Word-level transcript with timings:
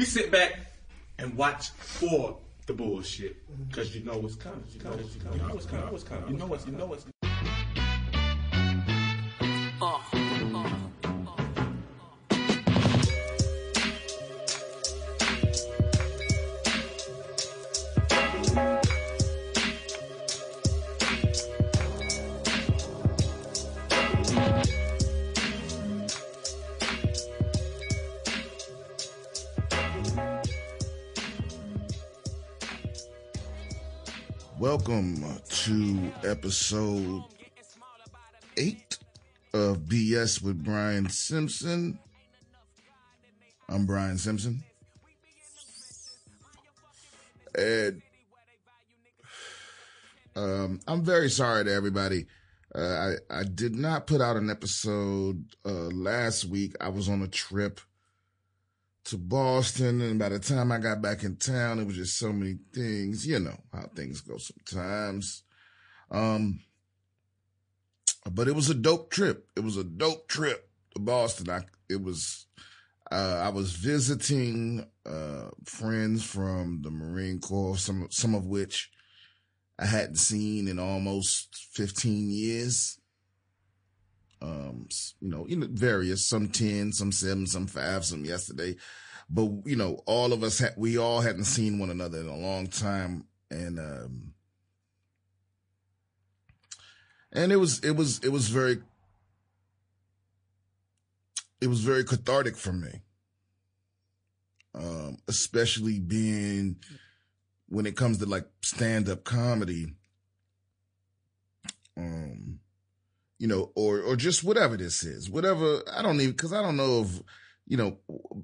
We 0.00 0.06
sit 0.06 0.32
back 0.32 0.58
and 1.20 1.36
watch 1.36 1.70
for 1.70 2.36
the 2.66 2.72
bullshit 2.72 3.36
because 3.68 3.94
you 3.94 4.02
know 4.02 4.18
what's 4.18 4.34
coming. 4.34 4.64
You 4.72 4.82
know 4.82 4.90
what's 4.90 5.14
coming. 5.14 5.38
You 5.38 5.46
know 5.46 5.54
what's 5.54 6.02
coming. 6.02 6.28
You 6.32 6.36
know 6.36 6.46
what's. 6.46 6.66
What's. 6.66 7.33
Welcome 34.86 35.24
to 35.48 36.12
episode 36.28 37.24
eight 38.58 38.98
of 39.54 39.78
BS 39.78 40.42
with 40.42 40.62
Brian 40.62 41.08
Simpson. 41.08 41.98
I'm 43.66 43.86
Brian 43.86 44.18
Simpson. 44.18 44.62
And 47.54 48.02
um, 50.36 50.80
I'm 50.86 51.02
very 51.02 51.30
sorry 51.30 51.64
to 51.64 51.72
everybody. 51.72 52.26
Uh, 52.74 53.14
I, 53.30 53.38
I 53.40 53.44
did 53.44 53.74
not 53.74 54.06
put 54.06 54.20
out 54.20 54.36
an 54.36 54.50
episode 54.50 55.46
uh, 55.64 55.88
last 55.94 56.44
week. 56.44 56.74
I 56.78 56.90
was 56.90 57.08
on 57.08 57.22
a 57.22 57.28
trip 57.28 57.80
to 59.04 59.18
Boston, 59.18 60.00
and 60.00 60.18
by 60.18 60.30
the 60.30 60.38
time 60.38 60.72
I 60.72 60.78
got 60.78 61.02
back 61.02 61.24
in 61.24 61.36
town, 61.36 61.78
it 61.78 61.86
was 61.86 61.96
just 61.96 62.18
so 62.18 62.32
many 62.32 62.56
things. 62.72 63.26
You 63.26 63.38
know 63.38 63.56
how 63.72 63.88
things 63.94 64.20
go 64.20 64.38
sometimes. 64.38 65.42
Um, 66.10 66.60
but 68.30 68.48
it 68.48 68.54
was 68.54 68.70
a 68.70 68.74
dope 68.74 69.10
trip. 69.10 69.48
It 69.56 69.60
was 69.60 69.76
a 69.76 69.84
dope 69.84 70.28
trip 70.28 70.68
to 70.94 71.00
Boston. 71.00 71.50
I 71.50 71.64
it 71.88 72.02
was. 72.02 72.46
Uh, 73.12 73.42
I 73.44 73.50
was 73.50 73.72
visiting 73.72 74.86
uh, 75.04 75.50
friends 75.64 76.24
from 76.24 76.80
the 76.82 76.90
Marine 76.90 77.38
Corps, 77.38 77.76
some 77.76 78.08
some 78.10 78.34
of 78.34 78.46
which 78.46 78.90
I 79.78 79.86
hadn't 79.86 80.16
seen 80.16 80.68
in 80.68 80.78
almost 80.78 81.68
15 81.72 82.30
years. 82.30 82.98
Um, 84.40 84.88
you 85.20 85.28
know, 85.30 85.46
you 85.48 85.56
know, 85.56 85.68
various, 85.70 86.26
some 86.26 86.48
10, 86.48 86.92
some 86.92 87.12
seven, 87.12 87.46
some 87.46 87.66
five, 87.66 88.04
some 88.04 88.24
yesterday. 88.24 88.76
But, 89.30 89.50
you 89.64 89.76
know, 89.76 90.02
all 90.06 90.32
of 90.32 90.42
us, 90.42 90.58
ha- 90.60 90.74
we 90.76 90.98
all 90.98 91.20
hadn't 91.20 91.44
seen 91.44 91.78
one 91.78 91.90
another 91.90 92.18
in 92.20 92.28
a 92.28 92.36
long 92.36 92.66
time. 92.66 93.24
And, 93.50 93.78
um, 93.78 94.34
and 97.32 97.52
it 97.52 97.56
was, 97.56 97.80
it 97.80 97.92
was, 97.92 98.18
it 98.20 98.28
was 98.28 98.48
very, 98.48 98.82
it 101.60 101.68
was 101.68 101.80
very 101.80 102.04
cathartic 102.04 102.56
for 102.56 102.72
me. 102.72 103.00
Um, 104.74 105.18
especially 105.28 106.00
being 106.00 106.76
when 107.68 107.86
it 107.86 107.96
comes 107.96 108.18
to 108.18 108.26
like 108.26 108.46
stand 108.60 109.08
up 109.08 109.24
comedy. 109.24 109.94
Um, 111.96 112.53
you 113.38 113.48
know, 113.48 113.72
or, 113.74 114.00
or 114.00 114.16
just 114.16 114.44
whatever 114.44 114.76
this 114.76 115.02
is, 115.02 115.28
whatever. 115.28 115.82
I 115.92 116.02
don't 116.02 116.20
even, 116.20 116.34
cause 116.34 116.52
I 116.52 116.62
don't 116.62 116.76
know 116.76 117.02
if, 117.02 117.22
you 117.66 117.76
know, 117.76 117.98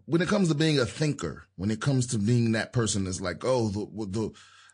when 0.07 0.21
it 0.21 0.29
comes 0.29 0.49
to 0.49 0.55
being 0.55 0.79
a 0.79 0.87
thinker, 0.87 1.47
when 1.57 1.71
it 1.71 1.81
comes 1.81 2.09
to 2.09 2.19
being 2.19 2.53
that 2.53 2.73
person 2.73 3.05
that's 3.05 3.21
like, 3.21 3.45
oh, 3.45 3.69
the, 3.69 3.87
the, 4.07 4.31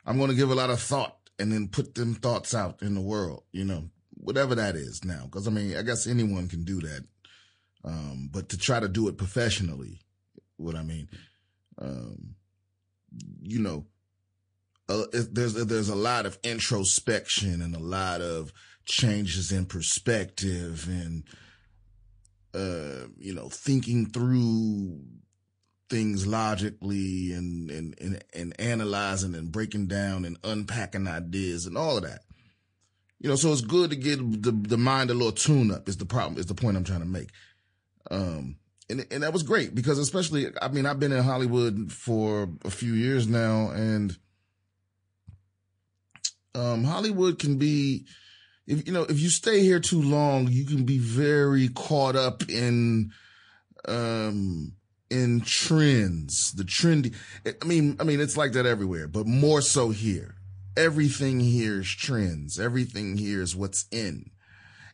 I'm 0.06 0.16
going 0.18 0.30
to 0.30 0.36
give 0.36 0.50
a 0.50 0.54
lot 0.54 0.70
of 0.70 0.80
thought 0.80 1.16
and 1.38 1.52
then 1.52 1.68
put 1.68 1.94
them 1.94 2.14
thoughts 2.14 2.54
out 2.54 2.80
in 2.82 2.94
the 2.94 3.00
world, 3.00 3.42
you 3.52 3.64
know, 3.64 3.90
whatever 4.14 4.54
that 4.54 4.74
is 4.74 5.04
now. 5.04 5.28
Cause 5.30 5.46
I 5.46 5.50
mean, 5.50 5.76
I 5.76 5.82
guess 5.82 6.06
anyone 6.06 6.48
can 6.48 6.64
do 6.64 6.80
that. 6.80 7.04
Um, 7.84 8.30
but 8.32 8.48
to 8.48 8.58
try 8.58 8.80
to 8.80 8.88
do 8.88 9.08
it 9.08 9.18
professionally, 9.18 10.00
what 10.56 10.74
I 10.74 10.82
mean, 10.82 11.08
um, 11.78 12.34
you 13.42 13.60
know, 13.60 13.84
uh, 14.88 15.04
there's, 15.12 15.54
there's 15.54 15.88
a 15.88 15.94
lot 15.94 16.26
of 16.26 16.38
introspection 16.42 17.60
and 17.60 17.76
a 17.76 17.80
lot 17.80 18.20
of, 18.20 18.52
changes 18.86 19.52
in 19.52 19.66
perspective 19.66 20.88
and, 20.88 21.24
uh, 22.54 23.08
you 23.18 23.34
know, 23.34 23.48
thinking 23.48 24.06
through 24.06 25.00
things 25.90 26.26
logically 26.26 27.32
and, 27.32 27.70
and, 27.70 27.94
and, 28.00 28.24
and 28.32 28.60
analyzing 28.60 29.34
and 29.34 29.52
breaking 29.52 29.86
down 29.86 30.24
and 30.24 30.38
unpacking 30.42 31.06
ideas 31.06 31.66
and 31.66 31.76
all 31.76 31.96
of 31.96 32.04
that. 32.04 32.22
You 33.18 33.28
know, 33.28 33.36
so 33.36 33.52
it's 33.52 33.60
good 33.60 33.90
to 33.90 33.96
get 33.96 34.18
the, 34.42 34.52
the 34.52 34.76
mind 34.76 35.10
a 35.10 35.14
little 35.14 35.32
tune 35.32 35.70
up 35.70 35.88
is 35.88 35.96
the 35.96 36.04
problem, 36.04 36.38
is 36.38 36.46
the 36.46 36.54
point 36.54 36.76
I'm 36.76 36.84
trying 36.84 37.00
to 37.00 37.06
make. 37.06 37.30
Um, 38.10 38.56
and, 38.88 39.06
and 39.10 39.22
that 39.22 39.32
was 39.32 39.42
great 39.42 39.74
because 39.74 39.98
especially, 39.98 40.46
I 40.60 40.68
mean, 40.68 40.86
I've 40.86 41.00
been 41.00 41.12
in 41.12 41.24
Hollywood 41.24 41.90
for 41.92 42.48
a 42.64 42.70
few 42.70 42.92
years 42.92 43.26
now 43.26 43.70
and, 43.70 44.16
um, 46.54 46.84
Hollywood 46.84 47.38
can 47.38 47.58
be, 47.58 48.06
if 48.66 48.86
you 48.86 48.92
know 48.92 49.02
if 49.02 49.20
you 49.20 49.28
stay 49.28 49.60
here 49.62 49.80
too 49.80 50.02
long, 50.02 50.48
you 50.48 50.64
can 50.64 50.84
be 50.84 50.98
very 50.98 51.68
caught 51.68 52.16
up 52.16 52.48
in 52.48 53.12
um 53.86 54.72
in 55.10 55.40
trends, 55.40 56.52
the 56.52 56.64
trendy. 56.64 57.14
I 57.46 57.64
mean, 57.64 57.96
I 58.00 58.04
mean, 58.04 58.20
it's 58.20 58.36
like 58.36 58.52
that 58.52 58.66
everywhere, 58.66 59.08
but 59.08 59.26
more 59.26 59.60
so 59.60 59.90
here. 59.90 60.34
Everything 60.76 61.40
here 61.40 61.80
is 61.80 61.88
trends. 61.88 62.58
Everything 62.60 63.16
here 63.16 63.40
is 63.40 63.56
what's 63.56 63.86
in. 63.90 64.30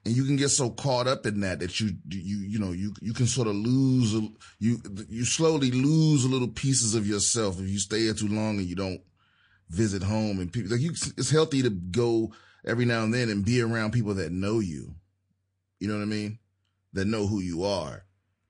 And 0.05 0.17
you 0.17 0.25
can 0.25 0.37
get 0.37 0.51
so 0.51 0.71
caught 0.71 1.07
up 1.07 1.27
in 1.27 1.41
that 1.41 1.61
that 1.61 1.81
you, 1.81 1.93
you, 2.09 2.39
you 2.39 2.59
know, 2.59 2.73
you, 2.73 2.93
you 3.01 3.13
can 3.13 3.27
sort 3.27 3.47
of 3.47 3.55
lose, 3.55 4.13
you, 4.59 4.81
you 5.09 5.25
slowly 5.25 5.71
lose 5.71 6.27
little 6.27 6.49
pieces 6.49 6.95
of 6.95 7.07
yourself 7.07 7.61
if 7.61 7.69
you 7.69 7.79
stay 7.79 8.01
here 8.01 8.15
too 8.15 8.29
long 8.29 8.59
and 8.59 8.67
you 8.67 8.75
don't 8.75 9.01
visit 9.71 10.03
home 10.03 10.41
and 10.41 10.53
people 10.53 10.73
like 10.73 10.81
you, 10.81 10.91
it's 10.91 11.31
healthy 11.31 11.63
to 11.63 11.71
go 11.71 12.33
every 12.65 12.85
now 12.85 13.03
and 13.03 13.13
then 13.13 13.29
and 13.29 13.45
be 13.45 13.61
around 13.61 13.93
people 13.93 14.15
that 14.15 14.33
know 14.33 14.61
you. 14.61 14.95
You 15.81 15.89
know 15.89 15.95
what 15.95 16.03
I 16.03 16.07
mean? 16.07 16.39
That 16.93 17.07
know 17.07 17.27
who 17.27 17.41
you 17.41 17.65
are. 17.65 18.05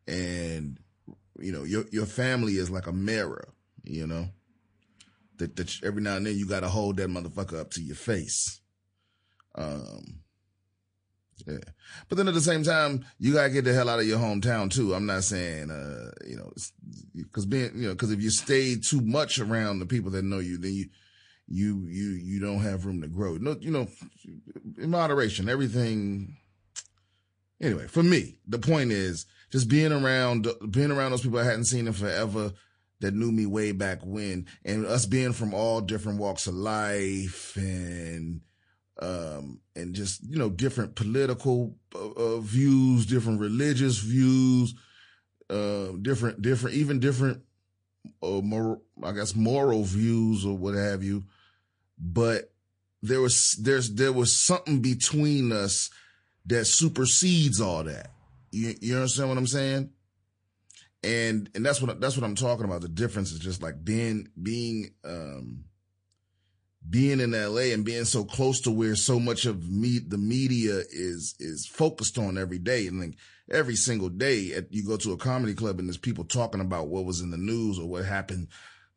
And, 0.06 0.78
you 1.38 1.52
know, 1.52 1.64
your, 1.64 1.84
your 1.90 2.06
family 2.06 2.54
is 2.54 2.70
like 2.70 2.86
a 2.86 2.92
mirror, 2.92 3.48
you 3.84 4.06
know, 4.06 4.28
that, 5.38 5.56
that 5.56 5.82
every 5.82 6.02
now 6.02 6.16
and 6.16 6.26
then 6.26 6.36
you 6.36 6.46
got 6.46 6.60
to 6.60 6.68
hold 6.68 6.96
that 6.98 7.08
motherfucker 7.08 7.58
up 7.58 7.70
to 7.72 7.82
your 7.82 7.96
face. 7.96 8.60
Um, 9.54 10.22
yeah. 11.46 11.58
But 12.08 12.18
then 12.18 12.28
at 12.28 12.34
the 12.34 12.40
same 12.40 12.62
time, 12.62 13.04
you 13.18 13.34
gotta 13.34 13.50
get 13.50 13.64
the 13.64 13.72
hell 13.72 13.88
out 13.88 13.98
of 13.98 14.06
your 14.06 14.18
hometown 14.18 14.70
too. 14.70 14.94
I'm 14.94 15.06
not 15.06 15.24
saying, 15.24 15.70
uh, 15.70 16.10
you 16.26 16.36
know, 16.36 16.52
cause 17.32 17.46
being, 17.46 17.72
you 17.74 17.88
know, 17.88 17.94
cause 17.94 18.12
if 18.12 18.22
you 18.22 18.30
stay 18.30 18.76
too 18.76 19.00
much 19.00 19.38
around 19.38 19.78
the 19.78 19.86
people 19.86 20.10
that 20.12 20.24
know 20.24 20.38
you, 20.38 20.58
then 20.58 20.72
you, 20.74 20.86
you 21.52 21.84
you 21.86 22.10
you 22.12 22.40
don't 22.40 22.60
have 22.60 22.86
room 22.86 23.02
to 23.02 23.08
grow. 23.08 23.36
No, 23.36 23.56
you 23.60 23.70
know, 23.70 23.86
in 24.78 24.90
moderation, 24.90 25.48
everything. 25.50 26.38
Anyway, 27.60 27.86
for 27.86 28.02
me, 28.02 28.38
the 28.48 28.58
point 28.58 28.90
is 28.90 29.26
just 29.50 29.68
being 29.68 29.92
around 29.92 30.48
being 30.70 30.90
around 30.90 31.10
those 31.10 31.20
people 31.20 31.38
I 31.38 31.44
hadn't 31.44 31.66
seen 31.66 31.86
in 31.86 31.92
forever 31.92 32.52
that 33.00 33.14
knew 33.14 33.30
me 33.30 33.44
way 33.44 33.72
back 33.72 33.98
when, 34.02 34.46
and 34.64 34.86
us 34.86 35.04
being 35.04 35.34
from 35.34 35.52
all 35.52 35.82
different 35.82 36.18
walks 36.18 36.46
of 36.46 36.54
life 36.54 37.54
and 37.56 38.40
um 39.00 39.60
and 39.74 39.94
just 39.94 40.22
you 40.24 40.38
know 40.38 40.48
different 40.48 40.94
political 40.94 41.76
uh, 41.94 42.12
uh 42.12 42.38
views, 42.38 43.04
different 43.04 43.40
religious 43.40 43.98
views, 43.98 44.74
uh 45.50 45.88
different 46.00 46.40
different 46.40 46.76
even 46.76 46.98
different 46.98 47.42
uh, 48.22 48.40
more, 48.42 48.80
I 49.02 49.12
guess 49.12 49.36
moral 49.36 49.84
views 49.84 50.46
or 50.46 50.56
what 50.56 50.74
have 50.74 51.02
you 51.02 51.24
but 52.02 52.52
there 53.00 53.20
was 53.20 53.56
there's 53.60 53.94
there 53.94 54.12
was 54.12 54.34
something 54.34 54.80
between 54.80 55.52
us 55.52 55.88
that 56.46 56.66
supersedes 56.66 57.60
all 57.60 57.84
that. 57.84 58.10
You 58.50 58.74
you 58.80 58.96
understand 58.96 59.28
what 59.28 59.38
I'm 59.38 59.46
saying? 59.46 59.90
And 61.04 61.48
and 61.54 61.64
that's 61.64 61.80
what 61.80 62.00
that's 62.00 62.16
what 62.16 62.24
I'm 62.24 62.34
talking 62.34 62.64
about. 62.64 62.80
The 62.80 62.88
difference 62.88 63.30
is 63.30 63.38
just 63.38 63.62
like 63.62 63.84
being 63.84 64.28
being 64.40 64.90
um 65.04 65.64
being 66.88 67.20
in 67.20 67.30
LA 67.30 67.72
and 67.72 67.84
being 67.84 68.04
so 68.04 68.24
close 68.24 68.60
to 68.62 68.70
where 68.70 68.96
so 68.96 69.20
much 69.20 69.46
of 69.46 69.70
me 69.70 70.00
the 70.04 70.18
media 70.18 70.82
is 70.90 71.36
is 71.38 71.66
focused 71.66 72.18
on 72.18 72.36
every 72.36 72.58
day 72.58 72.88
and 72.88 73.00
like 73.00 73.16
every 73.50 73.76
single 73.76 74.08
day 74.08 74.52
at, 74.52 74.72
you 74.72 74.84
go 74.84 74.96
to 74.96 75.12
a 75.12 75.16
comedy 75.16 75.54
club 75.54 75.78
and 75.78 75.88
there's 75.88 75.96
people 75.96 76.24
talking 76.24 76.60
about 76.60 76.88
what 76.88 77.04
was 77.04 77.20
in 77.20 77.30
the 77.30 77.36
news 77.36 77.78
or 77.78 77.86
what 77.86 78.04
happened 78.04 78.48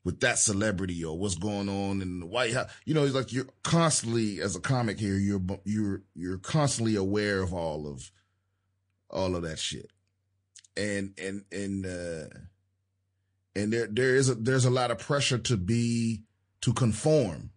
with 0.06 0.22
that 0.22 0.40
celebrity 0.40 1.04
or 1.04 1.18
what's 1.18 1.36
going 1.36 1.68
on 1.68 2.02
in 2.02 2.22
the 2.22 2.26
White 2.26 2.54
House. 2.54 2.72
You 2.86 2.94
know, 2.94 3.04
it's 3.04 3.14
like 3.14 3.34
you're 3.34 3.50
constantly, 3.64 4.40
as 4.40 4.56
a 4.56 4.62
comic 4.62 4.98
here, 4.98 5.16
you're, 5.16 5.42
you're, 5.66 6.04
you're 6.16 6.38
constantly 6.38 6.96
aware 6.96 7.42
of 7.42 7.54
all 7.54 7.86
of, 7.86 8.10
all 9.10 9.36
of 9.36 9.42
that 9.42 9.60
shit. 9.60 9.92
And, 10.78 11.14
and, 11.22 11.44
and, 11.52 11.86
uh, 11.86 12.38
and 13.56 13.72
there 13.72 13.88
there 13.88 14.16
is 14.16 14.30
a, 14.30 14.36
there's 14.36 14.66
a 14.66 14.70
lot 14.70 14.92
of 14.92 15.00
pressure 15.00 15.38
to 15.38 15.58
be 15.58 16.24
to 16.62 16.74
conform. 16.74 17.52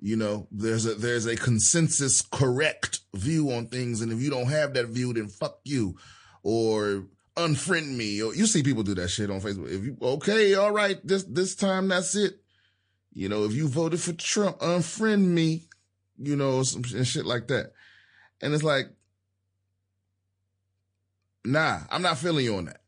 You 0.00 0.16
know, 0.16 0.48
there's 0.50 0.84
a 0.84 0.94
there's 0.94 1.26
a 1.26 1.36
consensus 1.36 2.20
correct 2.20 3.00
view 3.14 3.50
on 3.52 3.68
things, 3.68 4.00
and 4.00 4.12
if 4.12 4.20
you 4.20 4.30
don't 4.30 4.48
have 4.48 4.74
that 4.74 4.86
view, 4.88 5.12
then 5.12 5.28
fuck 5.28 5.60
you, 5.64 5.96
or 6.42 7.06
unfriend 7.36 7.94
me. 7.96 8.16
You 8.16 8.46
see 8.46 8.62
people 8.62 8.82
do 8.82 8.94
that 8.94 9.08
shit 9.08 9.30
on 9.30 9.40
Facebook. 9.40 9.70
If 9.70 9.84
you 9.84 9.96
okay, 10.00 10.54
all 10.54 10.72
right, 10.72 10.98
this 11.06 11.24
this 11.24 11.54
time 11.54 11.88
that's 11.88 12.14
it. 12.14 12.40
You 13.12 13.28
know, 13.28 13.44
if 13.44 13.52
you 13.52 13.68
voted 13.68 14.00
for 14.00 14.12
Trump, 14.12 14.58
unfriend 14.58 15.24
me. 15.24 15.68
You 16.18 16.36
know, 16.36 16.62
some 16.62 16.82
and 16.94 17.06
shit 17.06 17.26
like 17.26 17.48
that. 17.48 17.72
And 18.40 18.54
it's 18.54 18.62
like, 18.62 18.86
nah, 21.44 21.80
I'm 21.90 22.02
not 22.02 22.18
feeling 22.18 22.44
you 22.44 22.56
on 22.56 22.66
that. 22.66 22.80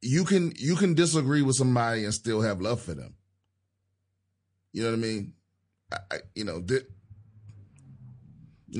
You 0.00 0.24
can 0.24 0.52
you 0.56 0.76
can 0.76 0.94
disagree 0.94 1.42
with 1.42 1.56
somebody 1.56 2.04
and 2.04 2.14
still 2.14 2.40
have 2.40 2.60
love 2.60 2.80
for 2.80 2.94
them. 2.94 3.14
You 4.72 4.84
know 4.84 4.90
what 4.90 4.96
I 4.96 5.00
mean? 5.00 5.32
I, 5.92 5.96
I 6.10 6.16
you 6.36 6.44
know, 6.44 6.62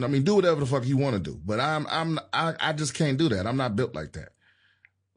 I 0.05 0.07
mean, 0.07 0.23
do 0.23 0.37
whatever 0.37 0.61
the 0.61 0.67
fuck 0.67 0.87
you 0.87 0.97
want 0.97 1.15
to 1.15 1.21
do, 1.21 1.41
but 1.45 1.59
I'm 1.59 1.87
I'm 1.91 2.21
I, 2.33 2.55
I 2.61 2.73
just 2.73 2.95
can't 2.95 3.19
do 3.19 3.29
that. 3.31 3.47
I'm 3.47 3.57
not 3.57 3.75
built 3.75 3.97
like 3.97 4.13
that. 4.13 4.29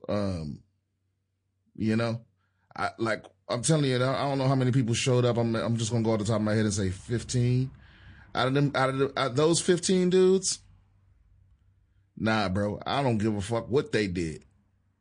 Um, 0.10 0.62
you 1.76 1.96
know, 1.96 2.22
I 2.76 2.90
like 2.98 3.26
I'm 3.50 3.62
telling 3.62 3.86
you, 3.86 3.96
I 3.98 4.00
don't 4.00 4.38
know 4.38 4.48
how 4.48 4.56
many 4.56 4.72
people 4.72 4.94
showed 4.94 5.26
up. 5.26 5.38
I'm 5.38 5.56
I'm 5.56 5.78
just 5.78 5.92
gonna 5.92 6.04
go 6.04 6.14
off 6.14 6.20
the 6.20 6.26
top 6.26 6.38
of 6.38 6.42
my 6.42 6.54
head 6.54 6.66
and 6.66 6.74
say 6.74 6.90
15. 6.90 7.72
Out 8.34 8.48
of 8.48 8.54
them, 8.54 8.72
out 8.76 8.90
of, 8.90 9.02
out 9.18 9.32
of 9.32 9.36
those 9.36 9.60
15 9.60 10.10
dudes, 10.10 10.60
nah, 12.16 12.48
bro, 12.48 12.80
I 12.86 13.04
don't 13.04 13.18
give 13.18 13.36
a 13.36 13.42
fuck 13.42 13.70
what 13.70 13.92
they 13.92 14.08
did. 14.08 14.46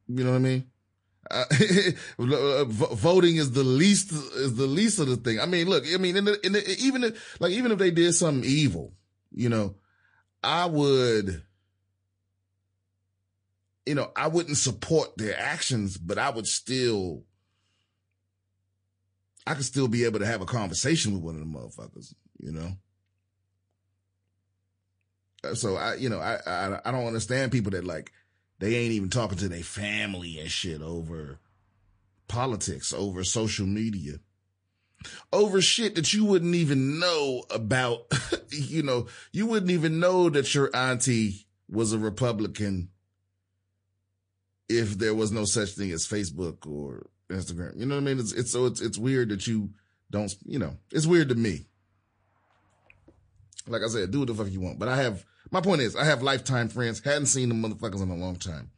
You 0.09 0.25
know 0.25 0.31
what 0.31 0.39
I 0.39 0.41
mean? 0.41 0.67
Uh, 1.31 1.45
voting 2.19 3.37
is 3.37 3.53
the 3.53 3.63
least 3.63 4.11
is 4.11 4.57
the 4.57 4.67
least 4.67 4.99
of 4.99 5.07
the 5.07 5.17
thing. 5.17 5.39
I 5.39 5.47
mean, 5.47 5.69
look, 5.69 5.85
I 5.93 5.97
mean, 5.99 6.17
in 6.17 6.25
the, 6.25 6.45
in 6.45 6.53
the, 6.53 6.77
even 6.81 7.05
if, 7.05 7.41
like 7.41 7.53
even 7.53 7.71
if 7.71 7.79
they 7.79 7.93
did 7.93 8.15
something 8.15 8.49
evil, 8.49 8.95
you 9.31 9.49
know, 9.49 9.77
I 10.43 10.67
would, 10.67 11.43
you 13.87 13.95
know, 13.95 14.11
I 14.15 14.29
wouldn't 14.29 14.57
support 14.57 15.17
their 15.17 15.39
actions, 15.39 15.97
but 15.97 16.19
I 16.19 16.31
would 16.31 16.47
still, 16.47 17.25
I 19.47 19.55
could 19.55 19.65
still 19.65 19.89
be 19.89 20.05
able 20.05 20.19
to 20.19 20.27
have 20.27 20.43
a 20.43 20.47
conversation 20.47 21.15
with 21.15 21.23
one 21.23 21.35
of 21.35 21.41
the 21.41 21.47
motherfuckers, 21.47 22.15
you 22.39 22.53
know. 22.53 22.73
Uh, 25.43 25.55
so 25.55 25.77
I, 25.77 25.95
you 25.95 26.09
know, 26.09 26.21
I, 26.21 26.39
I, 26.47 26.81
I 26.85 26.93
don't 26.93 27.07
understand 27.07 27.53
people 27.53 27.71
that 27.73 27.85
like, 27.85 28.13
they 28.59 28.77
ain't 28.77 28.93
even 28.93 29.09
talking 29.09 29.39
to 29.39 29.49
their 29.49 29.63
family 29.63 30.39
and 30.39 30.51
shit 30.51 30.83
over 30.83 31.41
politics, 32.29 32.93
over 32.93 33.25
social 33.25 33.67
media, 33.67 34.21
over 35.33 35.63
shit 35.63 35.95
that 35.95 36.13
you 36.13 36.27
wouldn't 36.27 36.55
even 36.55 37.01
know 37.01 37.45
about. 37.51 38.13
you 38.51 38.83
know, 38.83 39.07
you 39.33 39.47
wouldn't 39.47 39.71
even 39.71 39.99
know 39.99 40.29
that 40.29 40.55
your 40.55 40.71
auntie 40.77 41.47
was 41.71 41.95
a 41.95 41.99
Republican 41.99 42.91
if 44.71 44.97
there 44.99 45.15
was 45.15 45.33
no 45.33 45.45
such 45.45 45.71
thing 45.71 45.91
as 45.91 46.07
Facebook 46.07 46.65
or 46.65 47.07
Instagram. 47.29 47.79
You 47.79 47.87
know 47.87 47.97
what 47.97 48.03
I 48.03 48.05
mean? 48.05 48.21
It's, 48.21 48.33
it's 48.33 48.53
so 48.53 48.67
it's, 48.67 48.81
it's 48.81 48.97
weird 48.97 49.31
that 49.31 49.47
you 49.47 49.71
don't, 50.11 50.33
you 50.45 50.61
know, 50.61 50.77
it's 50.93 51.07
weird 51.07 51.29
to 51.31 51.35
me. 51.35 51.67
Like 53.67 53.83
I 53.83 53.89
said, 53.89 54.11
do 54.11 54.21
what 54.21 54.29
the 54.29 54.35
fuck 54.35 54.51
you 54.51 54.61
want, 54.61 54.79
but 54.79 54.89
I 54.89 54.97
have 54.97 55.25
my 55.51 55.61
point 55.61 55.81
is, 55.81 55.97
I 55.97 56.05
have 56.05 56.23
lifetime 56.23 56.69
friends. 56.69 57.03
Hadn't 57.05 57.27
seen 57.27 57.49
the 57.49 57.55
motherfuckers 57.55 58.03
in 58.03 58.11
a 58.11 58.17
long 58.17 58.37
time, 58.37 58.71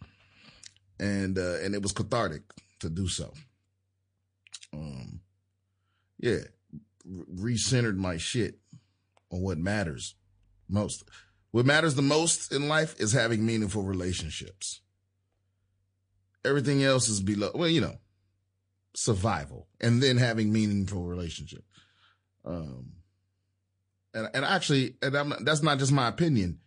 and 0.99 1.39
uh, 1.39 1.59
and 1.63 1.75
it 1.75 1.83
was 1.83 1.93
cathartic 1.93 2.43
to 2.81 2.89
do 2.89 3.09
so. 3.09 3.33
Um, 4.73 5.21
yeah, 6.19 6.39
recentered 7.07 7.97
my 7.97 8.17
shit 8.17 8.59
on 9.31 9.43
what 9.43 9.59
matters 9.59 10.15
most. 10.69 11.05
What 11.51 11.67
matters 11.67 11.95
the 11.95 12.03
most 12.03 12.51
in 12.51 12.69
life 12.69 12.99
is 12.99 13.13
having 13.13 13.45
meaningful 13.45 13.83
relationships. 13.83 14.82
Everything 16.45 16.83
else 16.83 17.09
is 17.09 17.21
below. 17.21 17.51
Well, 17.55 17.69
you 17.69 17.81
know, 17.81 17.99
survival, 18.95 19.69
and 19.81 20.03
then 20.03 20.17
having 20.17 20.53
meaningful 20.53 21.05
relationships. 21.05 21.67
Um, 22.45 22.93
and 24.15 24.29
and 24.35 24.45
actually, 24.45 24.97
and 25.03 25.17
I'm, 25.17 25.35
that's 25.45 25.63
not 25.63 25.79
just 25.79 25.93
my 25.93 26.09
opinion. 26.09 26.59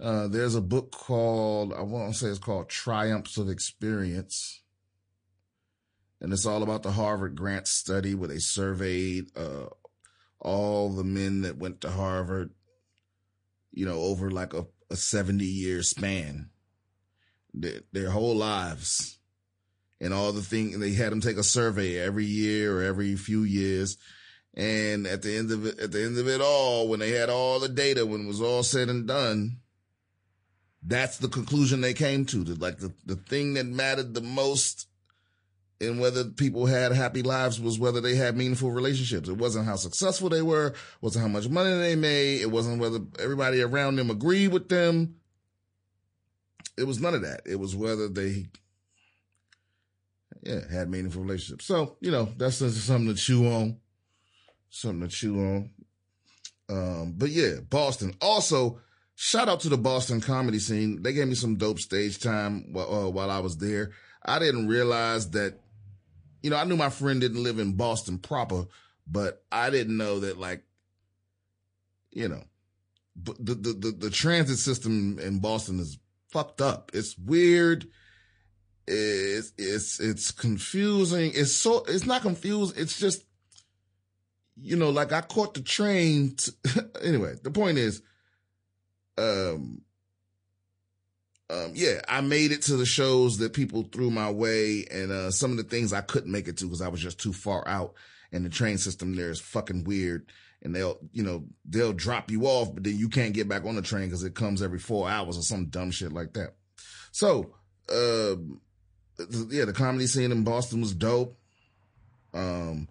Uh, 0.00 0.28
there's 0.28 0.54
a 0.54 0.60
book 0.60 0.92
called 0.92 1.72
I 1.72 1.82
want 1.82 2.12
to 2.12 2.18
say 2.18 2.28
it's 2.28 2.38
called 2.38 2.68
Triumphs 2.68 3.36
of 3.36 3.48
Experience, 3.48 4.62
and 6.20 6.32
it's 6.32 6.46
all 6.46 6.62
about 6.62 6.82
the 6.82 6.92
Harvard 6.92 7.36
Grant 7.36 7.66
study 7.66 8.14
where 8.14 8.28
they 8.28 8.38
surveyed 8.38 9.36
uh, 9.36 9.66
all 10.40 10.90
the 10.90 11.04
men 11.04 11.42
that 11.42 11.58
went 11.58 11.80
to 11.80 11.90
Harvard, 11.90 12.50
you 13.72 13.84
know, 13.84 13.98
over 13.98 14.30
like 14.30 14.54
a, 14.54 14.66
a 14.90 14.96
70 14.96 15.44
year 15.44 15.82
span, 15.82 16.50
their, 17.60 17.80
their 17.92 18.10
whole 18.10 18.36
lives, 18.36 19.18
and 20.00 20.14
all 20.14 20.32
the 20.32 20.42
things 20.42 20.78
they 20.78 20.92
had 20.92 21.12
them 21.12 21.20
take 21.20 21.36
a 21.36 21.42
survey 21.42 21.98
every 21.98 22.24
year 22.24 22.78
or 22.78 22.82
every 22.82 23.16
few 23.16 23.42
years 23.42 23.98
and 24.58 25.06
at 25.06 25.22
the 25.22 25.36
end 25.36 25.52
of 25.52 25.64
it, 25.64 25.78
at 25.78 25.92
the 25.92 26.02
end 26.02 26.18
of 26.18 26.26
it 26.26 26.40
all, 26.40 26.88
when 26.88 26.98
they 26.98 27.10
had 27.10 27.30
all 27.30 27.60
the 27.60 27.68
data, 27.68 28.04
when 28.04 28.24
it 28.24 28.26
was 28.26 28.42
all 28.42 28.64
said 28.64 28.88
and 28.88 29.06
done, 29.06 29.58
that's 30.82 31.18
the 31.18 31.28
conclusion 31.28 31.80
they 31.80 31.94
came 31.94 32.26
to. 32.26 32.42
That 32.42 32.60
like 32.60 32.78
the, 32.78 32.92
the 33.06 33.14
thing 33.14 33.54
that 33.54 33.66
mattered 33.66 34.14
the 34.14 34.20
most 34.20 34.88
in 35.80 36.00
whether 36.00 36.24
people 36.24 36.66
had 36.66 36.90
happy 36.90 37.22
lives 37.22 37.60
was 37.60 37.78
whether 37.78 38.00
they 38.00 38.16
had 38.16 38.36
meaningful 38.36 38.72
relationships. 38.72 39.28
It 39.28 39.36
wasn't 39.36 39.66
how 39.66 39.76
successful 39.76 40.28
they 40.28 40.42
were, 40.42 40.74
wasn't 41.00 41.22
how 41.22 41.28
much 41.28 41.48
money 41.48 41.70
they 41.78 41.94
made, 41.94 42.40
it 42.40 42.50
wasn't 42.50 42.80
whether 42.80 42.98
everybody 43.20 43.62
around 43.62 43.94
them 43.94 44.10
agreed 44.10 44.48
with 44.48 44.68
them. 44.68 45.17
It 46.78 46.86
was 46.86 47.00
none 47.00 47.14
of 47.14 47.22
that. 47.22 47.42
It 47.44 47.56
was 47.56 47.74
whether 47.74 48.08
they 48.08 48.46
yeah, 50.42 50.60
had 50.70 50.88
meaningful 50.88 51.22
relationships. 51.22 51.66
So, 51.66 51.96
you 52.00 52.10
know, 52.10 52.28
that's 52.36 52.56
something 52.56 53.08
to 53.08 53.14
chew 53.14 53.46
on 53.46 53.78
something 54.70 55.08
to 55.08 55.14
chew 55.14 55.38
on. 55.38 55.70
Um, 56.68 57.14
but 57.16 57.30
yeah, 57.30 57.60
Boston. 57.68 58.14
Also, 58.20 58.80
shout 59.14 59.48
out 59.48 59.60
to 59.60 59.68
the 59.68 59.78
Boston 59.78 60.20
comedy 60.20 60.58
scene. 60.58 61.02
They 61.02 61.12
gave 61.12 61.28
me 61.28 61.34
some 61.34 61.56
dope 61.56 61.80
stage 61.80 62.18
time 62.20 62.72
while, 62.72 62.92
uh, 62.92 63.08
while 63.08 63.30
I 63.30 63.40
was 63.40 63.56
there. 63.56 63.92
I 64.24 64.38
didn't 64.38 64.68
realize 64.68 65.30
that, 65.30 65.58
you 66.42 66.50
know, 66.50 66.56
I 66.56 66.64
knew 66.64 66.76
my 66.76 66.90
friend 66.90 67.20
didn't 67.20 67.42
live 67.42 67.58
in 67.58 67.72
Boston 67.72 68.18
proper, 68.18 68.66
but 69.06 69.42
I 69.50 69.70
didn't 69.70 69.96
know 69.96 70.20
that 70.20 70.38
like, 70.38 70.62
you 72.10 72.28
know, 72.28 72.44
the, 73.16 73.54
the, 73.54 73.72
the, 73.72 73.90
the 73.90 74.10
transit 74.10 74.58
system 74.58 75.18
in 75.18 75.40
Boston 75.40 75.80
is 75.80 75.98
fucked 76.30 76.60
up. 76.60 76.90
It's 76.94 77.16
weird. 77.18 77.86
It's, 78.86 79.52
it's, 79.58 80.00
it's 80.00 80.30
confusing. 80.30 81.32
It's 81.34 81.52
so, 81.52 81.84
it's 81.88 82.06
not 82.06 82.22
confused. 82.22 82.78
It's 82.78 82.98
just, 82.98 83.24
you 84.56 84.76
know, 84.76 84.90
like 84.90 85.12
I 85.12 85.20
caught 85.20 85.54
the 85.54 85.60
train. 85.60 86.36
anyway, 87.02 87.34
the 87.42 87.50
point 87.50 87.78
is, 87.78 88.02
um, 89.18 89.82
um, 91.50 91.72
yeah, 91.74 92.00
I 92.08 92.20
made 92.20 92.52
it 92.52 92.62
to 92.62 92.76
the 92.76 92.86
shows 92.86 93.38
that 93.38 93.52
people 93.52 93.84
threw 93.84 94.10
my 94.10 94.30
way 94.30 94.86
and, 94.90 95.10
uh, 95.10 95.30
some 95.30 95.50
of 95.50 95.56
the 95.56 95.64
things 95.64 95.92
I 95.92 96.02
couldn't 96.02 96.32
make 96.32 96.48
it 96.48 96.58
to 96.58 96.64
because 96.64 96.82
I 96.82 96.88
was 96.88 97.00
just 97.00 97.20
too 97.20 97.32
far 97.32 97.66
out 97.66 97.94
and 98.32 98.44
the 98.44 98.50
train 98.50 98.78
system 98.78 99.14
there 99.14 99.30
is 99.30 99.40
fucking 99.40 99.84
weird 99.84 100.26
and 100.62 100.74
they'll, 100.74 100.98
you 101.12 101.22
know, 101.22 101.44
they'll 101.64 101.92
drop 101.92 102.30
you 102.30 102.44
off, 102.46 102.74
but 102.74 102.84
then 102.84 102.96
you 102.96 103.08
can't 103.08 103.34
get 103.34 103.48
back 103.48 103.64
on 103.64 103.76
the 103.76 103.82
train 103.82 104.06
because 104.06 104.24
it 104.24 104.34
comes 104.34 104.62
every 104.62 104.78
four 104.78 105.08
hours 105.08 105.38
or 105.38 105.42
some 105.42 105.66
dumb 105.66 105.90
shit 105.90 106.12
like 106.12 106.32
that. 106.34 106.54
So, 107.12 107.54
um, 107.90 108.60
yeah, 109.50 109.64
the 109.64 109.72
comedy 109.72 110.06
scene 110.06 110.32
in 110.32 110.44
Boston 110.44 110.80
was 110.80 110.94
dope. 110.94 111.38
Um, 112.34 112.88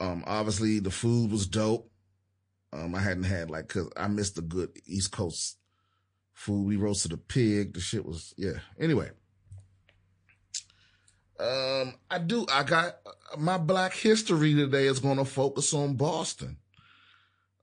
um, 0.00 0.24
obviously 0.26 0.80
the 0.80 0.90
food 0.90 1.30
was 1.30 1.46
dope. 1.46 1.90
Um, 2.72 2.94
I 2.94 3.00
hadn't 3.00 3.24
had 3.24 3.50
like, 3.50 3.68
cause 3.68 3.90
I 3.96 4.08
missed 4.08 4.36
the 4.36 4.42
good 4.42 4.70
East 4.86 5.12
Coast 5.12 5.58
food. 6.32 6.66
We 6.66 6.76
roasted 6.76 7.12
a 7.12 7.16
pig. 7.16 7.74
The 7.74 7.80
shit 7.80 8.04
was, 8.04 8.32
yeah. 8.36 8.58
Anyway. 8.78 9.10
Um, 11.38 11.94
I 12.10 12.18
do, 12.18 12.46
I 12.52 12.62
got 12.64 12.96
my 13.38 13.56
black 13.56 13.94
history 13.94 14.54
today 14.54 14.86
is 14.86 15.00
going 15.00 15.16
to 15.16 15.24
focus 15.24 15.72
on 15.72 15.94
Boston. 15.94 16.58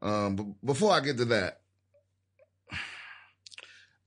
Um, 0.01 0.36
but 0.36 0.46
before 0.66 0.92
I 0.92 1.00
get 1.00 1.18
to 1.18 1.25
that, 1.25 1.62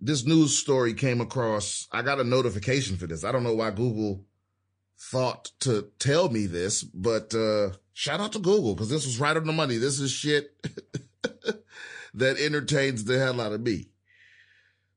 this 0.00 0.25
news 0.25 0.56
story 0.56 0.94
came 0.94 1.20
across, 1.20 1.88
I 1.92 2.02
got 2.02 2.20
a 2.20 2.25
notification 2.25 2.97
for 2.97 3.06
this. 3.06 3.25
I 3.25 3.32
don't 3.32 3.44
know 3.44 3.54
why 3.54 3.70
Google 3.70 4.25
thought 4.99 5.50
to 5.61 5.90
tell 5.99 6.28
me 6.28 6.47
this, 6.47 6.82
but, 6.82 7.35
uh, 7.35 7.70
Shout 8.00 8.20
out 8.20 8.32
to 8.32 8.38
Google 8.38 8.75
because 8.75 8.88
this 8.88 9.04
was 9.04 9.20
right 9.20 9.37
on 9.37 9.47
the 9.47 9.52
money. 9.52 9.76
This 9.76 10.00
is 10.00 10.11
shit 10.11 10.56
that 12.14 12.38
entertains 12.38 13.04
the 13.04 13.18
hell 13.18 13.38
out 13.42 13.52
of 13.52 13.61
me. 13.61 13.90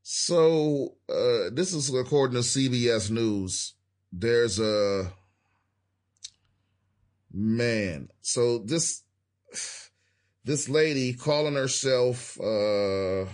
So, 0.04 0.96
uh, 1.10 1.50
this 1.52 1.74
is 1.74 1.94
according 1.94 2.36
to 2.36 2.48
CBS 2.48 3.12
News. 3.12 3.74
There's 4.14 4.58
a, 4.58 5.12
Man, 7.34 8.08
so 8.22 8.60
this 8.60 9.02
this 10.44 10.68
lady 10.70 11.14
calling 11.14 11.56
herself 11.56 12.40
uh 12.40 13.26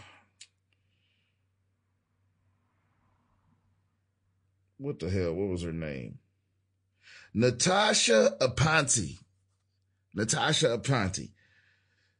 what 4.77 4.99
the 4.99 5.09
hell? 5.09 5.33
What 5.33 5.49
was 5.49 5.63
her 5.63 5.73
name? 5.73 6.19
Natasha 7.33 8.35
Aponte. 8.41 9.17
Natasha 10.15 10.77
Aponte. 10.77 11.29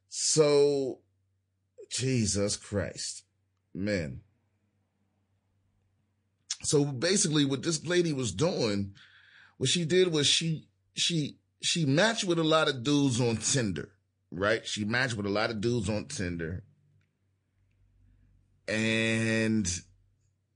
So, 0.08 1.00
Jesus 1.90 2.56
Christ, 2.56 3.24
man. 3.74 4.20
So 6.62 6.84
basically, 6.84 7.44
what 7.44 7.62
this 7.62 7.84
lady 7.86 8.12
was 8.12 8.32
doing, 8.32 8.94
what 9.56 9.70
she 9.70 9.84
did 9.84 10.12
was 10.12 10.26
she 10.26 10.68
she 10.94 11.38
she 11.62 11.86
matched 11.86 12.24
with 12.24 12.38
a 12.38 12.44
lot 12.44 12.68
of 12.68 12.82
dudes 12.82 13.20
on 13.20 13.38
Tinder, 13.38 13.88
right? 14.30 14.66
She 14.66 14.84
matched 14.84 15.16
with 15.16 15.26
a 15.26 15.30
lot 15.30 15.50
of 15.50 15.60
dudes 15.60 15.88
on 15.88 16.06
Tinder, 16.06 16.62
and 18.68 19.66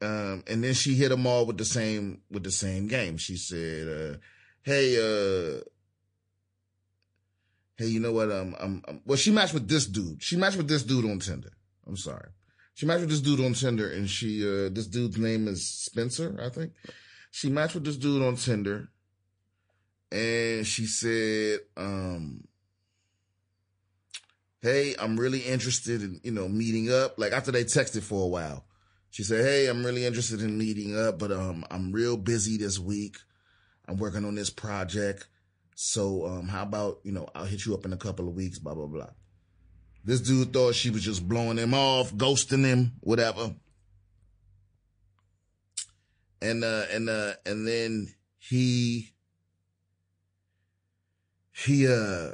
um, 0.01 0.45
and 0.47 0.63
then 0.63 0.75
she 0.75 0.95
hit 0.95 1.09
them 1.09 1.27
all 1.27 1.47
with 1.47 1.59
the 1.59 1.65
same 1.65 2.23
with 2.31 2.45
the 2.45 2.51
same 2.51 2.89
game. 2.89 3.17
She 3.17 3.37
said, 3.37 3.89
uh, 3.89 4.17
"Hey, 4.63 4.97
uh, 4.97 5.61
hey, 7.77 7.87
you 7.87 8.01
know 8.01 8.13
what? 8.13 8.31
Um, 8.31 8.55
I'm, 8.59 8.83
I'm, 8.87 9.01
well, 9.05 9.17
she 9.17 9.31
matched 9.31 9.55
with 9.55 9.69
this 9.69 9.87
dude. 9.87 10.23
She 10.23 10.37
matched 10.37 10.57
with 10.57 10.69
this 10.69 10.83
dude 10.83 11.05
on 11.05 11.19
Tinder. 11.19 11.53
I'm 11.87 11.97
sorry. 11.97 12.29
She 12.75 12.87
matched 12.87 13.03
with 13.03 13.11
this 13.11 13.21
dude 13.21 13.41
on 13.41 13.55
Tinder, 13.55 13.91
and 13.91 14.09
she, 14.09 14.43
uh, 14.43 14.69
this 14.69 14.87
dude's 14.87 15.17
name 15.17 15.47
is 15.47 15.69
Spencer, 15.69 16.37
I 16.43 16.49
think. 16.49 16.73
She 17.31 17.49
matched 17.49 17.75
with 17.75 17.85
this 17.85 17.97
dude 17.97 18.23
on 18.23 18.37
Tinder, 18.37 18.89
and 20.11 20.67
she 20.67 20.87
said, 20.87 21.61
um, 21.77 22.45
"Hey, 24.65 24.95
I'm 24.99 25.17
really 25.19 25.41
interested 25.41 26.03
in, 26.03 26.21
you 26.25 26.33
know, 26.33 26.49
meeting 26.49 26.91
up." 26.93 27.19
Like 27.19 27.33
after 27.33 27.53
they 27.53 27.65
texted 27.65 28.03
for 28.03 28.25
a 28.25 28.29
while, 28.29 28.65
she 29.11 29.23
said, 29.23 29.45
"Hey, 29.45 29.67
I'm 29.67 29.85
really 29.85 30.05
interested 30.05 30.41
in 30.43 30.59
meeting 30.59 30.99
up, 30.99 31.19
but 31.19 31.31
um, 31.31 31.65
I'm 31.71 31.93
real 31.93 32.17
busy 32.17 32.57
this 32.57 32.79
week. 32.79 33.17
I'm 33.87 33.99
working 33.99 34.25
on 34.25 34.35
this 34.35 34.51
project." 34.51 35.29
So, 35.75 36.27
um, 36.27 36.49
how 36.49 36.63
about, 36.63 37.01
you 37.03 37.13
know, 37.13 37.29
I'll 37.35 37.45
hit 37.45 37.67
you 37.67 37.75
up 37.75 37.85
in 37.85 37.93
a 37.93 37.97
couple 37.97 38.29
of 38.29 38.35
weeks, 38.35 38.59
blah, 38.59 38.75
blah, 38.75 38.87
blah. 38.87 39.11
This 40.05 40.21
dude 40.21 40.53
thought 40.53 40.75
she 40.75 40.91
was 40.91 41.03
just 41.03 41.29
blowing 41.29 41.59
him 41.59 41.75
off, 41.75 42.13
ghosting 42.15 42.65
him, 42.65 42.93
whatever. 43.01 43.55
And, 46.41 46.63
uh, 46.63 46.85
and, 46.93 47.09
uh, 47.09 47.33
and 47.45 47.67
then 47.67 48.15
he, 48.39 49.15
he, 51.51 51.89
uh, 51.89 52.33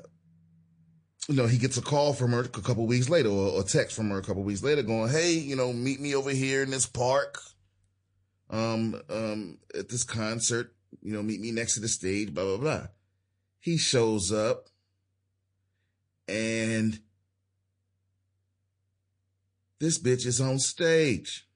you 1.28 1.34
know, 1.34 1.46
he 1.46 1.58
gets 1.58 1.76
a 1.76 1.82
call 1.82 2.12
from 2.12 2.32
her 2.32 2.40
a 2.40 2.48
couple 2.48 2.86
weeks 2.86 3.08
later 3.08 3.28
or 3.28 3.60
a 3.60 3.64
text 3.64 3.94
from 3.94 4.10
her 4.10 4.18
a 4.18 4.22
couple 4.22 4.42
weeks 4.42 4.62
later 4.62 4.82
going, 4.82 5.10
Hey, 5.10 5.32
you 5.32 5.56
know, 5.56 5.72
meet 5.72 6.00
me 6.00 6.14
over 6.14 6.30
here 6.30 6.62
in 6.62 6.70
this 6.70 6.86
park, 6.86 7.38
um, 8.48 9.00
um, 9.08 9.58
at 9.78 9.88
this 9.88 10.02
concert, 10.02 10.74
you 11.02 11.12
know, 11.12 11.22
meet 11.22 11.40
me 11.40 11.52
next 11.52 11.74
to 11.74 11.80
the 11.80 11.88
stage, 11.88 12.34
blah, 12.34 12.44
blah, 12.44 12.56
blah. 12.56 12.86
He 13.60 13.76
shows 13.76 14.32
up 14.32 14.68
and 16.26 17.00
this 19.78 19.98
bitch 19.98 20.26
is 20.26 20.40
on 20.40 20.58
stage 20.58 21.48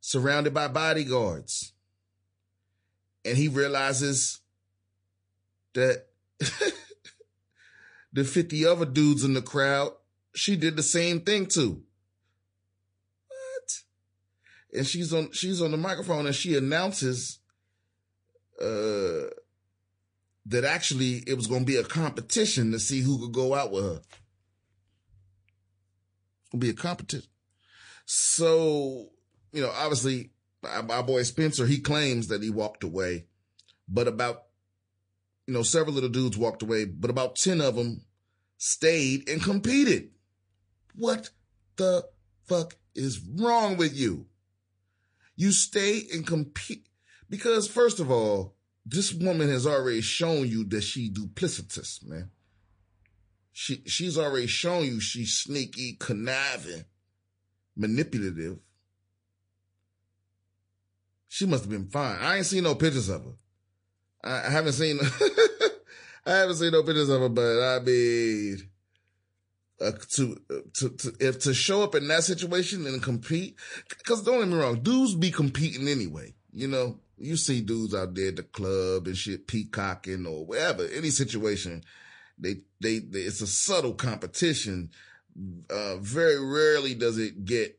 surrounded 0.00 0.52
by 0.52 0.68
bodyguards. 0.68 1.72
And 3.24 3.36
he 3.36 3.48
realizes 3.48 4.40
that 5.74 6.06
the 8.12 8.24
50 8.24 8.66
other 8.66 8.86
dudes 8.86 9.24
in 9.24 9.34
the 9.34 9.42
crowd, 9.42 9.92
she 10.34 10.56
did 10.56 10.76
the 10.76 10.82
same 10.82 11.20
thing 11.20 11.46
to. 11.46 11.82
What? 13.28 13.72
And 14.72 14.86
she's 14.86 15.12
on, 15.12 15.32
she's 15.32 15.62
on 15.62 15.70
the 15.70 15.76
microphone 15.76 16.26
and 16.26 16.34
she 16.34 16.56
announces, 16.56 17.38
uh, 18.60 19.30
that 20.46 20.64
actually 20.64 21.22
it 21.26 21.36
was 21.36 21.46
going 21.46 21.60
to 21.60 21.66
be 21.66 21.76
a 21.76 21.84
competition 21.84 22.72
to 22.72 22.78
see 22.78 23.00
who 23.00 23.18
could 23.18 23.32
go 23.32 23.54
out 23.54 23.70
with 23.70 23.84
her. 23.84 24.00
Be 26.58 26.70
a 26.70 26.74
competition. 26.74 27.28
So, 28.06 29.10
you 29.52 29.62
know, 29.62 29.70
obviously 29.70 30.30
my 30.62 31.02
boy 31.02 31.22
Spencer, 31.22 31.66
he 31.66 31.78
claims 31.78 32.28
that 32.28 32.42
he 32.42 32.50
walked 32.50 32.84
away, 32.84 33.26
but 33.88 34.08
about, 34.08 34.42
you 35.50 35.54
know, 35.54 35.64
several 35.64 35.96
of 35.96 36.04
the 36.04 36.08
dudes 36.08 36.38
walked 36.38 36.62
away, 36.62 36.84
but 36.84 37.10
about 37.10 37.34
10 37.34 37.60
of 37.60 37.74
them 37.74 38.02
stayed 38.56 39.28
and 39.28 39.42
competed. 39.42 40.10
What 40.94 41.30
the 41.74 42.06
fuck 42.46 42.76
is 42.94 43.18
wrong 43.18 43.76
with 43.76 43.96
you? 43.96 44.26
You 45.34 45.50
stay 45.50 46.02
and 46.14 46.24
compete 46.24 46.86
because 47.28 47.66
first 47.66 47.98
of 47.98 48.12
all, 48.12 48.54
this 48.86 49.12
woman 49.12 49.48
has 49.48 49.66
already 49.66 50.02
shown 50.02 50.46
you 50.46 50.62
that 50.66 50.82
she 50.82 51.10
duplicitous, 51.10 52.06
man. 52.06 52.30
She 53.50 53.82
she's 53.86 54.16
already 54.16 54.46
shown 54.46 54.84
you 54.84 55.00
she's 55.00 55.32
sneaky, 55.32 55.96
conniving, 55.98 56.84
manipulative. 57.74 58.58
She 61.26 61.44
must 61.44 61.64
have 61.64 61.72
been 61.72 61.88
fine. 61.88 62.18
I 62.20 62.36
ain't 62.36 62.46
seen 62.46 62.62
no 62.62 62.76
pictures 62.76 63.08
of 63.08 63.24
her. 63.24 63.32
I, 64.22 64.50
haven't 64.50 64.72
seen 64.72 64.98
I 66.26 66.30
haven't 66.30 66.56
seen 66.56 66.72
no 66.72 66.82
pictures 66.82 67.08
of 67.08 67.20
her, 67.20 67.28
but 67.28 67.62
I 67.62 67.80
mean 67.80 68.70
uh, 69.80 69.92
to, 70.10 70.36
to, 70.74 70.88
to, 70.90 71.16
if 71.20 71.38
to 71.40 71.54
show 71.54 71.82
up 71.82 71.94
in 71.94 72.06
that 72.08 72.22
situation 72.22 72.86
and 72.86 73.02
compete, 73.02 73.56
cause 74.04 74.22
don't 74.22 74.40
get 74.40 74.48
me 74.48 74.56
wrong, 74.56 74.80
dudes 74.80 75.14
be 75.14 75.30
competing 75.30 75.88
anyway, 75.88 76.34
you 76.52 76.68
know, 76.68 76.98
you 77.16 77.36
see 77.36 77.60
dudes 77.60 77.94
out 77.94 78.14
there 78.14 78.28
at 78.28 78.36
the 78.36 78.42
club 78.42 79.06
and 79.06 79.16
shit, 79.16 79.46
peacocking 79.46 80.26
or 80.26 80.44
whatever, 80.44 80.86
any 80.94 81.10
situation. 81.10 81.82
They, 82.38 82.56
they, 82.80 82.98
they 82.98 83.20
it's 83.20 83.40
a 83.40 83.46
subtle 83.46 83.94
competition. 83.94 84.90
Uh, 85.70 85.96
very 85.96 86.42
rarely 86.42 86.94
does 86.94 87.18
it 87.18 87.44
get, 87.44 87.78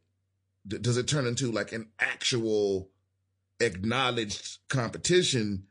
does 0.68 0.98
it 0.98 1.08
turn 1.08 1.26
into 1.26 1.52
like 1.52 1.72
an 1.72 1.90
actual 2.00 2.90
acknowledged 3.60 4.60
competition, 4.70 5.66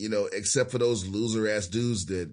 you 0.00 0.08
know, 0.08 0.26
except 0.32 0.70
for 0.70 0.78
those 0.78 1.06
loser 1.06 1.48
ass 1.48 1.66
dudes 1.66 2.06
that 2.06 2.32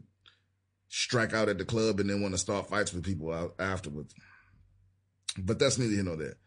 strike 0.87 1.33
out 1.33 1.49
at 1.49 1.57
the 1.57 1.65
club 1.65 1.99
and 1.99 2.09
then 2.09 2.21
want 2.21 2.33
to 2.33 2.37
start 2.37 2.69
fights 2.69 2.93
with 2.93 3.03
people 3.03 3.31
out 3.33 3.55
afterwards. 3.59 4.15
But 5.37 5.59
that's 5.59 5.77
neither 5.77 5.93
here 5.93 6.03
nor 6.03 6.15
there. 6.15 6.37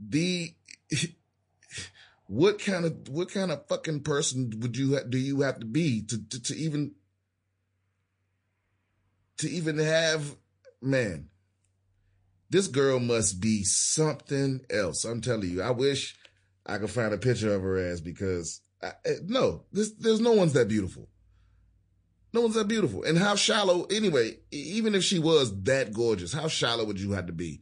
The, 0.00 0.54
what 2.26 2.58
kind 2.58 2.86
of 2.86 3.08
what 3.08 3.30
kind 3.30 3.50
of 3.50 3.66
fucking 3.68 4.00
person 4.00 4.52
would 4.60 4.76
you 4.76 4.98
do 5.08 5.18
you 5.18 5.42
have 5.42 5.58
to 5.58 5.66
be 5.66 6.02
to, 6.02 6.16
to, 6.28 6.42
to 6.42 6.56
even 6.56 6.92
to 9.36 9.50
even 9.50 9.78
have 9.78 10.36
man 10.80 11.28
this 12.48 12.68
girl 12.68 13.00
must 13.00 13.40
be 13.40 13.64
something 13.64 14.60
else 14.70 15.04
i'm 15.04 15.20
telling 15.20 15.50
you 15.50 15.60
i 15.60 15.70
wish 15.70 16.16
i 16.66 16.78
could 16.78 16.90
find 16.90 17.12
a 17.12 17.18
picture 17.18 17.52
of 17.52 17.62
her 17.62 17.90
ass 17.90 18.00
because 18.00 18.60
Eh, 18.82 18.92
no 19.26 19.64
this, 19.72 19.92
there's 19.92 20.20
no 20.20 20.32
one's 20.32 20.52
that 20.54 20.68
beautiful 20.68 21.08
no 22.32 22.40
one's 22.40 22.54
that 22.54 22.68
beautiful 22.68 23.02
and 23.04 23.18
how 23.18 23.34
shallow 23.34 23.84
anyway 23.90 24.36
even 24.50 24.94
if 24.94 25.04
she 25.04 25.18
was 25.18 25.62
that 25.62 25.92
gorgeous 25.92 26.32
how 26.32 26.48
shallow 26.48 26.84
would 26.84 27.00
you 27.00 27.12
have 27.12 27.26
to 27.26 27.32
be 27.32 27.60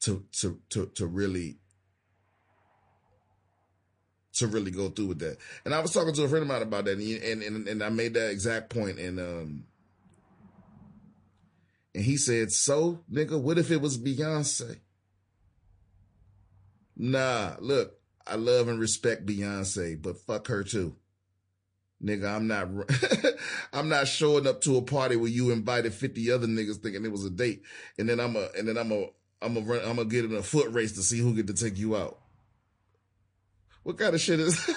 to 0.00 0.24
to 0.32 0.60
to 0.68 0.86
to 0.94 1.06
really 1.06 1.58
to 4.34 4.46
really 4.46 4.70
go 4.70 4.88
through 4.88 5.06
with 5.06 5.18
that. 5.20 5.38
And 5.64 5.74
I 5.74 5.80
was 5.80 5.92
talking 5.92 6.14
to 6.14 6.24
a 6.24 6.28
friend 6.28 6.42
of 6.42 6.48
mine 6.48 6.62
about 6.62 6.86
that, 6.86 6.98
and 6.98 7.42
and 7.42 7.68
and 7.68 7.82
I 7.82 7.88
made 7.88 8.14
that 8.14 8.30
exact 8.30 8.70
point, 8.70 8.98
and 8.98 9.18
um, 9.20 9.64
and 11.94 12.04
he 12.04 12.16
said, 12.16 12.52
"So, 12.52 13.00
nigga, 13.10 13.40
what 13.40 13.58
if 13.58 13.70
it 13.70 13.80
was 13.80 13.98
Beyonce?" 13.98 14.80
Nah, 16.96 17.56
look, 17.60 17.98
I 18.26 18.36
love 18.36 18.68
and 18.68 18.78
respect 18.80 19.26
Beyonce, 19.26 20.00
but 20.00 20.18
fuck 20.18 20.48
her 20.48 20.64
too. 20.64 20.96
Nigga, 22.02 22.34
I'm 22.34 22.48
not, 22.48 22.68
I'm 23.72 23.88
not 23.88 24.08
showing 24.08 24.46
up 24.46 24.60
to 24.62 24.76
a 24.76 24.82
party 24.82 25.14
where 25.16 25.30
you 25.30 25.50
invited 25.50 25.94
50 25.94 26.32
other 26.32 26.46
niggas 26.48 26.76
thinking 26.78 27.04
it 27.04 27.12
was 27.12 27.24
a 27.24 27.30
date. 27.30 27.62
And 27.96 28.08
then 28.08 28.18
I'm 28.18 28.34
a, 28.34 28.48
and 28.58 28.66
then 28.66 28.76
I'm 28.76 28.90
a, 28.90 29.06
I'm 29.40 29.56
a 29.56 29.60
run, 29.60 29.80
I'm 29.80 29.96
gonna 29.96 30.08
get 30.08 30.24
in 30.24 30.34
a 30.34 30.42
foot 30.42 30.72
race 30.72 30.92
to 30.92 31.02
see 31.02 31.18
who 31.18 31.34
get 31.34 31.46
to 31.48 31.54
take 31.54 31.78
you 31.78 31.96
out. 31.96 32.18
What 33.82 33.98
kind 33.98 34.14
of 34.14 34.20
shit 34.20 34.40
is? 34.40 34.68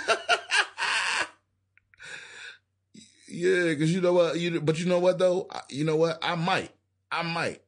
yeah, 3.27 3.65
because 3.65 3.93
you 3.93 4.01
know 4.01 4.13
what, 4.13 4.39
you 4.39 4.61
but 4.61 4.79
you 4.79 4.87
know 4.87 4.99
what 4.99 5.19
though, 5.19 5.47
you 5.69 5.83
know 5.83 5.95
what, 5.95 6.17
I 6.23 6.35
might, 6.35 6.71
I 7.11 7.21
might, 7.21 7.61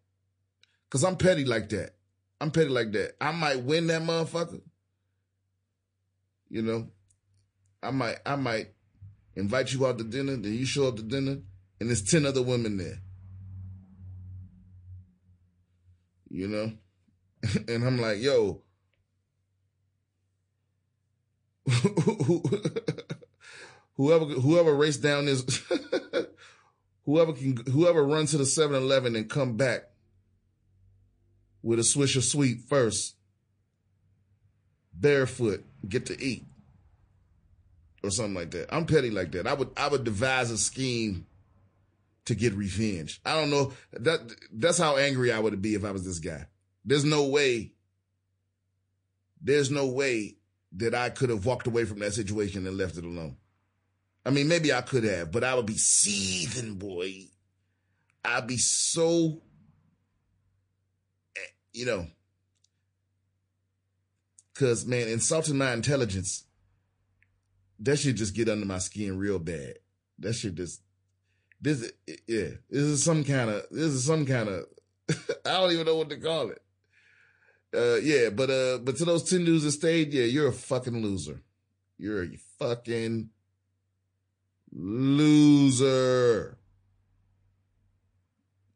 because 0.85 1.03
I'm 1.03 1.17
petty 1.17 1.45
like 1.45 1.69
that. 1.69 1.91
I'm 2.39 2.51
petty 2.51 2.69
like 2.69 2.91
that. 2.91 3.15
I 3.21 3.31
might 3.31 3.63
win 3.63 3.87
that 3.87 4.01
motherfucker. 4.01 4.61
You 6.49 6.61
know, 6.61 6.87
I 7.81 7.91
might, 7.91 8.17
I 8.25 8.35
might, 8.35 8.67
invite 9.35 9.71
you 9.71 9.85
out 9.85 9.97
to 9.99 10.03
dinner, 10.03 10.35
then 10.35 10.53
you 10.53 10.65
show 10.65 10.87
up 10.87 10.95
to 10.95 11.03
dinner, 11.03 11.37
and 11.79 11.89
there's 11.89 12.01
10 12.01 12.25
other 12.25 12.41
women 12.41 12.77
there. 12.77 12.99
You 16.29 16.47
know? 16.47 16.71
and 17.67 17.85
I'm 17.85 17.99
like, 17.99 18.19
yo, 18.19 18.63
whoever 23.97 24.25
whoever 24.25 24.73
raced 24.73 25.03
down 25.03 25.25
this 25.25 25.43
whoever 27.05 27.33
can 27.33 27.57
whoever 27.65 28.05
runs 28.05 28.31
to 28.31 28.37
the 28.37 28.45
7-Eleven 28.45 29.17
and 29.17 29.29
come 29.29 29.57
back 29.57 29.89
with 31.61 31.79
a 31.79 31.83
swish 31.83 32.15
Swisher 32.15 32.23
Sweet 32.23 32.61
first, 32.69 33.17
barefoot, 34.93 35.65
get 35.87 36.05
to 36.07 36.21
eat. 36.21 36.45
Or 38.03 38.11
something 38.11 38.35
like 38.35 38.51
that. 38.51 38.73
I'm 38.73 38.85
petty 38.85 39.09
like 39.09 39.31
that. 39.31 39.47
I 39.47 39.53
would 39.53 39.69
I 39.75 39.87
would 39.87 40.03
devise 40.03 40.51
a 40.51 40.57
scheme 40.57 41.25
to 42.25 42.35
get 42.35 42.53
revenge. 42.53 43.19
I 43.25 43.33
don't 43.33 43.49
know. 43.49 43.73
That 43.93 44.19
that's 44.53 44.77
how 44.77 44.97
angry 44.97 45.31
I 45.31 45.39
would 45.39 45.61
be 45.61 45.73
if 45.73 45.83
I 45.83 45.91
was 45.91 46.05
this 46.05 46.19
guy. 46.19 46.45
There's 46.85 47.05
no 47.05 47.25
way. 47.27 47.73
There's 49.41 49.71
no 49.71 49.87
way 49.87 50.37
that 50.73 50.93
I 50.93 51.09
could 51.09 51.29
have 51.29 51.45
walked 51.45 51.67
away 51.67 51.85
from 51.85 51.99
that 51.99 52.13
situation 52.13 52.67
and 52.67 52.77
left 52.77 52.97
it 52.97 53.03
alone. 53.03 53.37
I 54.25 54.29
mean, 54.29 54.47
maybe 54.47 54.73
I 54.73 54.81
could 54.81 55.03
have, 55.05 55.31
but 55.31 55.43
I 55.43 55.55
would 55.55 55.65
be 55.65 55.77
seething, 55.77 56.75
boy. 56.75 57.27
I'd 58.25 58.45
be 58.45 58.57
so, 58.57 59.41
eh, 61.35 61.39
you 61.73 61.85
know, 61.85 62.07
cause 64.57 64.85
man, 64.85 65.07
insulting 65.07 65.57
my 65.57 65.73
intelligence, 65.73 66.45
that 67.79 67.97
should 67.97 68.17
just 68.17 68.35
get 68.35 68.49
under 68.49 68.65
my 68.65 68.79
skin 68.79 69.17
real 69.17 69.39
bad. 69.39 69.75
That 70.19 70.33
should 70.33 70.57
just, 70.57 70.81
this, 71.61 71.91
yeah, 72.27 72.49
this 72.69 72.83
is 72.83 73.03
some 73.03 73.23
kind 73.23 73.49
of, 73.49 73.63
this 73.71 73.87
is 73.87 74.05
some 74.05 74.25
kind 74.25 74.49
of, 74.49 74.65
I 75.45 75.53
don't 75.53 75.71
even 75.71 75.85
know 75.85 75.97
what 75.97 76.09
to 76.09 76.17
call 76.17 76.49
it. 76.49 76.61
Uh, 77.75 77.95
yeah, 77.95 78.29
but, 78.29 78.49
uh, 78.49 78.79
but 78.79 78.97
to 78.97 79.05
those 79.05 79.29
10 79.29 79.45
dudes 79.45 79.63
that 79.63 79.71
stayed, 79.71 80.13
yeah, 80.13 80.23
you're 80.23 80.47
a 80.47 80.53
fucking 80.53 81.01
loser. 81.01 81.43
You're 81.97 82.23
a 82.23 82.37
fucking 82.59 83.29
loser. 84.71 86.57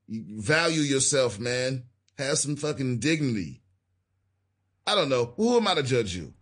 You 0.07 0.41
value 0.41 0.81
yourself, 0.81 1.39
man. 1.39 1.83
Have 2.17 2.37
some 2.37 2.55
fucking 2.55 2.99
dignity. 2.99 3.60
I 4.85 4.95
don't 4.95 5.09
know. 5.09 5.33
Who 5.37 5.57
am 5.57 5.67
I 5.67 5.75
to 5.75 5.83
judge 5.83 6.15
you? 6.15 6.33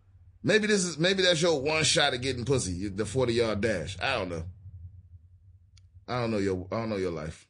Maybe 0.42 0.68
this 0.68 0.86
is, 0.86 0.98
maybe 0.98 1.22
that's 1.22 1.42
your 1.42 1.62
one 1.62 1.84
shot 1.84 2.14
at 2.14 2.22
getting 2.22 2.46
pussy, 2.46 2.88
the 2.88 3.06
40 3.06 3.34
yard 3.34 3.62
dash. 3.62 3.98
I 4.02 4.14
don't 4.14 4.30
know. 4.30 4.44
I 6.08 6.22
don't 6.22 6.32
know 6.32 6.38
your, 6.38 6.68
I 6.72 6.78
don't 6.78 6.90
know 6.90 6.98
your 6.98 7.12
life. 7.12 7.48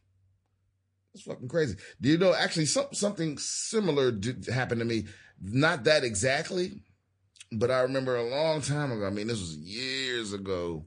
It's 1.13 1.23
fucking 1.23 1.47
crazy. 1.47 1.75
Do 2.01 2.09
you 2.09 2.17
know, 2.17 2.33
actually, 2.33 2.65
some, 2.65 2.87
something 2.91 3.37
similar 3.37 4.11
did, 4.11 4.47
happened 4.47 4.79
to 4.79 4.85
me. 4.85 5.05
Not 5.41 5.85
that 5.85 6.03
exactly, 6.03 6.81
but 7.51 7.71
I 7.71 7.81
remember 7.81 8.15
a 8.15 8.29
long 8.29 8.61
time 8.61 8.91
ago. 8.91 9.05
I 9.05 9.09
mean, 9.09 9.27
this 9.27 9.39
was 9.39 9.55
years 9.55 10.33
ago. 10.33 10.85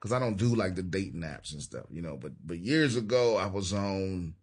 Cause 0.00 0.12
I 0.12 0.20
don't 0.20 0.36
do 0.36 0.54
like 0.54 0.76
the 0.76 0.84
dating 0.84 1.22
apps 1.22 1.52
and 1.52 1.60
stuff, 1.60 1.86
you 1.90 2.00
know, 2.00 2.16
but, 2.16 2.30
but 2.46 2.58
years 2.58 2.94
ago 2.94 3.36
I 3.36 3.46
was 3.46 3.72
on, 3.72 4.34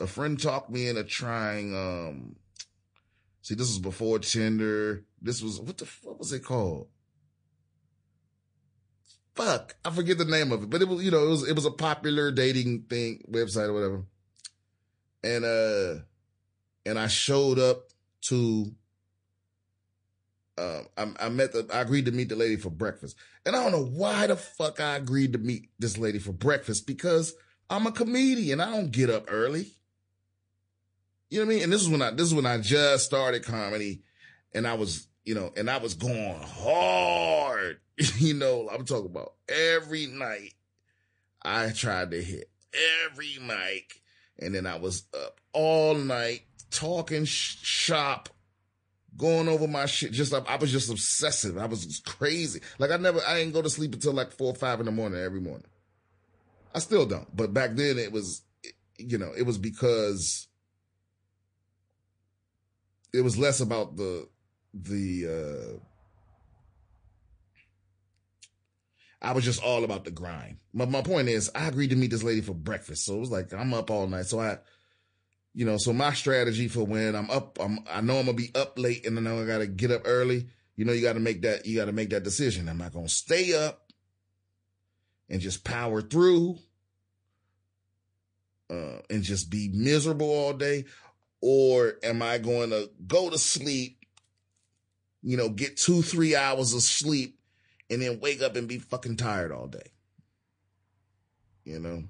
a 0.00 0.06
friend 0.08 0.40
talked 0.40 0.68
me 0.68 0.88
into 0.88 1.04
trying, 1.04 1.76
um, 1.76 2.34
see, 3.42 3.54
this 3.54 3.68
was 3.68 3.78
before 3.78 4.18
Tinder. 4.18 5.04
This 5.20 5.42
was, 5.42 5.60
what 5.60 5.78
the, 5.78 5.88
what 6.02 6.18
was 6.18 6.32
it 6.32 6.44
called? 6.44 6.88
fuck, 9.34 9.76
I 9.84 9.90
forget 9.90 10.18
the 10.18 10.24
name 10.24 10.52
of 10.52 10.62
it, 10.62 10.70
but 10.70 10.82
it 10.82 10.88
was, 10.88 11.02
you 11.04 11.10
know, 11.10 11.24
it 11.24 11.30
was, 11.30 11.48
it 11.48 11.54
was 11.54 11.66
a 11.66 11.70
popular 11.70 12.30
dating 12.30 12.82
thing, 12.82 13.24
website 13.30 13.68
or 13.68 13.72
whatever. 13.72 14.04
And, 15.24 15.44
uh, 15.44 16.02
and 16.84 16.98
I 16.98 17.06
showed 17.06 17.58
up 17.58 17.88
to, 18.22 18.72
um, 20.58 20.86
I, 20.96 21.26
I 21.26 21.28
met 21.28 21.52
the, 21.52 21.66
I 21.72 21.80
agreed 21.80 22.06
to 22.06 22.12
meet 22.12 22.28
the 22.28 22.36
lady 22.36 22.56
for 22.56 22.70
breakfast. 22.70 23.16
And 23.46 23.56
I 23.56 23.62
don't 23.62 23.72
know 23.72 23.84
why 23.84 24.26
the 24.26 24.36
fuck 24.36 24.80
I 24.80 24.96
agreed 24.96 25.32
to 25.32 25.38
meet 25.38 25.70
this 25.78 25.96
lady 25.96 26.18
for 26.18 26.32
breakfast 26.32 26.86
because 26.86 27.34
I'm 27.70 27.86
a 27.86 27.92
comedian. 27.92 28.60
I 28.60 28.70
don't 28.70 28.90
get 28.90 29.10
up 29.10 29.26
early. 29.28 29.72
You 31.32 31.38
know 31.38 31.46
what 31.46 31.52
I 31.52 31.54
mean? 31.54 31.64
And 31.64 31.72
this 31.72 31.80
is 31.80 31.88
when 31.88 32.02
I, 32.02 32.10
this 32.10 32.26
is 32.26 32.34
when 32.34 32.44
I 32.44 32.58
just 32.58 33.06
started 33.06 33.42
comedy 33.42 34.02
and 34.54 34.66
I 34.66 34.74
was, 34.74 35.08
you 35.24 35.34
know, 35.34 35.50
and 35.56 35.70
I 35.70 35.78
was 35.78 35.94
going 35.94 36.38
hard. 36.38 37.80
you 38.18 38.34
know, 38.34 38.68
I'm 38.70 38.84
talking 38.84 39.06
about 39.06 39.32
every 39.48 40.08
night 40.08 40.52
I 41.40 41.70
tried 41.70 42.10
to 42.10 42.22
hit 42.22 42.50
every 43.06 43.38
mic 43.40 44.02
and 44.38 44.54
then 44.54 44.66
I 44.66 44.76
was 44.76 45.04
up 45.14 45.40
all 45.54 45.94
night 45.94 46.42
talking 46.70 47.24
sh- 47.24 47.56
shop, 47.62 48.28
going 49.16 49.48
over 49.48 49.66
my 49.66 49.86
shit. 49.86 50.12
Just 50.12 50.34
I 50.34 50.56
was 50.56 50.70
just 50.70 50.90
obsessive. 50.90 51.56
I 51.56 51.64
was 51.64 52.02
crazy. 52.04 52.60
Like 52.78 52.90
I 52.90 52.98
never, 52.98 53.20
I 53.26 53.38
didn't 53.38 53.54
go 53.54 53.62
to 53.62 53.70
sleep 53.70 53.94
until 53.94 54.12
like 54.12 54.32
four 54.32 54.48
or 54.48 54.54
five 54.54 54.80
in 54.80 54.86
the 54.86 54.92
morning 54.92 55.18
every 55.18 55.40
morning. 55.40 55.68
I 56.74 56.80
still 56.80 57.06
don't, 57.06 57.34
but 57.34 57.54
back 57.54 57.70
then 57.74 57.98
it 57.98 58.12
was, 58.12 58.42
you 58.98 59.16
know, 59.16 59.32
it 59.34 59.46
was 59.46 59.56
because 59.56 60.48
it 63.12 63.20
was 63.22 63.38
less 63.38 63.60
about 63.60 63.96
the 63.96 64.28
the 64.74 65.26
uh 65.28 65.78
I 69.20 69.32
was 69.32 69.44
just 69.44 69.62
all 69.62 69.84
about 69.84 70.04
the 70.04 70.10
grind. 70.10 70.58
My 70.72 70.84
my 70.84 71.02
point 71.02 71.28
is 71.28 71.50
I 71.54 71.68
agreed 71.68 71.90
to 71.90 71.96
meet 71.96 72.10
this 72.10 72.24
lady 72.24 72.40
for 72.40 72.54
breakfast. 72.54 73.04
So 73.04 73.16
it 73.16 73.20
was 73.20 73.30
like 73.30 73.52
I'm 73.52 73.72
up 73.72 73.90
all 73.90 74.06
night. 74.06 74.26
So 74.26 74.40
I 74.40 74.58
you 75.54 75.66
know, 75.66 75.76
so 75.76 75.92
my 75.92 76.12
strategy 76.12 76.66
for 76.66 76.84
when 76.84 77.14
I'm 77.14 77.30
up, 77.30 77.58
I'm 77.60 77.80
I 77.90 78.00
know 78.00 78.18
I'm 78.18 78.26
gonna 78.26 78.36
be 78.36 78.50
up 78.54 78.78
late 78.78 79.06
and 79.06 79.16
then 79.16 79.26
I 79.26 79.44
gotta 79.44 79.66
get 79.66 79.90
up 79.90 80.02
early. 80.04 80.48
You 80.76 80.84
know, 80.84 80.92
you 80.92 81.02
gotta 81.02 81.20
make 81.20 81.42
that 81.42 81.66
you 81.66 81.76
gotta 81.76 81.92
make 81.92 82.10
that 82.10 82.24
decision. 82.24 82.68
Am 82.68 82.82
I 82.82 82.88
gonna 82.88 83.08
stay 83.08 83.54
up 83.54 83.92
and 85.28 85.40
just 85.40 85.64
power 85.64 86.02
through? 86.02 86.58
Uh, 88.70 89.00
and 89.10 89.22
just 89.22 89.50
be 89.50 89.68
miserable 89.74 90.30
all 90.30 90.54
day? 90.54 90.86
Or 91.42 91.94
am 92.02 92.22
I 92.22 92.38
going 92.38 92.70
to 92.70 92.88
go 93.06 93.28
to 93.28 93.36
sleep 93.36 94.02
you 95.22 95.36
know, 95.36 95.48
get 95.48 95.76
two, 95.76 96.02
three 96.02 96.34
hours 96.34 96.74
of 96.74 96.82
sleep 96.82 97.38
and 97.88 98.02
then 98.02 98.20
wake 98.20 98.42
up 98.42 98.56
and 98.56 98.68
be 98.68 98.78
fucking 98.78 99.16
tired 99.16 99.52
all 99.52 99.68
day. 99.68 99.92
You 101.64 101.78
know? 101.78 102.04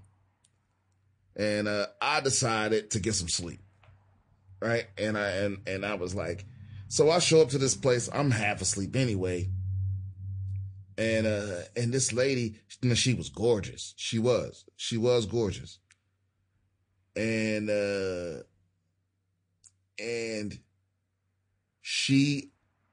And 1.37 1.69
uh, 1.69 1.87
I 2.01 2.21
decided 2.21 2.91
to 2.93 3.01
get 3.01 3.15
some 3.15 3.29
sleep. 3.29 3.61
Right? 4.61 4.87
And 4.97 5.19
I 5.19 5.29
and 5.31 5.59
and 5.67 5.85
I 5.85 5.95
was 5.95 6.15
like, 6.15 6.47
so 6.87 7.11
I 7.11 7.19
show 7.19 7.43
up 7.43 7.49
to 7.49 7.59
this 7.59 7.75
place, 7.75 8.09
I'm 8.13 8.31
half 8.31 8.63
asleep 8.63 8.95
anyway. 8.95 9.49
And 10.97 11.27
uh 11.27 11.63
and 11.75 11.93
this 11.93 12.13
lady, 12.13 12.55
you 12.81 12.91
know, 12.91 12.95
she 12.95 13.13
was 13.15 13.29
gorgeous. 13.29 13.93
She 13.97 14.21
was. 14.21 14.65
She 14.77 14.97
was 14.97 15.27
gorgeous. 15.27 15.81
And 17.17 17.69
uh 17.69 18.45
and 19.99 20.59
she 21.81 22.53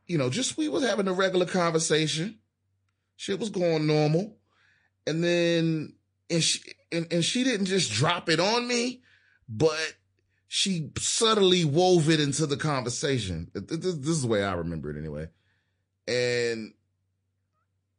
you 0.10 0.18
know, 0.18 0.30
just 0.30 0.58
we 0.58 0.68
was 0.68 0.84
having 0.84 1.08
a 1.08 1.14
regular 1.14 1.46
conversation. 1.46 2.40
Shit 3.16 3.40
was 3.40 3.52
going 3.52 3.86
normal. 3.86 4.36
And 5.06 5.24
then, 5.24 5.94
and 6.30 6.44
she, 6.44 6.62
and, 6.92 7.08
and 7.14 7.24
she 7.24 7.44
didn't 7.44 7.68
just 7.68 7.92
drop 7.92 8.28
it 8.28 8.40
on 8.40 8.68
me, 8.68 9.04
but 9.48 9.94
she 10.48 10.90
subtly 10.98 11.64
wove 11.64 12.10
it 12.10 12.20
into 12.20 12.48
the 12.48 12.58
conversation. 12.58 13.52
This, 13.54 13.78
this 13.96 14.08
is 14.08 14.24
the 14.24 14.28
way 14.28 14.44
I 14.44 14.54
remember 14.54 14.90
it 14.90 14.98
anyway. 14.98 15.28
And, 16.08 16.74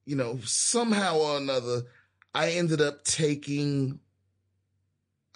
you 0.05 0.17
know, 0.17 0.41
somehow 0.43 1.17
or 1.17 1.37
another, 1.37 1.83
I 2.35 2.51
ended 2.53 2.81
up 2.81 3.05
taking, 3.05 4.01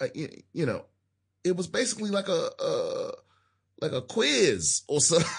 uh, 0.01 0.07
a, 0.13 0.43
you 0.51 0.65
know, 0.65 0.83
it 1.45 1.55
was 1.55 1.67
basically 1.67 2.09
like 2.09 2.27
a, 2.27 2.49
a 2.59 3.11
like 3.81 3.91
a 3.91 4.01
quiz 4.01 4.83
or 4.87 5.01
something. 5.01 5.29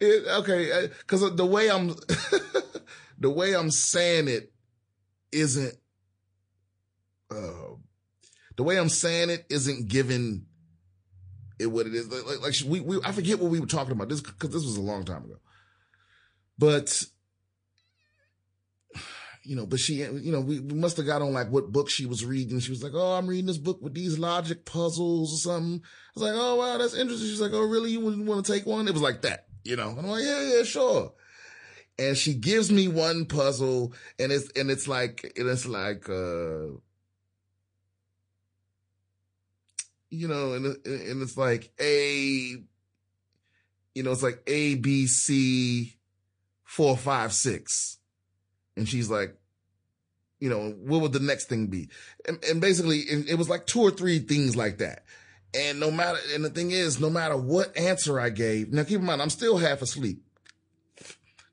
okay, 0.02 0.88
because 0.98 1.22
uh, 1.22 1.30
the 1.30 1.46
way 1.46 1.70
I'm, 1.70 1.88
the 3.18 3.30
way 3.30 3.54
I'm 3.54 3.70
saying 3.70 4.28
it 4.28 4.52
isn't, 5.30 5.74
uh, 7.30 7.74
the 8.56 8.62
way 8.62 8.78
I'm 8.78 8.88
saying 8.88 9.30
it 9.30 9.46
isn't 9.48 9.88
giving 9.88 10.46
it 11.58 11.66
what 11.66 11.86
it 11.86 11.94
is. 11.94 12.08
Like, 12.08 12.40
like 12.42 12.54
we, 12.66 12.80
we, 12.80 12.98
I 13.04 13.12
forget 13.12 13.38
what 13.38 13.50
we 13.50 13.60
were 13.60 13.66
talking 13.66 13.92
about 13.92 14.08
this 14.08 14.20
because 14.20 14.50
this 14.50 14.64
was 14.64 14.76
a 14.76 14.82
long 14.82 15.04
time 15.04 15.24
ago, 15.24 15.38
but 16.58 17.04
you 19.44 19.56
know, 19.56 19.66
but 19.66 19.80
she, 19.80 19.94
you 19.94 20.30
know, 20.32 20.40
we, 20.40 20.60
we 20.60 20.74
must 20.74 20.96
have 20.96 21.06
got 21.06 21.22
on 21.22 21.32
like 21.32 21.48
what 21.50 21.72
book 21.72 21.90
she 21.90 22.06
was 22.06 22.24
reading. 22.24 22.60
She 22.60 22.70
was 22.70 22.82
like, 22.82 22.92
Oh, 22.94 23.14
I'm 23.14 23.26
reading 23.26 23.46
this 23.46 23.58
book 23.58 23.80
with 23.82 23.94
these 23.94 24.18
logic 24.18 24.64
puzzles 24.64 25.32
or 25.34 25.36
something. 25.36 25.82
I 25.84 26.10
was 26.14 26.22
like, 26.22 26.32
Oh, 26.34 26.56
wow, 26.56 26.78
that's 26.78 26.94
interesting. 26.94 27.28
She's 27.28 27.40
like, 27.40 27.52
Oh, 27.52 27.66
really? 27.66 27.90
You 27.90 28.00
want 28.00 28.44
to 28.46 28.52
take 28.52 28.66
one? 28.66 28.86
It 28.86 28.92
was 28.92 29.02
like 29.02 29.22
that, 29.22 29.46
you 29.64 29.76
know? 29.76 29.90
And 29.90 30.00
I'm 30.00 30.06
like, 30.06 30.22
yeah, 30.24 30.56
yeah, 30.56 30.62
sure. 30.62 31.12
and 31.98 32.16
she 32.16 32.34
gives 32.34 32.70
me 32.70 32.88
one 32.88 33.26
puzzle 33.26 33.92
and 34.18 34.30
it's, 34.32 34.50
and 34.52 34.70
it's 34.70 34.86
like, 34.88 35.32
and 35.36 35.48
it's 35.48 35.66
like, 35.66 36.08
uh, 36.08 36.78
you 40.10 40.28
know, 40.28 40.52
and, 40.52 40.66
and 40.86 41.22
it's 41.22 41.36
like 41.36 41.72
A, 41.80 42.56
you 43.94 44.02
know, 44.02 44.12
it's 44.12 44.22
like 44.22 44.42
A, 44.46 44.74
B, 44.76 45.06
C, 45.06 45.96
four, 46.64 46.96
five, 46.96 47.32
six. 47.32 47.98
And 48.76 48.88
she's 48.88 49.10
like, 49.10 49.36
you 50.40 50.50
know, 50.50 50.70
what 50.70 51.02
would 51.02 51.12
the 51.12 51.20
next 51.20 51.48
thing 51.48 51.68
be? 51.68 51.88
And, 52.26 52.42
and 52.44 52.60
basically 52.60 52.98
it 52.98 53.38
was 53.38 53.48
like 53.48 53.66
two 53.66 53.80
or 53.80 53.90
three 53.90 54.18
things 54.18 54.56
like 54.56 54.78
that. 54.78 55.04
And 55.54 55.78
no 55.78 55.90
matter, 55.90 56.18
and 56.34 56.44
the 56.44 56.50
thing 56.50 56.70
is, 56.70 56.98
no 56.98 57.10
matter 57.10 57.36
what 57.36 57.76
answer 57.76 58.18
I 58.18 58.30
gave, 58.30 58.72
now 58.72 58.84
keep 58.84 58.98
in 58.98 59.04
mind, 59.04 59.22
I'm 59.22 59.30
still 59.30 59.58
half 59.58 59.82
asleep. 59.82 60.22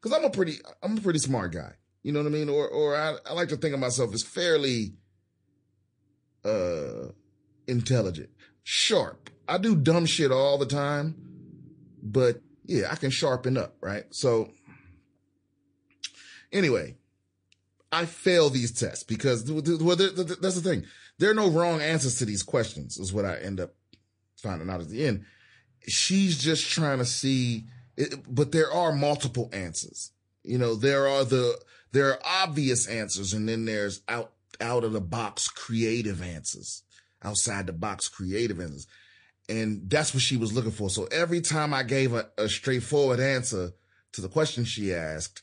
Cause 0.01 0.13
I'm 0.13 0.23
a 0.23 0.29
pretty, 0.29 0.55
I'm 0.81 0.97
a 0.97 1.01
pretty 1.01 1.19
smart 1.19 1.51
guy. 1.51 1.73
You 2.03 2.13
know 2.13 2.19
what 2.19 2.29
I 2.29 2.31
mean? 2.31 2.47
Or, 2.49 2.67
or 2.67 2.95
I, 2.95 3.17
I 3.29 3.33
like 3.33 3.49
to 3.49 3.57
think 3.57 3.73
of 3.73 3.79
myself 3.79 4.13
as 4.13 4.23
fairly, 4.23 4.93
uh, 6.45 7.09
intelligent, 7.67 8.29
sharp. 8.63 9.29
I 9.47 9.57
do 9.57 9.75
dumb 9.75 10.05
shit 10.05 10.31
all 10.31 10.57
the 10.57 10.65
time, 10.65 11.15
but 12.01 12.41
yeah, 12.65 12.87
I 12.89 12.95
can 12.95 13.09
sharpen 13.09 13.57
up, 13.57 13.75
right? 13.81 14.05
So 14.11 14.51
anyway, 16.51 16.95
I 17.91 18.05
fail 18.05 18.49
these 18.49 18.71
tests 18.71 19.03
because 19.03 19.49
well, 19.51 19.95
that's 19.95 20.55
the 20.55 20.61
thing. 20.61 20.85
There 21.17 21.31
are 21.31 21.35
no 21.35 21.49
wrong 21.49 21.81
answers 21.81 22.17
to 22.19 22.25
these 22.25 22.43
questions 22.43 22.97
is 22.97 23.11
what 23.11 23.25
I 23.25 23.37
end 23.37 23.59
up 23.59 23.73
finding 24.37 24.69
out 24.69 24.81
at 24.81 24.89
the 24.89 25.05
end. 25.05 25.25
She's 25.87 26.37
just 26.37 26.69
trying 26.69 26.99
to 26.99 27.05
see, 27.05 27.65
but 28.27 28.51
there 28.51 28.71
are 28.71 28.91
multiple 28.91 29.49
answers. 29.51 30.11
You 30.43 30.57
know, 30.57 30.75
there 30.75 31.07
are 31.07 31.25
the, 31.25 31.59
there 31.91 32.11
are 32.11 32.19
obvious 32.23 32.87
answers 32.87 33.33
and 33.33 33.49
then 33.49 33.65
there's 33.65 34.01
out, 34.07 34.31
out 34.61 34.83
of 34.83 34.93
the 34.93 35.01
box 35.01 35.47
creative 35.47 36.21
answers, 36.21 36.83
outside 37.23 37.67
the 37.67 37.73
box 37.73 38.07
creative 38.07 38.59
answers. 38.59 38.87
And 39.49 39.89
that's 39.89 40.13
what 40.13 40.21
she 40.21 40.37
was 40.37 40.53
looking 40.53 40.71
for. 40.71 40.89
So 40.89 41.05
every 41.05 41.41
time 41.41 41.73
I 41.73 41.83
gave 41.83 42.13
a, 42.13 42.29
a 42.37 42.47
straightforward 42.47 43.19
answer 43.19 43.71
to 44.13 44.21
the 44.21 44.29
question 44.29 44.63
she 44.63 44.93
asked, 44.93 45.41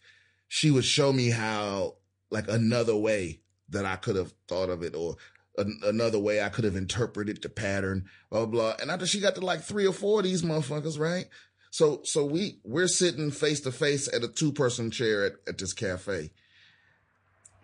she 0.48 0.70
would 0.70 0.84
show 0.84 1.12
me 1.12 1.30
how 1.30 1.96
like 2.30 2.48
another 2.48 2.96
way 2.96 3.40
that 3.68 3.84
I 3.84 3.96
could 3.96 4.16
have 4.16 4.32
thought 4.48 4.70
of 4.70 4.82
it 4.82 4.94
or 4.94 5.16
another 5.56 6.18
way 6.18 6.42
I 6.42 6.50
could 6.50 6.64
have 6.64 6.76
interpreted 6.76 7.42
the 7.42 7.48
pattern, 7.48 8.06
blah, 8.30 8.46
blah. 8.46 8.74
And 8.80 8.90
after 8.90 9.06
she 9.06 9.20
got 9.20 9.34
to 9.36 9.40
like 9.40 9.62
three 9.62 9.86
or 9.86 9.92
four 9.92 10.20
of 10.20 10.24
these 10.24 10.42
motherfuckers, 10.42 10.98
right? 10.98 11.26
So, 11.70 12.00
so 12.04 12.24
we, 12.24 12.60
we're 12.64 12.88
sitting 12.88 13.30
face 13.30 13.60
to 13.60 13.72
face 13.72 14.12
at 14.12 14.22
a 14.22 14.28
two 14.28 14.52
person 14.52 14.90
chair 14.90 15.24
at, 15.24 15.32
at 15.48 15.58
this 15.58 15.72
cafe. 15.72 16.30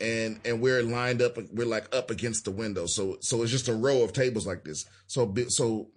And, 0.01 0.41
and 0.45 0.61
we're 0.61 0.83
lined 0.83 1.23
up, 1.23 1.37
we're 1.53 1.67
like 1.67 1.95
up 1.95 2.11
against 2.11 2.45
the 2.45 2.51
window. 2.51 2.87
So, 2.87 3.19
so 3.21 3.43
it's 3.43 3.53
just 3.53 3.69
a 3.69 3.75
row 3.75 4.03
of 4.03 4.13
tables 4.13 4.47
like 4.47 4.65
this. 4.65 4.87
So, 5.07 5.33
so, 5.49 5.89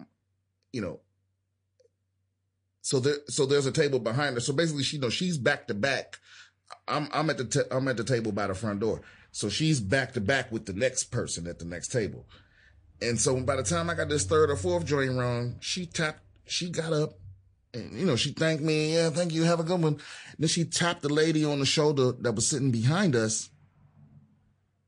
you 0.72 0.80
know, 0.80 1.00
so 2.86 3.00
there, 3.00 3.16
so 3.28 3.46
there's 3.46 3.66
a 3.66 3.72
table 3.72 3.98
behind 3.98 4.36
her. 4.36 4.40
So 4.40 4.52
basically, 4.52 4.84
she 4.84 4.94
you 4.94 5.02
know 5.02 5.10
she's 5.10 5.38
back 5.38 5.66
to 5.66 5.74
back. 5.74 6.20
I'm 6.88 7.08
I'm 7.12 7.30
at 7.30 7.38
the 7.38 7.44
t- 7.44 7.68
I'm 7.70 7.88
at 7.88 7.96
the 7.96 8.04
table 8.04 8.32
by 8.32 8.46
the 8.46 8.54
front 8.54 8.80
door. 8.80 9.02
So 9.32 9.48
she's 9.48 9.80
back 9.80 10.12
to 10.14 10.20
back 10.20 10.50
with 10.50 10.66
the 10.66 10.72
next 10.72 11.04
person 11.04 11.46
at 11.46 11.58
the 11.58 11.64
next 11.64 11.88
table. 11.88 12.26
And 13.02 13.20
so 13.20 13.38
by 13.40 13.56
the 13.56 13.62
time 13.62 13.90
I 13.90 13.94
got 13.94 14.08
this 14.08 14.24
third 14.24 14.50
or 14.50 14.56
fourth 14.56 14.86
joint 14.86 15.16
wrong, 15.16 15.56
she 15.60 15.84
tapped, 15.84 16.22
she 16.46 16.70
got 16.70 16.92
up 16.92 17.18
and, 17.74 17.92
you 17.92 18.06
know, 18.06 18.16
she 18.16 18.32
thanked 18.32 18.62
me. 18.62 18.94
Yeah, 18.94 19.10
thank 19.10 19.32
you. 19.32 19.42
Have 19.42 19.60
a 19.60 19.64
good 19.64 19.82
one. 19.82 20.00
Then 20.38 20.48
she 20.48 20.64
tapped 20.64 21.02
the 21.02 21.12
lady 21.12 21.44
on 21.44 21.58
the 21.58 21.66
shoulder 21.66 22.12
that 22.20 22.32
was 22.32 22.48
sitting 22.48 22.70
behind 22.70 23.14
us 23.14 23.50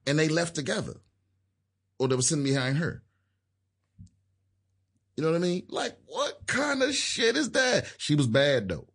and 0.07 0.19
they 0.19 0.29
left 0.29 0.55
together 0.55 0.95
or 1.99 2.09
they 2.09 2.17
were 2.17 2.23
sitting 2.23 2.45
behind 2.45 2.79
her. 2.79 3.03
You 5.17 5.25
know 5.25 5.31
what 5.33 5.37
I 5.37 5.41
mean? 5.41 5.67
Like, 5.69 5.99
what 6.07 6.47
kind 6.47 6.83
of 6.83 6.95
shit 6.95 7.37
is 7.37 7.51
that? 7.51 7.93
She 7.99 8.15
was 8.15 8.27
bad 8.27 8.69
though. 8.71 8.88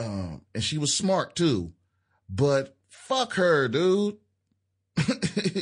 Um, 0.00 0.40
and 0.54 0.64
she 0.64 0.78
was 0.78 0.94
smart 0.94 1.36
too, 1.36 1.72
but 2.28 2.74
fuck 2.88 3.34
her, 3.34 3.68
dude. 3.68 4.16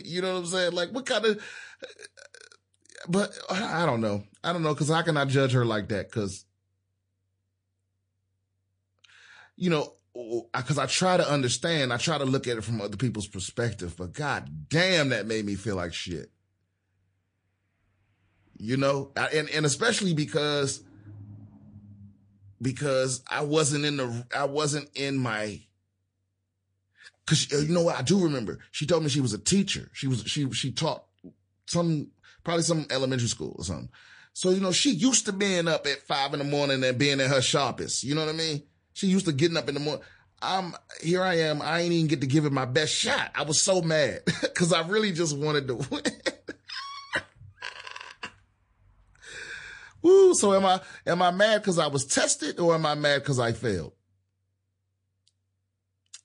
you 0.04 0.22
know 0.22 0.34
what 0.34 0.38
I'm 0.40 0.46
saying? 0.46 0.72
Like, 0.72 0.90
what 0.90 1.06
kind 1.06 1.24
of, 1.24 1.42
but 3.08 3.36
I 3.50 3.84
don't 3.84 4.00
know. 4.00 4.22
I 4.44 4.52
don't 4.52 4.62
know. 4.62 4.74
Cause 4.76 4.90
I 4.90 5.02
judge 5.24 5.52
her 5.52 5.64
like 5.64 5.88
that? 5.88 6.12
Cause, 6.12 6.44
you 9.56 9.70
know, 9.70 9.94
cause 10.52 10.78
I 10.78 10.86
try 10.86 11.16
to 11.16 11.28
understand. 11.28 11.92
I 11.92 11.96
try 11.96 12.16
to 12.16 12.24
look 12.24 12.46
at 12.46 12.58
it 12.58 12.64
from 12.64 12.80
other 12.80 12.96
people's 12.96 13.26
perspective, 13.26 13.96
but 13.96 14.12
god 14.12 14.68
damn, 14.68 15.08
that 15.08 15.26
made 15.26 15.44
me 15.44 15.56
feel 15.56 15.74
like 15.74 15.94
shit. 15.94 16.30
You 18.56 18.76
know, 18.76 19.10
and, 19.16 19.48
and 19.50 19.66
especially 19.66 20.14
because, 20.14 20.82
because 22.60 23.22
I 23.30 23.42
wasn't 23.42 23.84
in 23.84 23.96
the, 23.96 24.26
I 24.34 24.44
wasn't 24.44 24.90
in 24.94 25.16
my, 25.18 25.60
Cause 27.26 27.46
uh, 27.52 27.58
you 27.58 27.74
know 27.74 27.82
what? 27.82 27.98
I 27.98 28.02
do 28.02 28.20
remember. 28.20 28.58
She 28.70 28.86
told 28.86 29.02
me 29.02 29.10
she 29.10 29.20
was 29.20 29.34
a 29.34 29.38
teacher. 29.38 29.90
She 29.92 30.06
was, 30.06 30.22
she, 30.22 30.50
she 30.52 30.72
taught 30.72 31.04
some, 31.66 32.10
probably 32.42 32.62
some 32.62 32.86
elementary 32.90 33.28
school 33.28 33.54
or 33.58 33.64
something. 33.64 33.90
So, 34.32 34.50
you 34.50 34.60
know, 34.60 34.72
she 34.72 34.92
used 34.92 35.26
to 35.26 35.32
being 35.32 35.68
up 35.68 35.86
at 35.86 35.98
five 36.06 36.32
in 36.32 36.38
the 36.38 36.44
morning 36.44 36.82
and 36.82 36.96
being 36.96 37.20
at 37.20 37.28
her 37.28 37.42
sharpest. 37.42 38.02
You 38.02 38.14
know 38.14 38.24
what 38.24 38.34
I 38.34 38.38
mean? 38.38 38.62
She 38.94 39.08
used 39.08 39.26
to 39.26 39.32
getting 39.32 39.56
up 39.58 39.68
in 39.68 39.74
the 39.74 39.80
morning. 39.80 40.02
I'm 40.40 40.74
here. 41.02 41.22
I 41.22 41.38
am. 41.38 41.60
I 41.60 41.80
ain't 41.80 41.92
even 41.92 42.06
get 42.06 42.20
to 42.20 42.26
give 42.26 42.44
it 42.44 42.52
my 42.52 42.64
best 42.64 42.94
shot. 42.94 43.30
I 43.34 43.42
was 43.42 43.60
so 43.60 43.82
mad 43.82 44.22
because 44.40 44.72
I 44.72 44.86
really 44.86 45.12
just 45.12 45.36
wanted 45.36 45.68
to 45.68 45.74
win. 45.90 46.02
So 50.38 50.54
am 50.54 50.64
I, 50.64 50.80
am 51.06 51.20
I 51.22 51.30
mad 51.30 51.62
because 51.62 51.78
I 51.78 51.88
was 51.88 52.06
tested 52.06 52.58
or 52.60 52.74
am 52.74 52.86
I 52.86 52.94
mad 52.94 53.22
because 53.22 53.38
I 53.38 53.52
failed? 53.52 53.92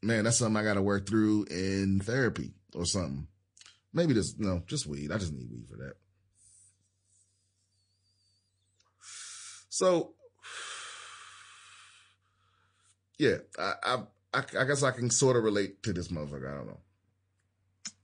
man, 0.03 0.25
that's 0.25 0.37
something 0.37 0.57
I 0.57 0.63
got 0.63 0.75
to 0.75 0.81
work 0.81 1.07
through 1.07 1.45
in 1.49 2.01
therapy 2.03 2.51
or 2.75 2.85
something. 2.85 3.27
Maybe 3.93 4.13
just, 4.13 4.39
no, 4.39 4.63
just 4.67 4.85
weed. 4.85 5.11
I 5.11 5.17
just 5.17 5.33
need 5.33 5.49
weed 5.49 5.67
for 5.69 5.77
that. 5.77 5.93
So, 9.69 10.13
yeah, 13.17 13.37
I, 13.57 13.73
I, 13.83 13.97
I, 14.33 14.43
I 14.59 14.65
guess 14.65 14.83
I 14.83 14.91
can 14.91 15.09
sort 15.09 15.37
of 15.37 15.43
relate 15.43 15.81
to 15.83 15.93
this 15.93 16.09
motherfucker. 16.09 16.51
I 16.51 16.57
don't 16.57 16.67
know. 16.67 16.79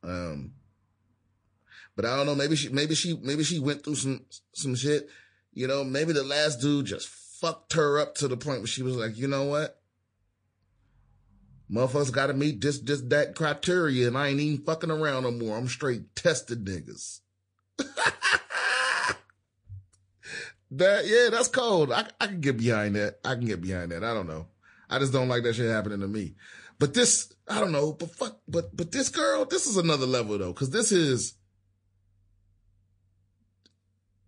Um, 0.03 0.53
but 1.95 2.05
I 2.05 2.15
don't 2.15 2.25
know. 2.25 2.35
Maybe 2.35 2.55
she, 2.55 2.69
maybe 2.69 2.95
she, 2.95 3.19
maybe 3.21 3.43
she 3.43 3.59
went 3.59 3.83
through 3.83 3.95
some, 3.95 4.25
some 4.53 4.75
shit. 4.75 5.09
You 5.59 5.67
know, 5.67 5.83
maybe 5.83 6.13
the 6.13 6.23
last 6.23 6.61
dude 6.61 6.85
just 6.85 7.09
fucked 7.09 7.73
her 7.73 7.99
up 7.99 8.15
to 8.15 8.29
the 8.29 8.37
point 8.37 8.59
where 8.59 8.67
she 8.67 8.81
was 8.81 8.95
like, 8.95 9.17
you 9.17 9.27
know 9.27 9.43
what? 9.43 9.77
Motherfuckers 11.69 12.13
gotta 12.13 12.33
meet 12.33 12.61
this, 12.61 12.79
this, 12.79 13.01
that 13.01 13.35
criteria 13.35 14.07
and 14.07 14.17
I 14.17 14.29
ain't 14.29 14.39
even 14.39 14.63
fucking 14.63 14.89
around 14.89 15.23
no 15.23 15.31
more. 15.31 15.57
I'm 15.57 15.67
straight 15.67 16.15
tested 16.15 16.63
niggas. 16.63 17.19
that, 20.71 21.05
yeah, 21.05 21.27
that's 21.29 21.49
cold. 21.49 21.91
I, 21.91 22.05
I 22.21 22.27
can 22.27 22.39
get 22.39 22.55
behind 22.55 22.95
that. 22.95 23.19
I 23.25 23.35
can 23.35 23.43
get 23.43 23.59
behind 23.61 23.91
that. 23.91 24.05
I 24.05 24.13
don't 24.13 24.29
know. 24.29 24.47
I 24.89 24.97
just 24.99 25.11
don't 25.11 25.27
like 25.27 25.43
that 25.43 25.55
shit 25.55 25.69
happening 25.69 25.99
to 25.99 26.07
me. 26.07 26.35
But 26.79 26.93
this, 26.93 27.33
I 27.49 27.59
don't 27.59 27.73
know, 27.73 27.91
but 27.91 28.11
fuck, 28.11 28.39
but, 28.47 28.73
but 28.77 28.93
this 28.93 29.09
girl, 29.09 29.43
this 29.43 29.67
is 29.67 29.75
another 29.75 30.05
level 30.05 30.37
though, 30.37 30.53
cause 30.53 30.69
this 30.69 30.93
is, 30.93 31.33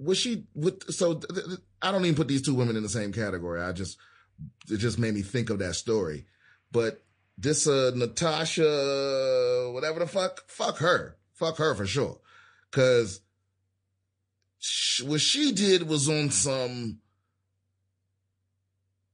was 0.02 0.18
she, 0.18 0.46
with, 0.56 0.92
so 0.92 1.16
th- 1.16 1.46
th- 1.46 1.60
I 1.82 1.92
don't 1.92 2.06
even 2.06 2.16
put 2.16 2.28
these 2.28 2.42
two 2.42 2.56
women 2.56 2.76
in 2.76 2.84
the 2.84 2.90
same 2.90 3.14
category. 3.14 3.62
I 3.62 3.72
just, 3.72 3.98
it 4.70 4.78
just 4.78 5.00
made 5.00 5.14
me 5.14 5.22
think 5.22 5.50
of 5.50 5.60
that 5.60 5.76
story. 5.76 6.26
But 6.72 7.04
this 7.38 7.68
uh 7.68 7.92
Natasha, 7.96 9.72
whatever 9.74 10.00
the 10.00 10.08
fuck, 10.08 10.50
fuck 10.50 10.78
her, 10.78 11.18
fuck 11.34 11.58
her 11.58 11.76
for 11.76 11.86
sure, 11.86 12.20
because 12.70 13.22
what 15.04 15.22
she 15.22 15.52
did 15.52 15.88
was 15.88 16.08
on 16.10 16.30
some. 16.30 17.00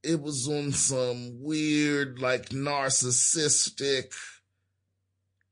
It 0.04 0.22
was 0.22 0.48
on 0.48 0.72
some 0.72 1.44
weird, 1.44 2.20
like 2.20 2.50
narcissistic 2.50 4.14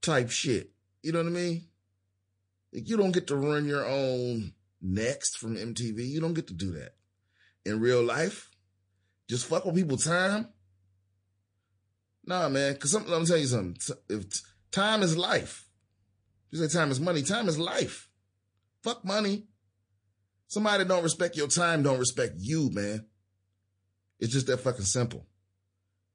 type 0.00 0.30
shit. 0.30 0.70
You 1.02 1.12
know 1.12 1.18
what 1.18 1.28
I 1.28 1.30
mean? 1.30 1.66
Like 2.72 2.88
you 2.88 2.96
don't 2.96 3.12
get 3.12 3.26
to 3.26 3.36
run 3.36 3.66
your 3.66 3.84
own 3.84 4.52
next 4.86 5.38
from 5.38 5.56
MTV. 5.56 6.06
You 6.06 6.20
don't 6.20 6.34
get 6.34 6.46
to 6.48 6.54
do 6.54 6.72
that 6.72 6.94
in 7.64 7.80
real 7.80 8.02
life. 8.02 8.50
Just 9.28 9.46
fuck 9.46 9.64
with 9.64 9.74
people's 9.74 10.04
time 10.04 10.48
Nah, 12.26 12.48
man, 12.48 12.74
cause 12.76 12.92
I'm, 12.94 13.06
let 13.06 13.20
me 13.20 13.26
tell 13.26 13.36
you 13.36 13.46
something. 13.46 13.76
If 14.08 14.42
time 14.72 15.02
is 15.02 15.16
life, 15.16 15.68
you 16.50 16.58
say 16.58 16.66
time 16.66 16.90
is 16.90 16.98
money, 16.98 17.22
time 17.22 17.48
is 17.48 17.58
life. 17.58 18.08
Fuck 18.82 19.04
money. 19.04 19.46
Somebody 20.48 20.84
don't 20.84 21.04
respect 21.04 21.36
your 21.36 21.46
time, 21.46 21.84
don't 21.84 22.00
respect 22.00 22.34
you, 22.38 22.70
man. 22.72 23.06
It's 24.18 24.32
just 24.32 24.48
that 24.48 24.58
fucking 24.58 24.84
simple. 24.84 25.26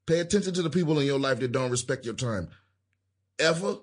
Pay 0.06 0.20
attention 0.20 0.52
to 0.54 0.62
the 0.62 0.70
people 0.70 0.98
in 0.98 1.06
your 1.06 1.18
life 1.18 1.38
that 1.40 1.52
don't 1.52 1.70
respect 1.70 2.04
your 2.04 2.14
time. 2.14 2.48
Ever. 3.38 3.76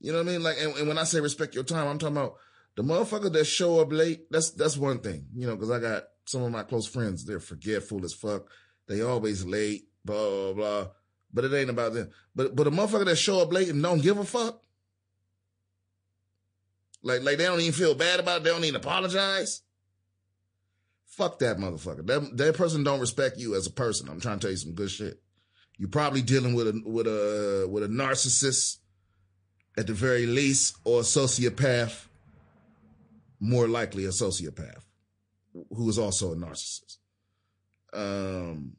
You 0.00 0.12
know 0.12 0.18
what 0.18 0.28
I 0.28 0.30
mean? 0.32 0.42
Like, 0.42 0.56
and, 0.60 0.76
and 0.76 0.88
when 0.88 0.98
I 0.98 1.04
say 1.04 1.20
respect 1.20 1.54
your 1.54 1.64
time, 1.64 1.86
I'm 1.86 1.98
talking 1.98 2.16
about 2.16 2.36
the 2.76 2.82
motherfucker 2.82 3.32
that 3.32 3.44
show 3.44 3.80
up 3.80 3.92
late. 3.92 4.30
That's, 4.30 4.50
that's 4.50 4.76
one 4.76 4.98
thing, 4.98 5.26
you 5.34 5.46
know, 5.46 5.56
cause 5.56 5.70
I 5.70 5.78
got 5.78 6.04
some 6.24 6.42
of 6.42 6.52
my 6.52 6.62
close 6.62 6.86
friends. 6.86 7.24
They're 7.24 7.40
forgetful 7.40 8.04
as 8.04 8.12
fuck. 8.12 8.46
They 8.86 9.02
always 9.02 9.44
late, 9.44 9.88
blah, 10.04 10.16
blah, 10.16 10.52
blah. 10.52 10.86
But 11.32 11.44
it 11.44 11.54
ain't 11.54 11.70
about 11.70 11.94
them. 11.94 12.10
But, 12.34 12.54
but 12.54 12.66
a 12.66 12.70
motherfucker 12.70 13.06
that 13.06 13.16
show 13.16 13.40
up 13.40 13.52
late 13.52 13.68
and 13.68 13.82
don't 13.82 14.02
give 14.02 14.18
a 14.18 14.24
fuck. 14.24 14.62
Like, 17.02 17.22
like 17.22 17.38
they 17.38 17.44
don't 17.44 17.60
even 17.60 17.72
feel 17.72 17.94
bad 17.94 18.20
about 18.20 18.38
it. 18.38 18.44
They 18.44 18.50
don't 18.50 18.64
even 18.64 18.76
apologize. 18.76 19.62
Fuck 21.06 21.38
that 21.40 21.58
motherfucker. 21.58 22.06
That, 22.06 22.36
that 22.36 22.56
person 22.56 22.82
don't 22.82 23.00
respect 23.00 23.38
you 23.38 23.54
as 23.54 23.66
a 23.66 23.70
person. 23.70 24.08
I'm 24.08 24.20
trying 24.20 24.38
to 24.38 24.46
tell 24.46 24.50
you 24.50 24.56
some 24.56 24.74
good 24.74 24.90
shit. 24.90 25.20
You're 25.76 25.88
probably 25.88 26.22
dealing 26.22 26.54
with 26.54 26.68
a, 26.68 26.82
with 26.84 27.06
a, 27.06 27.68
with 27.70 27.82
a 27.82 27.88
narcissist 27.88 28.78
at 29.76 29.86
the 29.86 29.92
very 29.92 30.26
least 30.26 30.76
or 30.84 31.00
a 31.00 31.02
sociopath, 31.02 32.06
more 33.40 33.68
likely 33.68 34.04
a 34.04 34.08
sociopath 34.08 34.84
who 35.70 35.88
is 35.88 35.98
also 35.98 36.32
a 36.32 36.36
narcissist. 36.36 36.98
Um, 37.92 38.72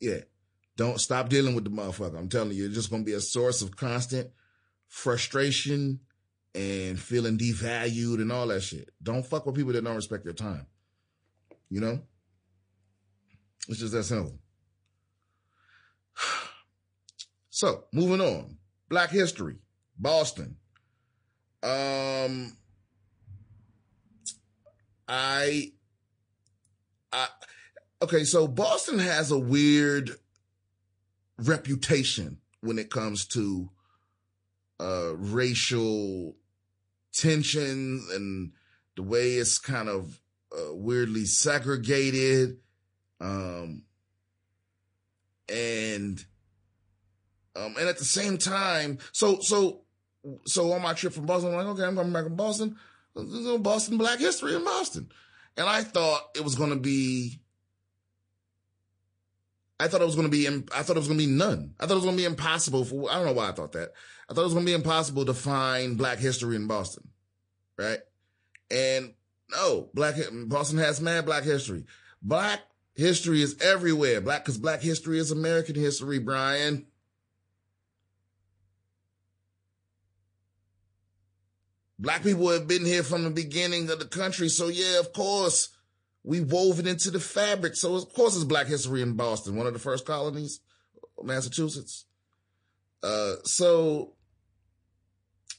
yeah. 0.00 0.20
Don't 0.76 1.00
stop 1.00 1.28
dealing 1.28 1.54
with 1.54 1.64
the 1.64 1.70
motherfucker. 1.70 2.18
I'm 2.18 2.28
telling 2.28 2.52
you, 2.52 2.66
it's 2.66 2.74
just 2.74 2.90
going 2.90 3.02
to 3.02 3.06
be 3.06 3.12
a 3.12 3.20
source 3.20 3.60
of 3.60 3.76
constant 3.76 4.30
frustration 4.88 6.00
and 6.54 6.98
feeling 6.98 7.38
devalued 7.38 8.20
and 8.20 8.32
all 8.32 8.46
that 8.48 8.62
shit. 8.62 8.90
Don't 9.02 9.26
fuck 9.26 9.46
with 9.46 9.56
people 9.56 9.72
that 9.72 9.84
don't 9.84 9.96
respect 9.96 10.24
your 10.24 10.34
time. 10.34 10.66
You 11.68 11.80
know? 11.80 12.00
It's 13.68 13.78
just 13.80 13.92
that 13.92 14.04
simple. 14.04 14.38
So, 17.52 17.84
moving 17.92 18.22
on. 18.22 18.56
Black 18.88 19.10
history. 19.10 19.56
Boston. 19.98 20.56
Um, 21.62 22.56
I, 25.12 25.72
I, 27.12 27.26
okay, 28.00 28.22
so 28.22 28.46
Boston 28.46 29.00
has 29.00 29.32
a 29.32 29.38
weird 29.38 30.12
reputation 31.36 32.38
when 32.60 32.78
it 32.78 32.90
comes 32.90 33.26
to, 33.26 33.70
uh, 34.78 35.16
racial 35.16 36.36
tensions 37.12 38.08
and 38.12 38.52
the 38.94 39.02
way 39.02 39.32
it's 39.32 39.58
kind 39.58 39.88
of 39.88 40.20
uh, 40.56 40.72
weirdly 40.74 41.24
segregated. 41.24 42.58
Um, 43.20 43.82
and, 45.48 46.24
um, 47.56 47.74
and 47.78 47.88
at 47.88 47.98
the 47.98 48.04
same 48.04 48.38
time, 48.38 48.98
so, 49.10 49.40
so, 49.40 49.80
so 50.46 50.72
on 50.72 50.82
my 50.82 50.94
trip 50.94 51.12
from 51.12 51.26
Boston, 51.26 51.50
I'm 51.50 51.56
like, 51.56 51.66
okay, 51.66 51.82
I'm 51.82 51.96
coming 51.96 52.12
back 52.12 52.24
from 52.24 52.36
Boston. 52.36 52.76
Boston 53.58 53.98
Black 53.98 54.18
History 54.18 54.54
in 54.54 54.64
Boston. 54.64 55.10
And 55.56 55.68
I 55.68 55.82
thought 55.82 56.20
it 56.34 56.44
was 56.44 56.54
going 56.54 56.70
to 56.70 56.76
be, 56.76 57.40
I 59.78 59.88
thought 59.88 60.00
it 60.00 60.06
was 60.06 60.14
going 60.14 60.30
to 60.30 60.30
be, 60.30 60.46
I 60.46 60.82
thought 60.82 60.96
it 60.96 61.00
was 61.00 61.08
going 61.08 61.18
to 61.18 61.26
be 61.26 61.32
none. 61.32 61.74
I 61.80 61.86
thought 61.86 61.92
it 61.92 61.96
was 61.96 62.04
going 62.04 62.16
to 62.16 62.22
be 62.22 62.26
impossible 62.26 62.84
for, 62.84 63.10
I 63.10 63.14
don't 63.14 63.26
know 63.26 63.32
why 63.32 63.48
I 63.48 63.52
thought 63.52 63.72
that. 63.72 63.92
I 64.28 64.34
thought 64.34 64.42
it 64.42 64.44
was 64.44 64.54
going 64.54 64.66
to 64.66 64.70
be 64.70 64.74
impossible 64.74 65.24
to 65.26 65.34
find 65.34 65.98
black 65.98 66.18
history 66.18 66.56
in 66.56 66.66
Boston. 66.66 67.08
Right. 67.78 68.00
And 68.70 69.14
no, 69.50 69.90
black, 69.94 70.14
Boston 70.46 70.78
has 70.78 71.00
mad 71.00 71.26
black 71.26 71.42
history. 71.42 71.84
Black 72.22 72.60
history 72.94 73.42
is 73.42 73.56
everywhere. 73.60 74.20
Black, 74.20 74.44
cause 74.44 74.58
black 74.58 74.80
history 74.80 75.18
is 75.18 75.30
American 75.30 75.74
history, 75.74 76.18
Brian. 76.18 76.86
Black 82.00 82.22
people 82.22 82.48
have 82.48 82.66
been 82.66 82.86
here 82.86 83.02
from 83.02 83.24
the 83.24 83.30
beginning 83.30 83.90
of 83.90 83.98
the 83.98 84.06
country. 84.06 84.48
So 84.48 84.68
yeah, 84.68 84.98
of 84.98 85.12
course, 85.12 85.68
we 86.24 86.40
wove 86.40 86.80
it 86.80 86.86
into 86.86 87.10
the 87.10 87.20
fabric. 87.20 87.76
So 87.76 87.94
of 87.94 88.10
course 88.14 88.34
it's 88.34 88.44
black 88.44 88.68
history 88.68 89.02
in 89.02 89.12
Boston, 89.12 89.54
one 89.54 89.66
of 89.66 89.74
the 89.74 89.78
first 89.78 90.06
colonies, 90.06 90.60
Massachusetts. 91.22 92.06
Uh, 93.02 93.34
so, 93.44 94.14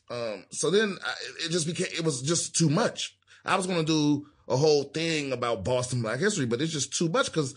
um, 0.10 0.46
so 0.50 0.72
then 0.72 0.98
I, 1.06 1.14
it 1.46 1.52
just 1.52 1.68
became, 1.68 1.88
it 1.96 2.04
was 2.04 2.24
just 2.24 2.56
too 2.56 2.70
much. 2.70 3.16
I 3.46 3.56
was 3.56 3.68
going 3.68 3.86
to 3.86 3.86
do 3.86 4.26
a 4.48 4.58
whole 4.58 4.84
thing 4.86 5.34
about 5.34 5.64
Boston 5.64 6.02
black 6.02 6.20
history, 6.20 6.48
but 6.48 6.60
it's 6.60 6.74
just 6.74 6.98
too 6.98 7.08
much 7.10 7.28
because 7.28 7.54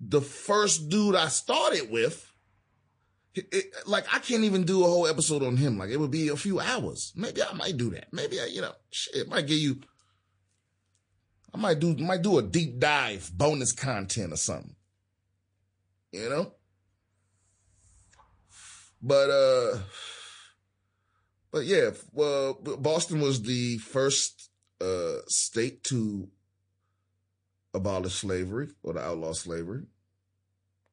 the 0.00 0.20
first 0.20 0.88
dude 0.88 1.16
I 1.16 1.26
started 1.26 1.90
with 1.90 2.27
it, 3.34 3.74
like 3.86 4.12
I 4.12 4.18
can't 4.18 4.44
even 4.44 4.64
do 4.64 4.84
a 4.84 4.88
whole 4.88 5.06
episode 5.06 5.42
on 5.42 5.56
him. 5.56 5.78
Like 5.78 5.90
it 5.90 5.98
would 5.98 6.10
be 6.10 6.28
a 6.28 6.36
few 6.36 6.60
hours. 6.60 7.12
Maybe 7.16 7.42
I 7.42 7.52
might 7.52 7.76
do 7.76 7.90
that. 7.90 8.12
Maybe 8.12 8.40
I, 8.40 8.46
you 8.46 8.60
know, 8.60 8.72
shit, 8.90 9.28
might 9.28 9.46
give 9.46 9.58
you. 9.58 9.80
I 11.54 11.58
might 11.58 11.78
do 11.78 11.96
might 11.96 12.22
do 12.22 12.38
a 12.38 12.42
deep 12.42 12.78
dive 12.78 13.30
bonus 13.34 13.72
content 13.72 14.32
or 14.32 14.36
something. 14.36 14.74
You 16.12 16.28
know. 16.28 16.52
But 19.00 19.30
uh, 19.30 19.78
but 21.50 21.64
yeah, 21.64 21.90
well, 22.12 22.54
Boston 22.54 23.20
was 23.20 23.42
the 23.42 23.78
first 23.78 24.50
uh 24.80 25.18
state 25.26 25.82
to 25.84 26.28
abolish 27.74 28.14
slavery 28.14 28.68
or 28.82 28.94
to 28.94 29.00
outlaw 29.00 29.32
slavery. 29.32 29.84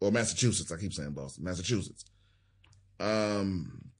Or 0.02 0.12
Massachusetts, 0.12 0.71
I 0.71 0.78
keep 0.78 0.93
saying 0.93 1.12
Boston, 1.12 1.45
Massachusetts. 1.45 2.06
Um, 2.99 3.91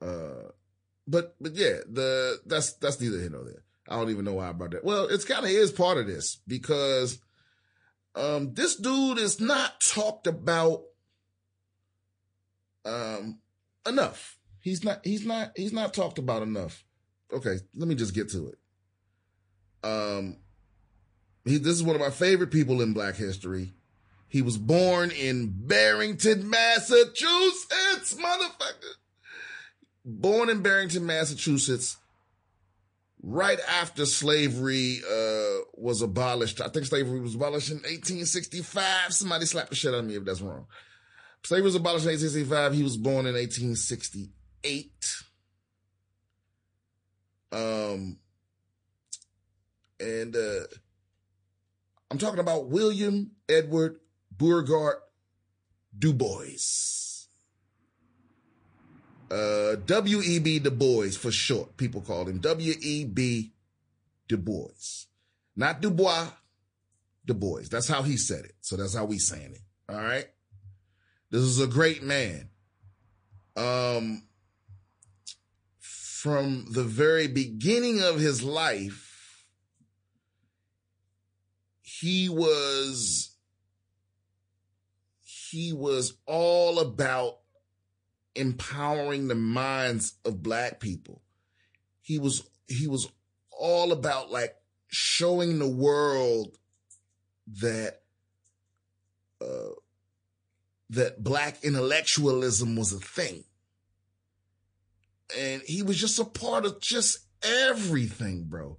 uh, 0.00 0.50
but, 1.06 1.34
but 1.40 1.54
yeah, 1.54 1.78
the, 1.90 2.40
that's, 2.46 2.72
that's 2.74 3.00
neither 3.00 3.18
here 3.18 3.30
nor 3.30 3.44
there. 3.44 3.62
I 3.88 3.96
don't 3.96 4.10
even 4.10 4.24
know 4.24 4.34
why 4.34 4.48
I 4.48 4.52
brought 4.52 4.72
that. 4.72 4.84
Well, 4.84 5.06
it's 5.06 5.24
kind 5.24 5.44
of 5.44 5.50
is 5.50 5.70
part 5.70 5.98
of 5.98 6.06
this 6.06 6.40
because, 6.46 7.18
um, 8.14 8.54
this 8.54 8.76
dude 8.76 9.18
is 9.18 9.40
not 9.40 9.80
talked 9.80 10.26
about, 10.26 10.82
um, 12.84 13.38
enough. 13.86 14.38
He's 14.60 14.82
not, 14.82 15.00
he's 15.04 15.24
not, 15.24 15.52
he's 15.54 15.72
not 15.72 15.94
talked 15.94 16.18
about 16.18 16.42
enough. 16.42 16.84
Okay. 17.32 17.56
Let 17.76 17.88
me 17.88 17.94
just 17.94 18.14
get 18.14 18.30
to 18.30 18.48
it. 18.48 18.58
Um, 19.86 20.38
he, 21.44 21.58
this 21.58 21.74
is 21.74 21.82
one 21.84 21.94
of 21.94 22.00
my 22.00 22.10
favorite 22.10 22.50
people 22.50 22.82
in 22.82 22.92
black 22.92 23.14
history. 23.14 23.74
He 24.28 24.42
was 24.42 24.58
born 24.58 25.10
in 25.10 25.52
Barrington, 25.54 26.50
Massachusetts, 26.50 28.14
motherfucker. 28.14 28.94
Born 30.04 30.48
in 30.50 30.62
Barrington, 30.62 31.06
Massachusetts, 31.06 31.96
right 33.22 33.58
after 33.68 34.06
slavery 34.06 35.00
uh, 35.10 35.64
was 35.74 36.02
abolished. 36.02 36.60
I 36.60 36.68
think 36.68 36.86
slavery 36.86 37.20
was 37.20 37.34
abolished 37.34 37.70
in 37.70 37.78
1865. 37.78 39.12
Somebody 39.12 39.46
slap 39.46 39.68
the 39.68 39.74
shit 39.74 39.94
out 39.94 40.00
of 40.00 40.06
me 40.06 40.16
if 40.16 40.24
that's 40.24 40.40
wrong. 40.40 40.66
Slavery 41.42 41.64
was 41.64 41.74
abolished 41.74 42.06
in 42.06 42.12
1865. 42.12 42.74
He 42.74 42.82
was 42.82 42.96
born 42.96 43.26
in 43.26 43.34
1868. 43.34 45.16
Um, 47.52 48.18
and 50.00 50.36
uh, 50.36 50.66
I'm 52.10 52.18
talking 52.18 52.40
about 52.40 52.68
William 52.68 53.30
Edward 53.48 53.98
Beauregard 54.38 54.96
Du 55.98 56.12
Bois. 56.12 57.28
Uh, 59.30 59.76
W.E.B. 59.86 60.60
Du 60.60 60.70
Bois 60.70 61.16
for 61.16 61.32
short. 61.32 61.76
People 61.76 62.00
call 62.00 62.26
him 62.26 62.38
W.E.B. 62.38 63.52
Du 64.28 64.36
Bois. 64.36 65.06
Not 65.56 65.80
Dubois, 65.80 66.28
Du 67.24 67.34
Bois. 67.34 67.68
That's 67.70 67.88
how 67.88 68.02
he 68.02 68.16
said 68.16 68.44
it. 68.44 68.54
So 68.60 68.76
that's 68.76 68.94
how 68.94 69.04
we 69.04 69.18
saying 69.18 69.52
it. 69.52 69.62
All 69.88 69.96
right. 70.00 70.26
This 71.30 71.42
is 71.42 71.60
a 71.60 71.66
great 71.66 72.02
man. 72.02 72.50
Um, 73.56 74.22
from 75.80 76.66
the 76.70 76.84
very 76.84 77.26
beginning 77.26 78.02
of 78.02 78.20
his 78.20 78.42
life, 78.42 79.44
he 81.82 82.28
was 82.28 83.35
he 85.50 85.72
was 85.72 86.14
all 86.26 86.78
about 86.78 87.38
empowering 88.34 89.28
the 89.28 89.34
minds 89.34 90.14
of 90.24 90.42
black 90.42 90.80
people. 90.80 91.22
He 92.02 92.18
was, 92.18 92.48
he 92.68 92.86
was 92.86 93.08
all 93.50 93.92
about 93.92 94.30
like 94.30 94.54
showing 94.88 95.58
the 95.58 95.68
world 95.68 96.56
that, 97.60 98.02
uh, 99.40 99.74
that 100.90 101.22
black 101.22 101.64
intellectualism 101.64 102.76
was 102.76 102.92
a 102.92 103.00
thing. 103.00 103.44
And 105.36 105.62
he 105.62 105.82
was 105.82 105.98
just 105.98 106.18
a 106.18 106.24
part 106.24 106.64
of 106.64 106.80
just 106.80 107.18
everything, 107.42 108.44
bro. 108.44 108.78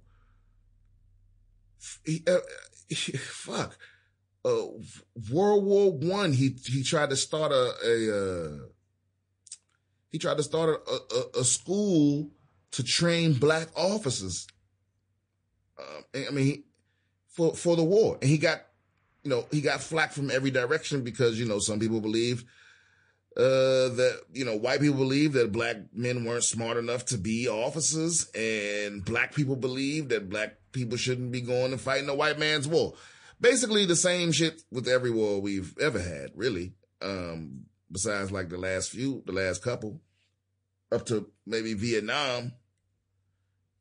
He, 2.04 2.22
uh, 2.26 2.38
he, 2.88 3.12
fuck 3.16 3.76
uh, 4.48 4.66
World 5.30 5.64
War 5.64 5.92
One, 5.92 6.32
he 6.32 6.56
he 6.64 6.82
tried 6.82 7.10
to 7.10 7.16
start 7.16 7.52
a, 7.52 7.74
a 7.84 8.16
uh, 8.16 8.58
he 10.10 10.18
tried 10.18 10.38
to 10.38 10.42
start 10.42 10.70
a, 10.70 10.92
a, 10.92 11.40
a, 11.40 11.44
school 11.44 12.30
to 12.72 12.82
train 12.82 13.34
black 13.34 13.68
officers. 13.76 14.46
Um, 15.78 16.26
I 16.28 16.30
mean, 16.30 16.64
for 17.28 17.54
for 17.54 17.76
the 17.76 17.84
war, 17.84 18.18
and 18.22 18.30
he 18.30 18.38
got 18.38 18.62
you 19.22 19.30
know 19.30 19.46
he 19.50 19.60
got 19.60 19.82
flack 19.82 20.12
from 20.12 20.30
every 20.30 20.50
direction 20.50 21.02
because 21.02 21.38
you 21.38 21.46
know 21.46 21.58
some 21.58 21.78
people 21.78 22.00
believe 22.00 22.44
uh, 23.36 23.88
that 23.90 24.20
you 24.32 24.44
know 24.44 24.56
white 24.56 24.80
people 24.80 24.96
believe 24.96 25.34
that 25.34 25.52
black 25.52 25.76
men 25.92 26.24
weren't 26.24 26.44
smart 26.44 26.76
enough 26.76 27.04
to 27.06 27.18
be 27.18 27.48
officers, 27.48 28.30
and 28.34 29.04
black 29.04 29.34
people 29.34 29.56
believe 29.56 30.08
that 30.08 30.30
black 30.30 30.56
people 30.72 30.96
shouldn't 30.96 31.32
be 31.32 31.40
going 31.40 31.72
and 31.72 31.80
fighting 31.80 32.08
a 32.08 32.14
white 32.14 32.38
man's 32.38 32.66
war. 32.66 32.94
Basically, 33.40 33.84
the 33.84 33.96
same 33.96 34.32
shit 34.32 34.62
with 34.70 34.88
every 34.88 35.10
war 35.10 35.40
we've 35.40 35.76
ever 35.78 36.00
had, 36.00 36.30
really. 36.34 36.74
Um, 37.00 37.66
besides 37.90 38.32
like 38.32 38.48
the 38.48 38.58
last 38.58 38.90
few, 38.90 39.22
the 39.26 39.32
last 39.32 39.62
couple, 39.62 40.00
up 40.90 41.06
to 41.06 41.30
maybe 41.46 41.74
Vietnam. 41.74 42.52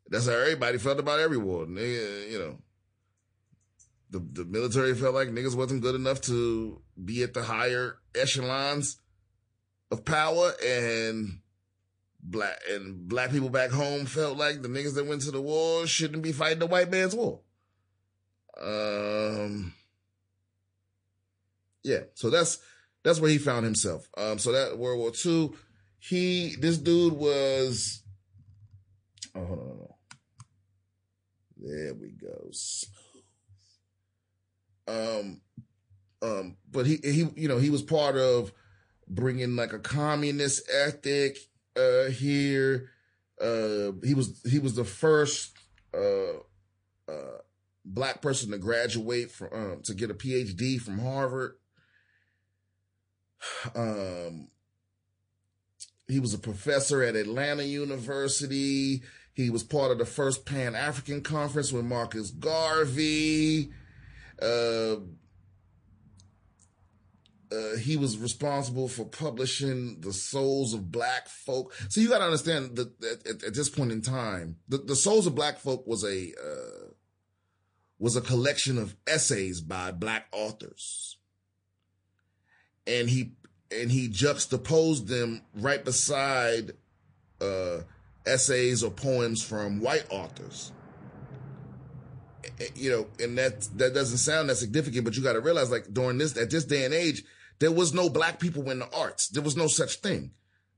That's 0.09 0.27
how 0.27 0.33
everybody 0.33 0.77
felt 0.77 0.99
about 0.99 1.19
every 1.19 1.37
war. 1.37 1.65
They, 1.65 2.29
you 2.29 2.39
know, 2.39 2.57
the 4.09 4.19
the 4.19 4.45
military 4.45 4.95
felt 4.95 5.15
like 5.15 5.29
niggas 5.29 5.55
wasn't 5.55 5.81
good 5.81 5.95
enough 5.95 6.21
to 6.21 6.81
be 7.03 7.23
at 7.23 7.33
the 7.33 7.43
higher 7.43 7.97
echelons 8.15 8.99
of 9.91 10.05
power 10.05 10.53
and 10.65 11.39
black 12.21 12.59
and 12.69 13.07
black 13.07 13.31
people 13.31 13.49
back 13.49 13.71
home 13.71 14.05
felt 14.05 14.37
like 14.37 14.61
the 14.61 14.67
niggas 14.67 14.95
that 14.95 15.05
went 15.05 15.21
to 15.21 15.31
the 15.31 15.41
war 15.41 15.85
shouldn't 15.87 16.23
be 16.23 16.31
fighting 16.31 16.59
the 16.59 16.67
white 16.67 16.91
man's 16.91 17.15
war. 17.15 17.41
Um 18.61 19.73
yeah, 21.83 22.01
so 22.15 22.29
that's 22.29 22.59
that's 23.03 23.19
where 23.19 23.29
he 23.29 23.37
found 23.37 23.65
himself. 23.65 24.07
Um 24.17 24.39
so 24.39 24.51
that 24.51 24.77
World 24.77 24.99
War 24.99 25.11
II, 25.25 25.51
he 25.99 26.55
this 26.59 26.77
dude 26.77 27.13
was 27.13 28.01
oh 29.35 29.45
hold 29.45 29.59
on. 29.59 29.87
There 31.57 31.93
we 31.93 32.09
go. 32.09 32.51
Um 34.87 35.41
um 36.21 36.57
but 36.71 36.85
he 36.85 36.97
he 37.03 37.29
you 37.35 37.47
know 37.47 37.57
he 37.57 37.69
was 37.69 37.81
part 37.81 38.15
of 38.15 38.51
bringing 39.07 39.55
like 39.55 39.73
a 39.73 39.79
communist 39.79 40.69
ethic 40.71 41.37
uh, 41.77 42.09
here. 42.09 42.89
Uh, 43.39 43.91
he 44.03 44.13
was 44.13 44.41
he 44.49 44.59
was 44.59 44.75
the 44.75 44.83
first 44.83 45.57
uh, 45.93 46.37
uh, 47.07 47.39
black 47.87 48.21
person 48.21 48.51
to 48.51 48.57
graduate 48.57 49.31
from 49.31 49.49
um, 49.53 49.81
to 49.83 49.93
get 49.93 50.11
a 50.11 50.13
PhD 50.13 50.79
from 50.79 50.99
Harvard. 50.99 51.55
Um, 53.75 54.49
he 56.07 56.19
was 56.19 56.33
a 56.33 56.39
professor 56.39 57.03
at 57.03 57.15
Atlanta 57.15 57.63
University. 57.63 59.03
He 59.33 59.49
was 59.49 59.63
part 59.63 59.91
of 59.91 59.99
the 59.99 60.05
first 60.05 60.45
Pan 60.45 60.73
African 60.73 61.21
Conference 61.21 61.71
with 61.71 61.85
Marcus 61.85 62.31
Garvey. 62.31 63.71
Uh, 64.41 64.95
uh, 67.51 67.77
he 67.77 67.95
was 67.95 68.17
responsible 68.17 68.87
for 68.87 69.05
publishing 69.05 70.01
the 70.01 70.11
souls 70.11 70.73
of 70.73 70.91
black 70.91 71.27
folk. 71.27 71.73
So 71.89 72.01
you 72.01 72.09
got 72.09 72.19
to 72.19 72.25
understand 72.25 72.75
that 72.75 73.03
at, 73.03 73.43
at, 73.43 73.53
this 73.53 73.69
point 73.69 73.91
in 73.91 74.01
time, 74.01 74.57
the, 74.67 74.79
the 74.79 74.95
souls 74.95 75.27
of 75.27 75.35
black 75.35 75.59
folk 75.59 75.87
was 75.87 76.03
a 76.03 76.33
uh, 76.33 76.86
was 77.99 78.15
a 78.15 78.21
collection 78.21 78.77
of 78.77 78.95
essays 79.07 79.61
by 79.61 79.91
black 79.91 80.27
authors, 80.31 81.17
and 82.85 83.09
he 83.09 83.31
and 83.71 83.91
he 83.91 84.07
juxtaposed 84.07 85.07
them 85.07 85.41
right 85.55 85.83
beside 85.83 86.73
uh, 87.41 87.79
essays 88.25 88.83
or 88.83 88.91
poems 88.91 89.43
from 89.43 89.81
white 89.81 90.05
authors. 90.09 90.71
You 92.75 92.91
know, 92.91 93.07
and 93.19 93.37
that 93.37 93.61
that 93.77 93.93
doesn't 93.93 94.19
sound 94.19 94.49
that 94.49 94.55
significant, 94.55 95.03
but 95.03 95.17
you 95.17 95.23
got 95.23 95.33
to 95.33 95.41
realize, 95.41 95.69
like 95.69 95.93
during 95.93 96.17
this 96.17 96.37
at 96.37 96.49
this 96.49 96.65
day 96.65 96.85
and 96.85 96.93
age, 96.93 97.23
there 97.59 97.71
was 97.71 97.93
no 97.93 98.09
black 98.09 98.39
people 98.39 98.69
in 98.69 98.79
the 98.79 98.95
arts. 98.95 99.27
There 99.29 99.43
was 99.43 99.57
no 99.57 99.67
such 99.67 99.95
thing. 99.97 100.31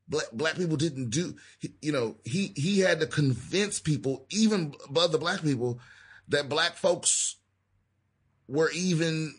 Black, 0.08 0.32
black 0.34 0.56
people 0.56 0.76
didn't 0.76 1.12
do, 1.12 1.36
you 1.82 1.92
know, 1.92 2.16
he, 2.24 2.52
he 2.56 2.80
had 2.80 3.00
to 3.00 3.06
convince 3.06 3.80
people, 3.80 4.26
even 4.32 4.74
above 4.88 5.12
the 5.12 5.20
black 5.20 5.44
people, 5.44 5.80
that 6.30 6.50
black 6.50 6.76
folks 6.76 7.36
were 8.48 8.72
even 8.72 9.36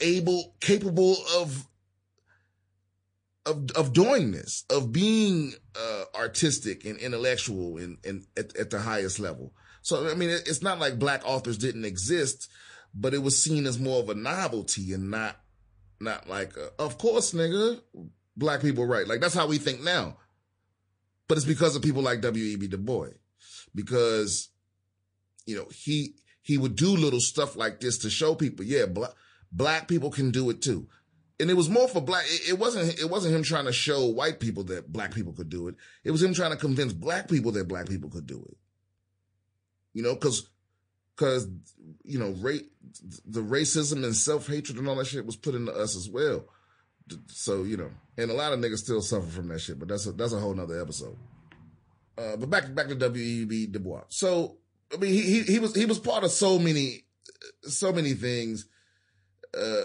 able, 0.00 0.54
capable 0.60 1.16
of, 1.36 1.66
of, 3.46 3.70
of 3.72 3.92
doing 3.92 4.32
this, 4.32 4.64
of 4.70 4.92
being, 4.92 5.54
uh, 5.76 6.04
artistic 6.14 6.84
and 6.84 6.98
intellectual 6.98 7.78
and, 7.78 7.98
and 8.04 8.26
at, 8.36 8.56
at 8.56 8.70
the 8.70 8.80
highest 8.80 9.18
level. 9.18 9.52
So, 9.82 10.08
I 10.08 10.14
mean, 10.14 10.30
it's 10.30 10.62
not 10.62 10.78
like 10.78 10.98
black 10.98 11.22
authors 11.24 11.58
didn't 11.58 11.84
exist, 11.84 12.48
but 12.94 13.14
it 13.14 13.22
was 13.22 13.42
seen 13.42 13.66
as 13.66 13.78
more 13.78 14.00
of 14.00 14.08
a 14.08 14.14
novelty 14.14 14.92
and 14.92 15.10
not 15.10 15.36
not 16.00 16.28
like, 16.28 16.56
a, 16.56 16.70
of 16.82 16.98
course, 16.98 17.32
nigga, 17.32 17.80
black 18.36 18.60
people 18.60 18.86
right. 18.86 19.06
Like 19.06 19.20
that's 19.20 19.34
how 19.34 19.46
we 19.46 19.58
think 19.58 19.82
now. 19.82 20.16
But 21.26 21.36
it's 21.36 21.46
because 21.46 21.76
of 21.76 21.82
people 21.82 22.02
like 22.02 22.20
W.E.B. 22.22 22.68
Du 22.68 22.78
Bois. 22.78 23.08
Because, 23.74 24.48
you 25.48 25.56
know, 25.56 25.66
he, 25.74 26.14
he 26.42 26.58
would 26.58 26.76
do 26.76 26.96
little 26.96 27.20
stuff 27.20 27.56
like 27.56 27.80
this 27.80 27.98
to 27.98 28.10
show 28.10 28.34
people, 28.34 28.64
yeah, 28.64 28.86
black, 28.86 29.10
black 29.50 29.88
people 29.88 30.10
can 30.10 30.30
do 30.30 30.50
it 30.50 30.62
too. 30.62 30.86
And 31.40 31.50
it 31.50 31.54
was 31.54 31.70
more 31.70 31.88
for 31.88 32.00
black. 32.00 32.24
It, 32.26 32.50
it 32.50 32.58
wasn't, 32.58 33.00
it 33.00 33.08
wasn't 33.08 33.34
him 33.34 33.42
trying 33.42 33.64
to 33.64 33.72
show 33.72 34.06
white 34.06 34.40
people 34.40 34.64
that 34.64 34.92
black 34.92 35.14
people 35.14 35.32
could 35.32 35.48
do 35.48 35.68
it. 35.68 35.76
It 36.04 36.10
was 36.10 36.22
him 36.22 36.34
trying 36.34 36.50
to 36.50 36.56
convince 36.56 36.92
black 36.92 37.28
people 37.28 37.52
that 37.52 37.68
black 37.68 37.88
people 37.88 38.10
could 38.10 38.26
do 38.26 38.44
it. 38.50 38.56
You 39.94 40.02
know, 40.02 40.16
cause, 40.16 40.48
cause, 41.16 41.48
you 42.04 42.18
know, 42.18 42.30
rate, 42.40 42.70
the 43.24 43.40
racism 43.40 44.04
and 44.04 44.14
self 44.14 44.46
hatred 44.46 44.78
and 44.78 44.88
all 44.88 44.96
that 44.96 45.06
shit 45.06 45.26
was 45.26 45.36
put 45.36 45.54
into 45.54 45.72
us 45.72 45.96
as 45.96 46.08
well. 46.08 46.44
So 47.28 47.62
you 47.62 47.78
know, 47.78 47.90
and 48.18 48.30
a 48.30 48.34
lot 48.34 48.52
of 48.52 48.60
niggas 48.60 48.78
still 48.78 49.00
suffer 49.00 49.26
from 49.26 49.48
that 49.48 49.60
shit, 49.60 49.78
but 49.78 49.88
that's 49.88 50.06
a 50.06 50.12
that's 50.12 50.34
a 50.34 50.38
whole 50.40 50.52
nother 50.52 50.78
episode. 50.80 51.16
Uh, 52.18 52.36
but 52.36 52.50
back 52.50 52.74
back 52.74 52.88
to 52.88 52.94
W 52.94 53.24
E 53.24 53.44
B 53.44 53.66
Du 53.66 53.78
Bois. 53.78 54.02
So 54.08 54.58
I 54.92 54.96
mean, 54.96 55.12
he, 55.12 55.20
he 55.20 55.42
he 55.42 55.58
was 55.58 55.74
he 55.74 55.86
was 55.86 55.98
part 55.98 56.24
of 56.24 56.30
so 56.30 56.58
many 56.58 57.04
so 57.62 57.92
many 57.92 58.14
things 58.14 58.66
uh, 59.58 59.82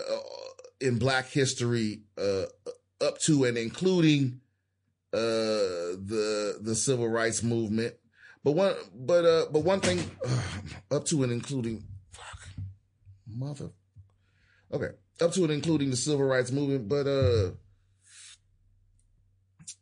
in 0.80 0.98
Black 0.98 1.28
history 1.28 2.04
uh, 2.18 2.46
up 3.02 3.20
to 3.20 3.44
and 3.44 3.58
including 3.58 4.40
uh, 5.14 5.98
the 6.00 6.60
the 6.62 6.76
civil 6.76 7.08
rights 7.08 7.44
movement. 7.44 7.96
But 8.44 8.54
one 8.54 8.76
but 8.94 9.24
uh 9.24 9.46
but 9.52 9.64
one 9.64 9.80
thing 9.80 10.00
up 10.92 11.06
to 11.06 11.24
and 11.24 11.32
including 11.32 11.84
mother. 13.28 13.70
Okay, 14.72 14.90
up 15.22 15.32
to 15.34 15.44
and 15.44 15.52
including 15.52 15.92
the 15.92 15.96
civil 15.96 16.26
rights 16.26 16.52
movement, 16.52 16.90
but 16.90 17.08
uh, 17.08 17.52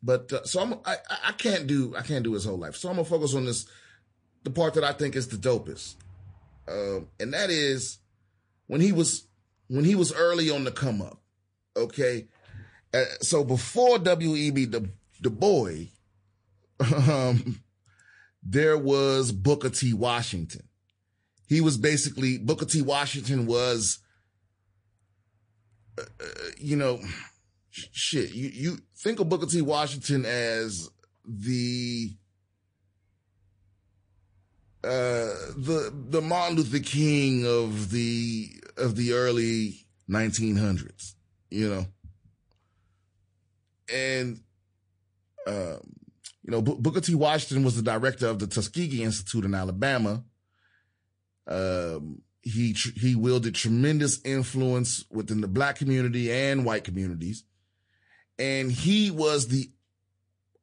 but 0.04 0.32
uh, 0.34 0.44
so 0.44 0.62
I'm 0.62 0.74
I 0.86 0.98
I 1.28 1.32
can't 1.34 1.66
do 1.66 1.96
I 1.98 2.02
can't 2.02 2.24
do 2.24 2.34
his 2.34 2.46
whole 2.46 2.58
life, 2.58 2.76
so 2.76 2.90
I'm 2.90 2.96
gonna 2.96 3.06
focus 3.06 3.34
on 3.34 3.46
this 3.46 3.66
the 4.44 4.50
part 4.50 4.74
that 4.76 4.84
I 4.84 4.94
think 4.94 5.16
is 5.16 5.28
the 5.28 5.38
dopest, 5.38 5.96
um, 6.68 7.08
and 7.20 7.34
that 7.34 7.50
is 7.50 8.00
when 8.68 8.82
he 8.82 8.92
was 8.92 9.28
when 9.68 9.86
he 9.86 9.96
was 9.96 10.14
early 10.14 10.50
on 10.50 10.64
the 10.64 10.72
come 10.72 11.02
up. 11.02 11.20
Okay, 11.76 12.28
uh, 12.94 13.04
so 13.22 13.44
before 13.44 14.00
W.E.B. 14.00 14.66
the 14.66 14.90
the 15.22 15.30
boy, 15.30 15.90
um, 17.10 17.62
there 18.44 18.78
was 18.78 19.32
Booker 19.32 19.70
T. 19.70 19.94
Washington 19.94 20.64
he 21.52 21.60
was 21.60 21.76
basically 21.76 22.38
Booker 22.38 22.64
T. 22.64 22.82
Washington 22.82 23.46
was, 23.46 24.00
uh, 26.00 26.04
uh, 26.04 26.26
you 26.58 26.78
know, 26.78 27.02
shit. 27.70 28.32
You 28.34 28.48
you 28.54 28.78
think 28.96 29.20
of 29.20 29.28
Booker 29.28 29.48
T. 29.48 29.62
Washington 29.62 30.26
as 30.26 30.90
the 31.26 32.16
uh, 34.84 35.30
the 35.58 35.94
the 36.10 36.22
Martin 36.22 36.58
Luther 36.58 36.80
King 36.80 37.46
of 37.46 37.92
the 37.92 38.50
of 38.78 38.96
the 38.96 39.14
early 39.14 39.86
1900s, 40.10 41.14
you 41.52 41.70
know, 41.70 41.86
and 43.94 44.40
um, 45.46 45.80
you 46.42 46.52
know 46.52 46.62
Booker 46.62 47.02
T. 47.02 47.14
Washington 47.14 47.64
was 47.64 47.76
the 47.76 47.84
director 47.84 48.28
of 48.28 48.40
the 48.40 48.48
Tuskegee 48.48 49.04
Institute 49.04 49.46
in 49.46 49.54
Alabama. 49.54 50.24
Um, 51.48 52.24
he 52.42 52.74
he 52.96 53.16
wielded 53.16 53.54
tremendous 53.54 54.20
influence 54.26 55.06
within 55.12 55.42
the 55.42 55.48
black 55.48 55.76
community 55.76 56.32
and 56.32 56.66
white 56.66 56.84
communities, 56.84 57.44
and 58.40 58.72
he 58.72 59.12
was 59.12 59.48
the 59.48 59.70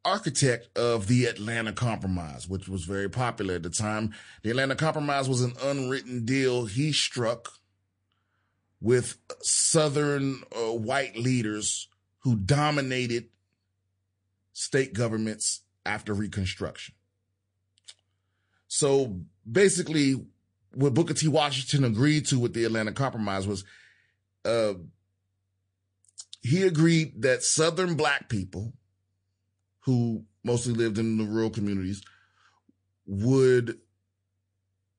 architect 0.08 0.76
of 0.76 1.06
the 1.06 1.26
Atlanta 1.26 1.72
Compromise, 1.72 2.48
which 2.48 2.68
was 2.68 2.84
very 2.84 3.08
popular 3.08 3.54
at 3.54 3.62
the 3.62 3.70
time. 3.70 4.14
The 4.42 4.50
Atlanta 4.50 4.74
Compromise 4.74 5.28
was 5.28 5.42
an 5.42 5.52
unwritten 5.62 6.24
deal 6.24 6.64
he 6.64 6.92
struck 6.92 7.52
with 8.80 9.18
Southern 9.42 10.42
uh, 10.56 10.72
white 10.72 11.16
leaders 11.16 11.88
who 12.20 12.36
dominated 12.36 13.28
state 14.52 14.94
governments 14.94 15.62
after 15.84 16.14
Reconstruction. 16.14 16.94
So 18.66 19.20
basically, 19.50 20.14
what 20.74 20.94
Booker 20.94 21.14
T. 21.14 21.28
Washington 21.28 21.84
agreed 21.84 22.26
to 22.26 22.38
with 22.38 22.54
the 22.54 22.64
Atlanta 22.64 22.92
Compromise 22.92 23.46
was 23.46 23.64
uh, 24.44 24.74
he 26.40 26.62
agreed 26.62 27.22
that 27.22 27.42
Southern 27.42 27.94
black 27.94 28.28
people 28.28 28.72
who 29.88 30.22
mostly 30.44 30.74
lived 30.74 30.98
in 30.98 31.16
the 31.16 31.24
rural 31.24 31.48
communities 31.48 32.02
would 33.06 33.78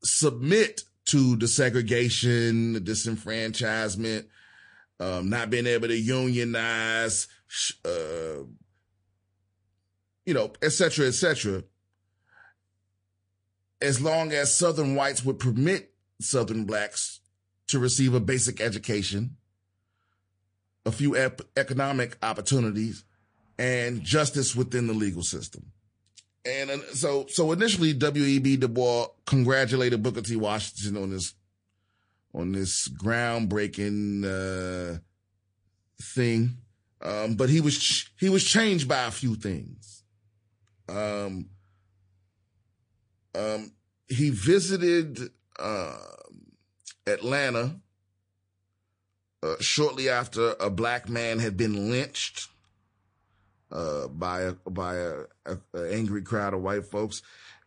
submit 0.03 0.81
to 1.05 1.35
the 1.35 1.47
segregation, 1.47 2.73
the 2.73 2.81
disenfranchisement, 2.81 4.25
um, 4.99 5.29
not 5.29 5.51
being 5.51 5.67
able 5.67 5.87
to 5.87 5.95
unionize, 5.95 7.27
uh, 7.85 8.41
you 10.25 10.33
know, 10.33 10.51
et 10.63 10.71
cetera, 10.71 11.05
et 11.05 11.13
cetera. 11.13 11.63
As 13.79 14.01
long 14.01 14.31
as 14.31 14.57
Southern 14.57 14.95
whites 14.95 15.23
would 15.23 15.37
permit 15.37 15.93
Southern 16.19 16.65
blacks 16.65 17.19
to 17.67 17.77
receive 17.77 18.15
a 18.15 18.19
basic 18.19 18.59
education, 18.59 19.37
a 20.83 20.91
few 20.91 21.15
ep- 21.15 21.43
economic 21.55 22.17
opportunities, 22.23 23.03
and 23.59 24.01
justice 24.01 24.55
within 24.55 24.87
the 24.87 24.93
legal 24.93 25.21
system. 25.21 25.65
And 26.45 26.71
uh, 26.71 26.77
so, 26.93 27.25
so 27.27 27.51
initially, 27.51 27.93
W.E.B. 27.93 28.57
Du 28.57 28.69
Bois 28.69 29.07
congratulated 29.25 30.01
Booker 30.01 30.21
T. 30.21 30.37
Washington 30.37 31.03
on 31.03 31.09
this, 31.11 31.33
on 32.33 32.53
this 32.53 32.87
groundbreaking, 32.87 34.23
uh, 34.23 34.99
thing. 36.01 36.57
Um, 37.01 37.35
but 37.35 37.49
he 37.49 37.59
was, 37.59 38.09
he 38.17 38.29
was 38.29 38.45
changed 38.45 38.87
by 38.87 39.03
a 39.03 39.11
few 39.11 39.35
things. 39.35 40.03
Um, 40.87 41.49
um, 43.35 43.73
he 44.07 44.29
visited, 44.29 45.19
uh, 45.59 45.97
Atlanta, 47.05 47.75
uh, 49.43 49.55
shortly 49.59 50.09
after 50.09 50.55
a 50.59 50.69
black 50.69 51.09
man 51.09 51.39
had 51.39 51.57
been 51.57 51.91
lynched 51.91 52.47
uh, 53.71 54.07
by 54.07 54.41
a, 54.41 54.53
by 54.69 54.95
a, 54.95 55.13
a, 55.45 55.57
a, 55.73 55.93
angry 55.93 56.21
crowd 56.21 56.53
of 56.53 56.61
white 56.61 56.85
folks. 56.85 57.21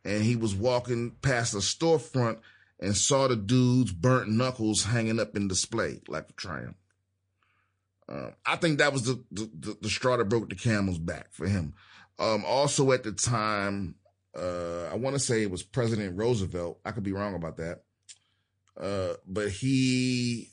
And 0.04 0.22
he 0.24 0.36
was 0.36 0.54
walking 0.54 1.12
past 1.22 1.54
a 1.54 1.58
storefront 1.58 2.38
and 2.80 2.96
saw 2.96 3.28
the 3.28 3.36
dude's 3.36 3.92
burnt 3.92 4.28
knuckles 4.28 4.84
hanging 4.84 5.20
up 5.20 5.36
in 5.36 5.46
display 5.46 6.00
like 6.08 6.30
a 6.30 6.32
triumph. 6.32 6.76
Uh, 8.08 8.30
I 8.44 8.56
think 8.56 8.78
that 8.78 8.92
was 8.92 9.04
the, 9.04 9.22
the, 9.30 9.76
the, 9.80 9.88
straw 9.88 10.16
that 10.16 10.28
broke 10.28 10.48
the 10.48 10.56
camel's 10.56 10.98
back 10.98 11.28
for 11.30 11.46
him. 11.46 11.74
Um, 12.18 12.44
also 12.44 12.90
at 12.90 13.04
the 13.04 13.12
time, 13.12 13.94
uh, 14.36 14.88
I 14.90 14.96
want 14.96 15.14
to 15.14 15.20
say 15.20 15.42
it 15.42 15.50
was 15.50 15.62
President 15.62 16.18
Roosevelt. 16.18 16.80
I 16.84 16.90
could 16.90 17.04
be 17.04 17.12
wrong 17.12 17.34
about 17.34 17.58
that. 17.58 17.82
Uh, 18.78 19.14
but 19.26 19.50
he, 19.50 20.50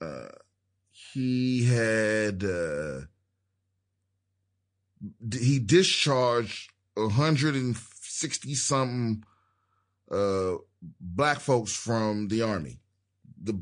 uh, 0.00 0.28
he 0.90 1.64
had, 1.64 2.42
uh, 2.42 3.02
he 5.32 5.58
discharged 5.58 6.70
160 6.94 8.54
something 8.54 9.24
uh, 10.10 10.56
black 11.00 11.40
folks 11.40 11.74
from 11.74 12.28
the 12.28 12.42
army. 12.42 12.78
The 13.42 13.54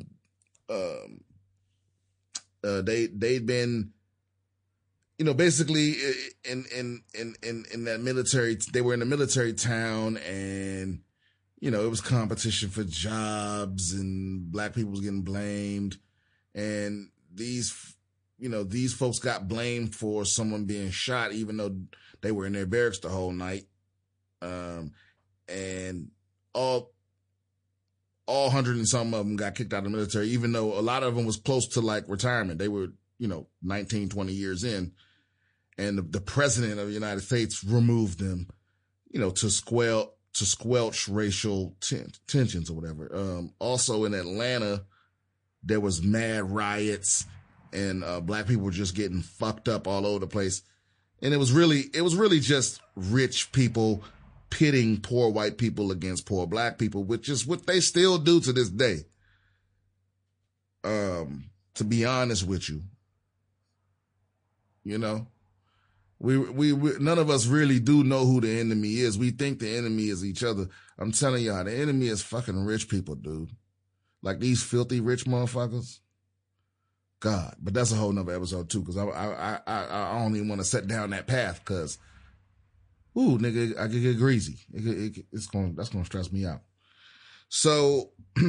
um, 0.68 1.20
uh, 2.62 2.82
they 2.82 3.06
they'd 3.06 3.46
been, 3.46 3.92
you 5.18 5.24
know, 5.24 5.34
basically 5.34 5.94
in 6.44 6.64
in 6.74 7.02
in 7.14 7.34
in 7.42 7.64
in 7.72 7.84
that 7.84 8.00
military. 8.00 8.58
They 8.72 8.80
were 8.80 8.94
in 8.94 9.02
a 9.02 9.06
military 9.06 9.52
town, 9.52 10.16
and 10.18 11.00
you 11.60 11.70
know 11.70 11.84
it 11.84 11.90
was 11.90 12.00
competition 12.00 12.68
for 12.68 12.84
jobs, 12.84 13.92
and 13.92 14.50
black 14.50 14.74
people 14.74 14.90
was 14.90 15.00
getting 15.00 15.22
blamed, 15.22 15.98
and 16.54 17.10
these 17.32 17.94
you 18.40 18.48
know, 18.48 18.64
these 18.64 18.94
folks 18.94 19.18
got 19.18 19.48
blamed 19.48 19.94
for 19.94 20.24
someone 20.24 20.64
being 20.64 20.90
shot, 20.90 21.32
even 21.32 21.58
though 21.58 21.76
they 22.22 22.32
were 22.32 22.46
in 22.46 22.54
their 22.54 22.66
barracks 22.66 22.98
the 22.98 23.08
whole 23.08 23.32
night. 23.32 23.66
Um, 24.40 24.92
and 25.48 26.10
all, 26.54 26.92
all 28.26 28.48
hundred 28.48 28.76
and 28.76 28.88
some 28.88 29.12
of 29.12 29.26
them 29.26 29.36
got 29.36 29.54
kicked 29.54 29.74
out 29.74 29.78
of 29.78 29.84
the 29.84 29.90
military, 29.90 30.28
even 30.28 30.52
though 30.52 30.78
a 30.78 30.80
lot 30.80 31.02
of 31.02 31.14
them 31.14 31.26
was 31.26 31.36
close 31.36 31.68
to 31.68 31.80
like 31.80 32.04
retirement. 32.08 32.58
They 32.58 32.68
were, 32.68 32.88
you 33.18 33.28
know, 33.28 33.46
19, 33.62 34.08
20 34.08 34.32
years 34.32 34.64
in. 34.64 34.92
And 35.76 35.98
the, 35.98 36.02
the 36.02 36.20
president 36.20 36.80
of 36.80 36.88
the 36.88 36.94
United 36.94 37.20
States 37.20 37.62
removed 37.62 38.18
them, 38.18 38.48
you 39.10 39.20
know, 39.20 39.30
to 39.30 39.50
squelch, 39.50 40.08
to 40.34 40.46
squelch 40.46 41.08
racial 41.08 41.76
ten- 41.80 42.12
tensions 42.26 42.70
or 42.70 42.74
whatever. 42.74 43.10
Um, 43.14 43.52
also 43.58 44.04
in 44.04 44.14
Atlanta, 44.14 44.84
there 45.62 45.80
was 45.80 46.02
mad 46.02 46.50
riots 46.50 47.26
and 47.72 48.04
uh, 48.04 48.20
black 48.20 48.46
people 48.46 48.64
were 48.64 48.70
just 48.70 48.94
getting 48.94 49.22
fucked 49.22 49.68
up 49.68 49.86
all 49.86 50.06
over 50.06 50.20
the 50.20 50.26
place. 50.26 50.62
And 51.22 51.34
it 51.34 51.36
was 51.36 51.52
really, 51.52 51.84
it 51.92 52.02
was 52.02 52.16
really 52.16 52.40
just 52.40 52.80
rich 52.96 53.52
people 53.52 54.02
pitting 54.48 55.00
poor 55.00 55.30
white 55.30 55.58
people 55.58 55.92
against 55.92 56.26
poor 56.26 56.46
black 56.46 56.78
people, 56.78 57.04
which 57.04 57.28
is 57.28 57.46
what 57.46 57.66
they 57.66 57.80
still 57.80 58.18
do 58.18 58.40
to 58.40 58.52
this 58.52 58.68
day. 58.68 59.04
Um, 60.82 61.50
to 61.74 61.84
be 61.84 62.04
honest 62.04 62.46
with 62.46 62.68
you, 62.68 62.82
you 64.82 64.98
know, 64.98 65.26
we, 66.18 66.36
we, 66.36 66.72
we, 66.72 66.92
none 66.98 67.18
of 67.18 67.30
us 67.30 67.46
really 67.46 67.80
do 67.80 68.04
know 68.04 68.26
who 68.26 68.40
the 68.40 68.60
enemy 68.60 68.96
is. 68.96 69.18
We 69.18 69.30
think 69.30 69.58
the 69.58 69.76
enemy 69.76 70.08
is 70.08 70.24
each 70.24 70.42
other. 70.42 70.68
I'm 70.98 71.12
telling 71.12 71.44
y'all, 71.44 71.64
the 71.64 71.74
enemy 71.74 72.08
is 72.08 72.22
fucking 72.22 72.64
rich 72.64 72.88
people, 72.88 73.14
dude. 73.14 73.50
Like 74.22 74.38
these 74.38 74.62
filthy 74.62 75.00
rich 75.00 75.24
motherfuckers. 75.24 76.00
God, 77.20 77.54
but 77.60 77.74
that's 77.74 77.92
a 77.92 77.96
whole 77.96 78.12
nother 78.12 78.34
episode 78.34 78.70
too, 78.70 78.80
because 78.80 78.96
I, 78.96 79.04
I, 79.04 79.60
I, 79.66 80.16
I 80.16 80.18
don't 80.18 80.34
even 80.34 80.48
want 80.48 80.62
to 80.62 80.66
set 80.66 80.86
down 80.86 81.10
that 81.10 81.26
path, 81.26 81.60
because, 81.60 81.98
ooh, 83.16 83.38
nigga, 83.38 83.78
I 83.78 83.88
could 83.88 84.00
get 84.00 84.16
greasy. 84.16 84.58
It, 84.72 84.86
it, 84.86 85.26
it's 85.30 85.46
going, 85.46 85.74
that's 85.74 85.90
going 85.90 86.02
to 86.02 86.06
stress 86.06 86.32
me 86.32 86.46
out. 86.46 86.62
So, 87.50 88.12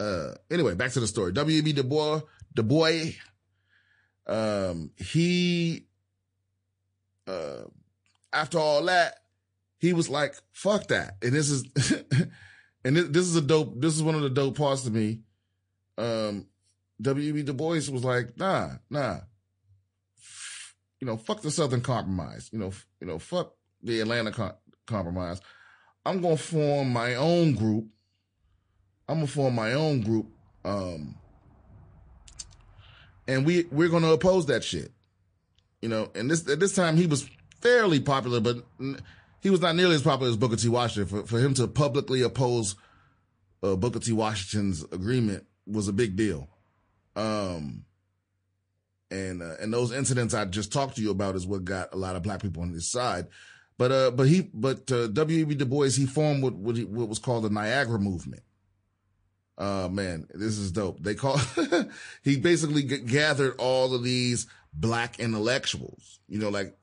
uh, 0.00 0.34
anyway, 0.48 0.74
back 0.74 0.92
to 0.92 1.00
the 1.00 1.08
story. 1.08 1.32
W.E.B. 1.32 1.72
Du 1.72 1.82
Bois, 1.82 2.20
Du 2.54 2.62
Bois, 2.62 3.10
um, 4.28 4.92
he, 4.96 5.86
uh, 7.26 7.64
after 8.32 8.58
all 8.58 8.84
that, 8.84 9.14
he 9.78 9.92
was 9.92 10.08
like, 10.08 10.36
fuck 10.52 10.86
that. 10.88 11.16
And 11.20 11.32
this 11.32 11.50
is, 11.50 11.64
and 12.84 12.96
this, 12.96 13.08
this 13.08 13.26
is 13.26 13.34
a 13.34 13.42
dope, 13.42 13.80
this 13.80 13.94
is 13.94 14.04
one 14.04 14.14
of 14.14 14.22
the 14.22 14.30
dope 14.30 14.56
parts 14.56 14.82
to 14.82 14.90
me. 14.90 15.22
Um, 15.98 16.46
W.E.B. 17.00 17.42
Du 17.42 17.52
Bois 17.52 17.88
was 17.90 18.04
like, 18.04 18.36
nah, 18.38 18.70
nah. 18.90 19.18
You 21.00 21.06
know, 21.06 21.16
fuck 21.16 21.42
the 21.42 21.50
Southern 21.50 21.82
Compromise. 21.82 22.48
You 22.52 22.58
know, 22.58 22.72
you 23.00 23.06
know, 23.06 23.18
fuck 23.18 23.54
the 23.82 24.00
Atlanta 24.00 24.32
com- 24.32 24.54
Compromise. 24.86 25.40
I'm 26.06 26.22
gonna 26.22 26.36
form 26.36 26.92
my 26.92 27.16
own 27.16 27.54
group. 27.54 27.86
I'm 29.08 29.16
gonna 29.16 29.26
form 29.26 29.54
my 29.54 29.74
own 29.74 30.00
group. 30.00 30.26
Um, 30.64 31.16
and 33.28 33.44
we 33.44 33.64
we're 33.70 33.88
gonna 33.88 34.12
oppose 34.12 34.46
that 34.46 34.64
shit. 34.64 34.92
You 35.82 35.88
know, 35.88 36.10
and 36.14 36.30
this 36.30 36.48
at 36.48 36.60
this 36.60 36.74
time 36.74 36.96
he 36.96 37.06
was 37.06 37.28
fairly 37.60 38.00
popular, 38.00 38.40
but 38.40 38.64
he 39.40 39.50
was 39.50 39.60
not 39.60 39.76
nearly 39.76 39.96
as 39.96 40.02
popular 40.02 40.30
as 40.30 40.36
Booker 40.36 40.56
T. 40.56 40.68
Washington. 40.68 41.22
For 41.22 41.26
for 41.26 41.38
him 41.38 41.54
to 41.54 41.66
publicly 41.66 42.22
oppose 42.22 42.76
uh, 43.62 43.76
Booker 43.76 44.00
T. 44.00 44.12
Washington's 44.12 44.84
agreement 44.84 45.44
was 45.66 45.88
a 45.88 45.92
big 45.92 46.16
deal. 46.16 46.48
Um, 47.16 47.84
and 49.10 49.42
uh, 49.42 49.54
and 49.60 49.72
those 49.72 49.92
incidents 49.92 50.34
I 50.34 50.44
just 50.44 50.72
talked 50.72 50.96
to 50.96 51.02
you 51.02 51.10
about 51.10 51.36
is 51.36 51.46
what 51.46 51.64
got 51.64 51.92
a 51.94 51.96
lot 51.96 52.16
of 52.16 52.22
black 52.22 52.42
people 52.42 52.62
on 52.62 52.72
his 52.72 52.88
side. 52.88 53.26
But 53.78 53.92
uh, 53.92 54.10
but 54.10 54.28
he 54.28 54.50
but 54.52 54.90
uh, 54.90 55.08
W.E.B. 55.08 55.54
Du 55.54 55.66
Bois 55.66 55.90
he 55.90 56.06
formed 56.06 56.42
what 56.42 56.54
what, 56.54 56.76
he, 56.76 56.84
what 56.84 57.08
was 57.08 57.18
called 57.18 57.44
the 57.44 57.50
Niagara 57.50 57.98
Movement. 57.98 58.42
Uh 59.58 59.88
man, 59.90 60.26
this 60.34 60.58
is 60.58 60.70
dope. 60.70 61.02
They 61.02 61.14
call 61.14 61.40
he 62.22 62.36
basically 62.36 62.82
g- 62.82 62.98
gathered 62.98 63.54
all 63.58 63.94
of 63.94 64.02
these 64.02 64.46
black 64.74 65.18
intellectuals. 65.18 66.20
You 66.28 66.38
know, 66.38 66.50
like 66.50 66.76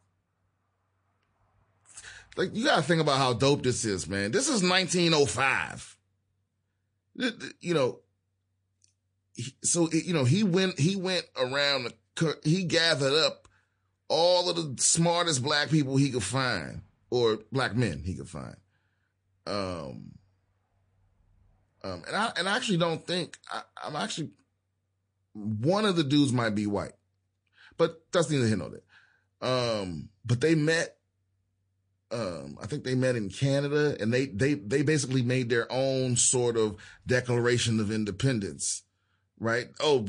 like 2.36 2.56
you 2.56 2.66
gotta 2.66 2.82
think 2.82 3.02
about 3.02 3.20
how 3.20 3.34
dope 3.34 3.64
this 3.64 3.86
is, 3.86 4.08
man. 4.08 4.32
This 4.32 4.48
is 4.48 4.64
1905. 4.64 5.98
You 7.60 7.74
know, 7.76 8.00
so 9.64 9.90
you 9.92 10.14
know 10.14 10.26
he 10.26 10.44
went 10.44 10.80
he 10.80 10.96
went 10.96 11.26
around 11.36 11.94
he 12.44 12.64
gathered 12.64 13.14
up 13.14 13.48
all 14.08 14.50
of 14.50 14.56
the 14.56 14.82
smartest 14.82 15.42
black 15.44 15.70
people 15.70 15.98
he 15.98 16.12
could 16.12 16.24
find 16.24 16.82
or 17.10 17.40
black 17.52 17.76
men 17.76 18.02
he 18.06 18.14
could 18.16 18.30
find 18.30 18.56
um 19.48 20.14
Um, 21.84 22.02
and 22.08 22.16
I 22.16 22.32
and 22.38 22.48
I 22.48 22.56
actually 22.56 22.78
don't 22.78 23.06
think 23.06 23.38
I, 23.52 23.62
I'm 23.84 23.96
actually 23.96 24.30
one 25.34 25.86
of 25.86 25.96
the 25.96 26.04
dudes 26.04 26.32
might 26.32 26.56
be 26.56 26.66
white, 26.68 26.94
but 27.78 28.02
that's 28.12 28.30
neither 28.30 28.48
here 28.48 28.56
nor 28.58 28.70
there. 28.70 28.88
Um, 29.42 30.10
but 30.24 30.40
they 30.40 30.56
met. 30.56 30.96
Um, 32.12 32.58
I 32.62 32.68
think 32.68 32.84
they 32.84 32.96
met 32.96 33.16
in 33.16 33.30
Canada, 33.30 33.98
and 34.00 34.14
they 34.14 34.28
they 34.28 34.54
they 34.54 34.84
basically 34.84 35.24
made 35.24 35.50
their 35.50 35.70
own 35.72 36.16
sort 36.16 36.56
of 36.56 36.78
Declaration 37.06 37.80
of 37.80 37.92
Independence, 37.92 38.84
right? 39.44 39.68
Oh, 39.80 40.06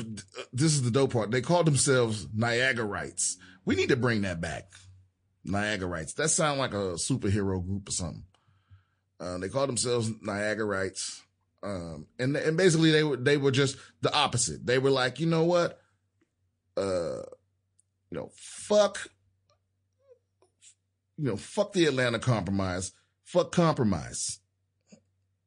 this 0.53 0.73
is 0.73 0.83
the 0.83 0.91
dope 0.91 1.13
part. 1.13 1.31
They 1.31 1.41
called 1.41 1.67
themselves 1.67 2.27
Niagarites. 2.33 3.37
We 3.65 3.75
need 3.75 3.89
to 3.89 3.97
bring 3.97 4.23
that 4.23 4.41
back. 4.41 4.73
Niagarites. 5.45 6.15
That 6.15 6.29
sounds 6.29 6.59
like 6.59 6.73
a 6.73 6.95
superhero 6.95 7.65
group 7.65 7.89
or 7.89 7.93
something. 7.93 8.25
Uh, 9.21 9.39
they 9.39 9.49
called 9.49 9.69
themselves 9.69 10.11
Niagarites. 10.23 11.23
Um, 11.63 12.07
and, 12.19 12.37
and 12.37 12.57
basically 12.57 12.91
they 12.91 13.03
were, 13.03 13.17
they 13.17 13.37
were 13.37 13.51
just 13.51 13.77
the 14.03 14.15
opposite. 14.15 14.67
They 14.67 14.79
were 14.79 14.91
like, 14.91 15.19
you 15.19 15.27
know 15.27 15.45
what? 15.45 15.81
Uh, 16.77 17.23
you 18.11 18.19
know, 18.19 18.31
fuck, 18.35 19.09
you 21.17 21.25
know, 21.25 21.37
fuck 21.37 21.73
the 21.73 21.87
Atlanta 21.87 22.19
compromise. 22.19 22.93
Fuck 23.25 23.53
compromise. 23.53 24.41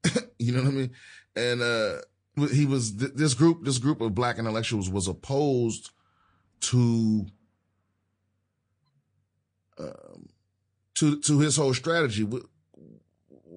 you 0.39 0.53
know 0.53 0.63
what 0.63 0.69
I 0.69 0.71
mean? 0.71 0.91
And, 1.35 1.61
uh, 1.61 1.97
he 2.37 2.65
was, 2.65 2.95
this 2.95 3.33
group, 3.33 3.63
this 3.63 3.77
group 3.77 4.01
of 4.01 4.15
black 4.15 4.37
intellectuals 4.37 4.89
was 4.89 5.07
opposed 5.07 5.89
to, 6.61 7.25
um, 9.79 10.29
to, 10.95 11.19
to 11.21 11.39
his 11.39 11.57
whole 11.57 11.73
strategy 11.73 12.25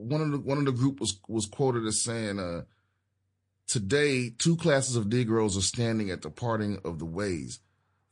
one 0.00 0.20
of 0.20 0.30
the 0.30 0.38
one 0.38 0.58
of 0.58 0.64
the 0.64 0.72
group 0.72 1.00
was 1.00 1.18
was 1.28 1.46
quoted 1.46 1.86
as 1.86 2.02
saying, 2.02 2.38
uh, 2.38 2.62
"Today, 3.66 4.30
two 4.30 4.56
classes 4.56 4.96
of 4.96 5.06
Negroes 5.06 5.56
are 5.56 5.62
standing 5.62 6.10
at 6.10 6.22
the 6.22 6.30
parting 6.30 6.78
of 6.84 6.98
the 6.98 7.04
ways. 7.04 7.60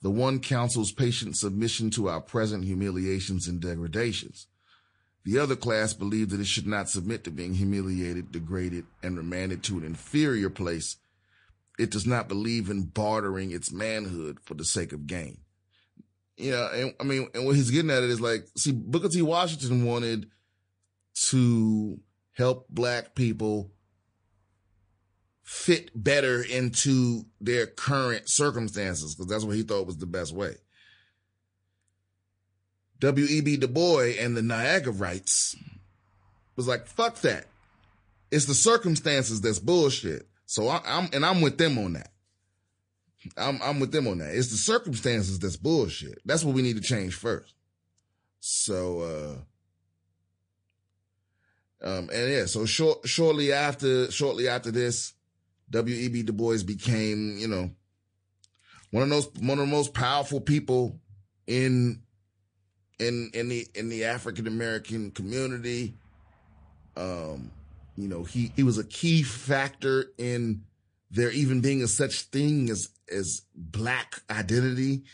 The 0.02 0.10
one 0.10 0.40
counsels 0.40 0.92
patient 0.92 1.36
submission 1.36 1.90
to 1.92 2.08
our 2.08 2.20
present 2.20 2.64
humiliations 2.64 3.48
and 3.48 3.60
degradations. 3.60 4.46
The 5.28 5.40
other 5.40 5.56
class 5.56 5.92
believed 5.92 6.30
that 6.30 6.40
it 6.40 6.46
should 6.46 6.66
not 6.66 6.88
submit 6.88 7.22
to 7.24 7.30
being 7.30 7.52
humiliated, 7.52 8.32
degraded, 8.32 8.86
and 9.02 9.14
remanded 9.14 9.62
to 9.64 9.76
an 9.76 9.84
inferior 9.84 10.48
place. 10.48 10.96
It 11.78 11.90
does 11.90 12.06
not 12.06 12.28
believe 12.28 12.70
in 12.70 12.84
bartering 12.84 13.50
its 13.50 13.70
manhood 13.70 14.38
for 14.42 14.54
the 14.54 14.64
sake 14.64 14.90
of 14.90 15.06
gain." 15.06 15.42
Yeah, 16.38 16.74
and 16.74 16.94
I 16.98 17.04
mean, 17.04 17.28
and 17.34 17.44
what 17.44 17.56
he's 17.56 17.70
getting 17.70 17.90
at 17.90 18.02
it 18.02 18.08
is 18.08 18.22
like, 18.22 18.46
see, 18.56 18.72
Booker 18.72 19.10
T. 19.10 19.20
Washington 19.20 19.84
wanted 19.84 20.30
to 21.26 22.00
help 22.32 22.66
black 22.70 23.14
people 23.14 23.74
fit 25.42 25.90
better 25.94 26.40
into 26.42 27.26
their 27.38 27.66
current 27.66 28.22
circumstances 28.30 29.14
because 29.14 29.30
that's 29.30 29.44
what 29.44 29.56
he 29.56 29.62
thought 29.62 29.86
was 29.86 29.98
the 29.98 30.06
best 30.06 30.32
way. 30.32 30.54
W.E.B. 33.00 33.58
Du 33.58 33.68
Bois 33.68 34.14
and 34.18 34.36
the 34.36 34.42
Niagarites 34.42 35.56
was 36.56 36.66
like, 36.66 36.86
fuck 36.86 37.20
that. 37.20 37.46
It's 38.30 38.46
the 38.46 38.54
circumstances 38.54 39.40
that's 39.40 39.58
bullshit. 39.58 40.26
So 40.46 40.68
I, 40.68 40.80
am 40.84 41.08
and 41.12 41.24
I'm 41.24 41.40
with 41.40 41.58
them 41.58 41.78
on 41.78 41.94
that. 41.94 42.10
I'm, 43.36 43.60
I'm 43.62 43.80
with 43.80 43.92
them 43.92 44.06
on 44.06 44.18
that. 44.18 44.34
It's 44.34 44.50
the 44.50 44.56
circumstances 44.56 45.38
that's 45.38 45.56
bullshit. 45.56 46.20
That's 46.24 46.44
what 46.44 46.54
we 46.54 46.62
need 46.62 46.76
to 46.76 46.82
change 46.82 47.14
first. 47.14 47.54
So, 48.40 49.00
uh, 51.82 51.86
um, 51.86 52.10
and 52.12 52.32
yeah, 52.32 52.46
so 52.46 52.66
short, 52.66 53.06
shortly 53.06 53.52
after, 53.52 54.10
shortly 54.10 54.48
after 54.48 54.70
this, 54.70 55.14
W.E.B. 55.70 56.22
Du 56.22 56.32
Bois 56.32 56.62
became, 56.64 57.36
you 57.38 57.48
know, 57.48 57.70
one 58.90 59.02
of 59.02 59.10
those, 59.10 59.28
one 59.40 59.58
of 59.58 59.66
the 59.68 59.72
most 59.72 59.92
powerful 59.92 60.40
people 60.40 60.98
in, 61.46 62.02
in, 62.98 63.30
in 63.34 63.48
the, 63.48 63.66
in 63.74 63.88
the 63.88 64.04
African 64.04 64.46
American 64.46 65.10
community. 65.10 65.94
Um, 66.96 67.50
you 67.96 68.08
know, 68.08 68.24
he, 68.24 68.52
he 68.56 68.62
was 68.62 68.78
a 68.78 68.84
key 68.84 69.22
factor 69.22 70.12
in 70.18 70.62
there 71.10 71.30
even 71.30 71.60
being 71.60 71.82
a 71.82 71.88
such 71.88 72.22
thing 72.22 72.70
as, 72.70 72.90
as 73.10 73.42
black 73.54 74.20
identity. 74.30 75.04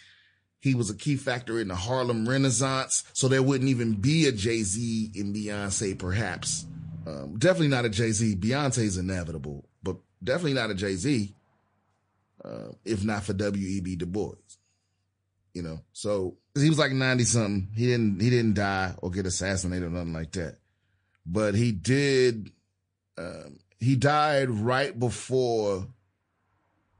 He 0.61 0.75
was 0.75 0.91
a 0.91 0.97
key 0.97 1.17
factor 1.17 1.61
in 1.61 1.69
the 1.69 1.75
Harlem 1.75 2.29
Renaissance. 2.29 3.05
So 3.13 3.29
there 3.29 3.43
wouldn't 3.43 3.69
even 3.69 3.95
be 3.95 4.27
a 4.27 4.33
Jay-Z 4.33 5.13
and 5.15 5.35
Beyonce, 5.35 5.99
perhaps. 5.99 6.67
Um, 7.07 7.37
definitely 7.39 7.69
not 7.69 7.85
a 7.85 7.91
Jay-Z. 7.91 8.37
Beyonce's 8.37 8.97
inevitable, 8.97 9.69
but 9.83 9.97
definitely 10.23 10.55
not 10.55 10.71
a 10.71 10.75
Jay-Z. 10.75 11.35
Uh, 12.43 12.73
if 12.85 13.05
not 13.05 13.25
for 13.25 13.33
W.E.B. 13.33 13.97
Du 13.97 14.07
Bois. 14.07 14.35
You 15.55 15.63
know, 15.63 15.81
so 15.93 16.37
he 16.59 16.69
was 16.69 16.79
like 16.79 16.93
90 16.93 17.25
something. 17.25 17.69
He 17.75 17.87
didn't, 17.87 18.21
he 18.21 18.29
didn't 18.29 18.55
die 18.55 18.95
or 18.99 19.11
get 19.11 19.25
assassinated 19.25 19.87
or 19.87 19.91
nothing 19.91 20.13
like 20.13 20.33
that. 20.33 20.59
But 21.25 21.55
he 21.55 21.71
did, 21.73 22.51
um, 23.17 23.61
he 23.79 23.95
died 23.97 24.51
right 24.51 24.99
before 24.99 25.87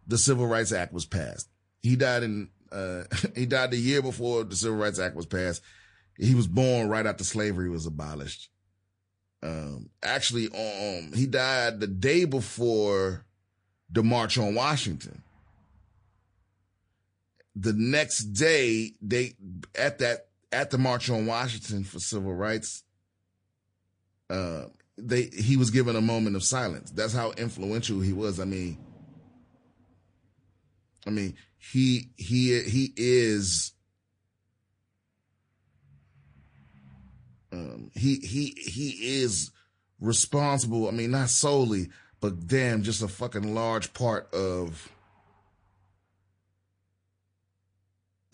the 0.07 0.19
Civil 0.19 0.47
Rights 0.47 0.73
Act 0.73 0.93
was 0.93 1.05
passed. 1.05 1.49
He 1.83 1.97
died 1.97 2.23
in 2.23 2.49
uh, 2.75 3.05
he 3.35 3.47
died 3.47 3.71
the 3.71 3.79
year 3.79 4.03
before 4.03 4.45
the 4.45 4.57
Civil 4.57 4.79
Rights 4.79 4.99
Act 4.99 5.17
was 5.17 5.27
passed. 5.27 5.63
He 6.19 6.35
was 6.35 6.47
born 6.47 6.89
right 6.89 7.07
after 7.07 7.25
slavery 7.25 7.69
was 7.69 7.87
abolished. 7.87 8.51
Um, 9.43 9.91
actually, 10.03 10.47
um, 10.47 11.13
he 11.13 11.27
died 11.27 11.81
the 11.81 11.87
day 11.87 12.25
before 12.25 13.27
the 13.91 14.03
March 14.03 14.39
on 14.39 14.55
Washington. 14.55 15.23
The 17.57 17.73
next 17.73 18.25
day, 18.33 18.95
they 19.01 19.35
at 19.75 19.99
that 19.99 20.27
at 20.53 20.71
the 20.71 20.79
March 20.79 21.09
on 21.11 21.27
Washington 21.27 21.85
for 21.85 21.99
civil 22.01 22.35
rights, 22.35 22.83
uh, 24.29 24.65
they 24.97 25.25
he 25.25 25.57
was 25.57 25.71
given 25.71 25.97
a 25.97 26.01
moment 26.01 26.37
of 26.37 26.43
silence. 26.43 26.91
That's 26.91 27.13
how 27.13 27.33
influential 27.33 28.01
he 28.01 28.13
was. 28.13 28.41
I 28.41 28.45
mean, 28.45 28.79
I 31.07 31.11
mean, 31.11 31.37
he 31.57 32.11
he 32.17 32.61
he 32.63 32.93
is 32.97 33.73
um, 37.53 37.91
he 37.95 38.17
he 38.17 38.55
he 38.57 39.21
is 39.21 39.51
responsible. 40.01 40.89
I 40.89 40.91
mean, 40.91 41.11
not 41.11 41.31
solely, 41.31 41.91
but 42.21 42.47
damn, 42.47 42.83
just 42.83 43.03
a 43.03 43.09
fucking 43.09 43.55
large 43.55 43.93
part 43.95 44.33
of 44.35 44.91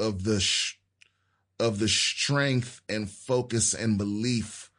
of 0.01 0.25
the 0.25 0.41
sh- 0.41 0.79
of 1.59 1.79
the 1.79 1.89
strength 1.89 2.81
and 2.89 3.09
focus 3.09 3.75
and 3.75 3.99
belief 3.99 4.71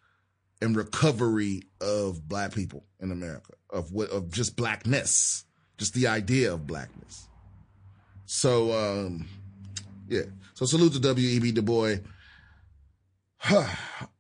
and 0.62 0.76
recovery 0.76 1.62
of 1.80 2.28
black 2.28 2.54
people 2.54 2.86
in 3.00 3.12
America 3.12 3.54
of 3.70 3.92
what 3.92 4.10
of 4.10 4.32
just 4.32 4.56
blackness, 4.56 5.46
just 5.78 5.94
the 5.94 6.08
idea 6.08 6.54
of 6.54 6.68
blackness. 6.68 7.28
So, 8.26 8.72
um, 8.72 9.28
yeah. 10.08 10.24
So 10.54 10.66
salute 10.66 10.94
to 10.94 11.00
W.E.B. 11.00 11.52
Du 11.52 11.62
Bois. 11.62 11.98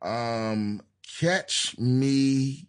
um, 0.01 0.81
catch 1.19 1.77
me 1.77 2.67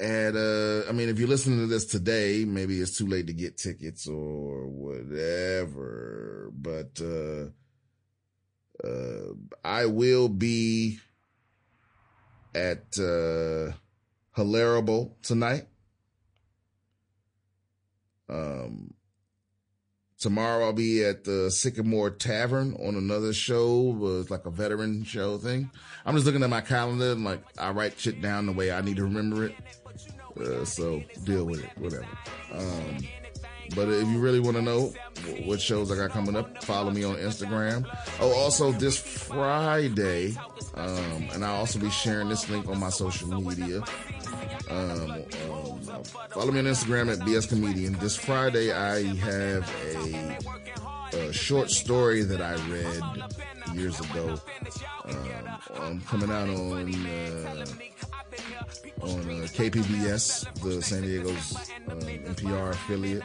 at, 0.00 0.34
uh, 0.36 0.88
I 0.88 0.92
mean, 0.92 1.08
if 1.08 1.18
you're 1.18 1.28
listening 1.28 1.60
to 1.60 1.66
this 1.66 1.86
today, 1.86 2.44
maybe 2.44 2.80
it's 2.80 2.96
too 2.98 3.06
late 3.06 3.26
to 3.28 3.32
get 3.32 3.56
tickets 3.56 4.06
or 4.08 4.66
whatever, 4.66 6.50
but, 6.52 7.00
uh, 7.00 7.50
uh, 8.86 9.34
I 9.64 9.86
will 9.86 10.28
be 10.28 10.98
at, 12.54 12.98
uh, 12.98 13.72
Hilarable 14.36 15.12
tonight. 15.22 15.68
Um, 18.28 18.94
Tomorrow 20.24 20.64
I'll 20.64 20.72
be 20.72 21.04
at 21.04 21.24
the 21.24 21.50
Sycamore 21.50 22.08
Tavern 22.08 22.74
on 22.82 22.94
another 22.94 23.34
show. 23.34 23.94
Uh, 24.02 24.20
it's 24.20 24.30
like 24.30 24.46
a 24.46 24.50
veteran 24.50 25.04
show 25.04 25.36
thing. 25.36 25.70
I'm 26.06 26.14
just 26.14 26.24
looking 26.24 26.42
at 26.42 26.48
my 26.48 26.62
calendar 26.62 27.12
and 27.12 27.24
like 27.24 27.42
I 27.58 27.72
write 27.72 28.00
shit 28.00 28.22
down 28.22 28.46
the 28.46 28.52
way 28.52 28.72
I 28.72 28.80
need 28.80 28.96
to 28.96 29.04
remember 29.04 29.44
it. 29.44 29.54
Uh, 30.40 30.64
so 30.64 31.02
deal 31.24 31.44
with 31.44 31.62
it, 31.62 31.70
whatever. 31.76 32.06
Um, 32.54 32.96
but 33.76 33.90
if 33.90 34.08
you 34.08 34.18
really 34.18 34.40
want 34.40 34.56
to 34.56 34.62
know 34.62 34.94
what 35.44 35.60
shows 35.60 35.92
I 35.92 35.96
got 35.96 36.12
coming 36.12 36.36
up, 36.36 36.64
follow 36.64 36.90
me 36.90 37.04
on 37.04 37.16
Instagram. 37.16 37.86
Oh, 38.18 38.32
also 38.32 38.72
this 38.72 38.96
Friday, 38.96 40.34
um, 40.72 41.28
and 41.34 41.44
I'll 41.44 41.56
also 41.56 41.78
be 41.78 41.90
sharing 41.90 42.30
this 42.30 42.48
link 42.48 42.66
on 42.66 42.80
my 42.80 42.88
social 42.88 43.28
media. 43.42 43.82
Um, 44.70 45.10
um, 45.50 45.80
follow 46.30 46.52
me 46.52 46.60
on 46.60 46.66
Instagram 46.66 47.12
at 47.12 47.18
BS 47.20 47.48
Comedian. 47.48 47.94
This 47.94 48.16
Friday, 48.16 48.72
I 48.72 49.02
have 49.16 49.70
a 49.84 50.38
a 51.14 51.32
short 51.32 51.70
story 51.70 52.22
that 52.22 52.40
I 52.40 52.54
read 52.70 53.76
years 53.76 54.00
ago. 54.00 54.40
Um, 55.76 56.00
coming 56.02 56.30
out 56.30 56.48
on 56.48 56.94
uh, 57.06 57.64
on 59.02 59.20
uh, 59.20 59.46
KPBS, 59.52 60.62
the 60.62 60.82
San 60.82 61.02
Diego's 61.02 61.56
uh, 61.88 61.94
NPR 61.94 62.70
affiliate. 62.70 63.22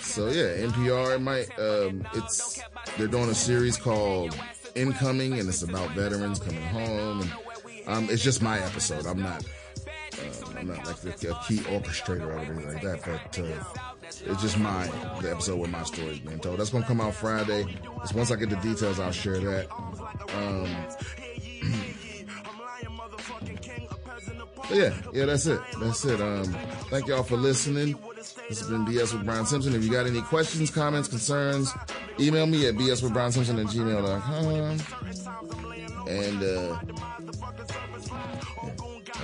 So 0.00 0.28
yeah, 0.28 0.66
NPR 0.66 1.20
might. 1.22 1.48
Um, 1.58 2.06
it's 2.14 2.60
they're 2.96 3.06
doing 3.06 3.30
a 3.30 3.34
series 3.34 3.76
called 3.76 4.36
Incoming, 4.74 5.38
and 5.38 5.48
it's 5.48 5.62
about 5.62 5.90
veterans 5.90 6.38
coming 6.38 6.62
home. 6.62 7.22
And 7.86 7.88
um, 7.88 8.08
it's 8.10 8.22
just 8.22 8.42
my 8.42 8.58
episode. 8.60 9.06
I'm 9.06 9.22
not. 9.22 9.44
Uh, 10.18 10.58
I'm 10.58 10.66
not 10.68 10.86
like 10.86 11.04
a, 11.04 11.08
a 11.08 11.40
key 11.46 11.58
orchestrator 11.58 12.26
or 12.26 12.38
anything 12.38 12.66
like 12.72 12.82
that, 12.82 13.00
but 13.04 13.38
uh, 13.38 14.30
it's 14.30 14.42
just 14.42 14.58
my 14.58 14.86
the 15.20 15.30
episode 15.30 15.58
where 15.58 15.68
my 15.68 15.82
story 15.84 16.08
is 16.08 16.18
being 16.20 16.38
told. 16.38 16.58
That's 16.58 16.70
gonna 16.70 16.84
come 16.84 17.00
out 17.00 17.14
Friday. 17.14 17.64
Just 18.00 18.14
once 18.14 18.30
I 18.30 18.36
get 18.36 18.50
the 18.50 18.56
details, 18.56 19.00
I'll 19.00 19.12
share 19.12 19.38
that. 19.38 19.72
Um, 20.36 20.68
yeah, 24.70 24.94
yeah, 25.12 25.24
that's 25.26 25.46
it. 25.46 25.60
That's 25.80 26.04
it. 26.04 26.20
Um, 26.20 26.44
thank 26.90 27.06
y'all 27.06 27.22
for 27.22 27.36
listening. 27.36 27.96
This 28.48 28.60
has 28.60 28.68
been 28.68 28.84
BS 28.84 29.12
with 29.12 29.24
Brian 29.24 29.46
Simpson. 29.46 29.74
If 29.74 29.82
you 29.82 29.90
got 29.90 30.06
any 30.06 30.20
questions, 30.22 30.70
comments, 30.70 31.08
concerns, 31.08 31.72
email 32.20 32.46
me 32.46 32.66
at 32.66 32.74
bswithbriansimpson 32.74 33.60
at 33.60 33.66
gmail.com. 33.66 34.78
And, 36.08 36.42
uh, 36.42 36.78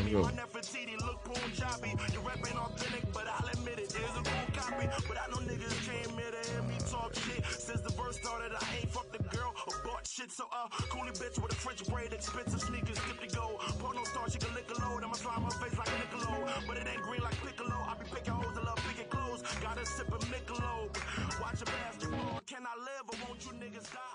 yeah. 0.08 0.44
So, 10.38 10.44
uh, 10.54 10.68
coolie 10.94 11.10
bitch 11.18 11.42
with 11.42 11.50
a 11.50 11.56
French 11.56 11.84
braid, 11.88 12.12
expensive 12.12 12.60
sneakers, 12.60 12.96
dip 13.08 13.18
to 13.18 13.34
go. 13.34 13.58
Porno 13.80 14.04
star, 14.04 14.30
she 14.30 14.38
can 14.38 14.54
lick 14.54 14.70
a 14.70 14.80
load. 14.86 15.02
I'ma 15.02 15.14
slide 15.14 15.42
my 15.42 15.50
face 15.50 15.76
like 15.76 15.88
a 15.88 15.98
Niccolo. 15.98 16.46
But 16.64 16.76
it 16.76 16.86
ain't 16.86 17.02
green 17.02 17.22
like 17.22 17.34
Piccolo. 17.44 17.74
I 17.74 17.96
be 17.98 18.08
picking 18.08 18.34
hoes 18.34 18.56
and 18.56 18.64
love 18.64 18.78
picking 18.86 19.10
clothes. 19.10 19.42
Got 19.60 19.82
a 19.82 19.84
sip 19.84 20.06
of 20.14 20.20
Michelob. 20.30 20.94
Watch 21.40 21.62
a 21.62 21.64
basketball. 21.64 22.40
Can 22.46 22.62
I 22.62 22.78
live 22.78 23.06
or 23.08 23.16
won't 23.26 23.44
you 23.46 23.50
niggas 23.50 23.92
die? 23.92 24.07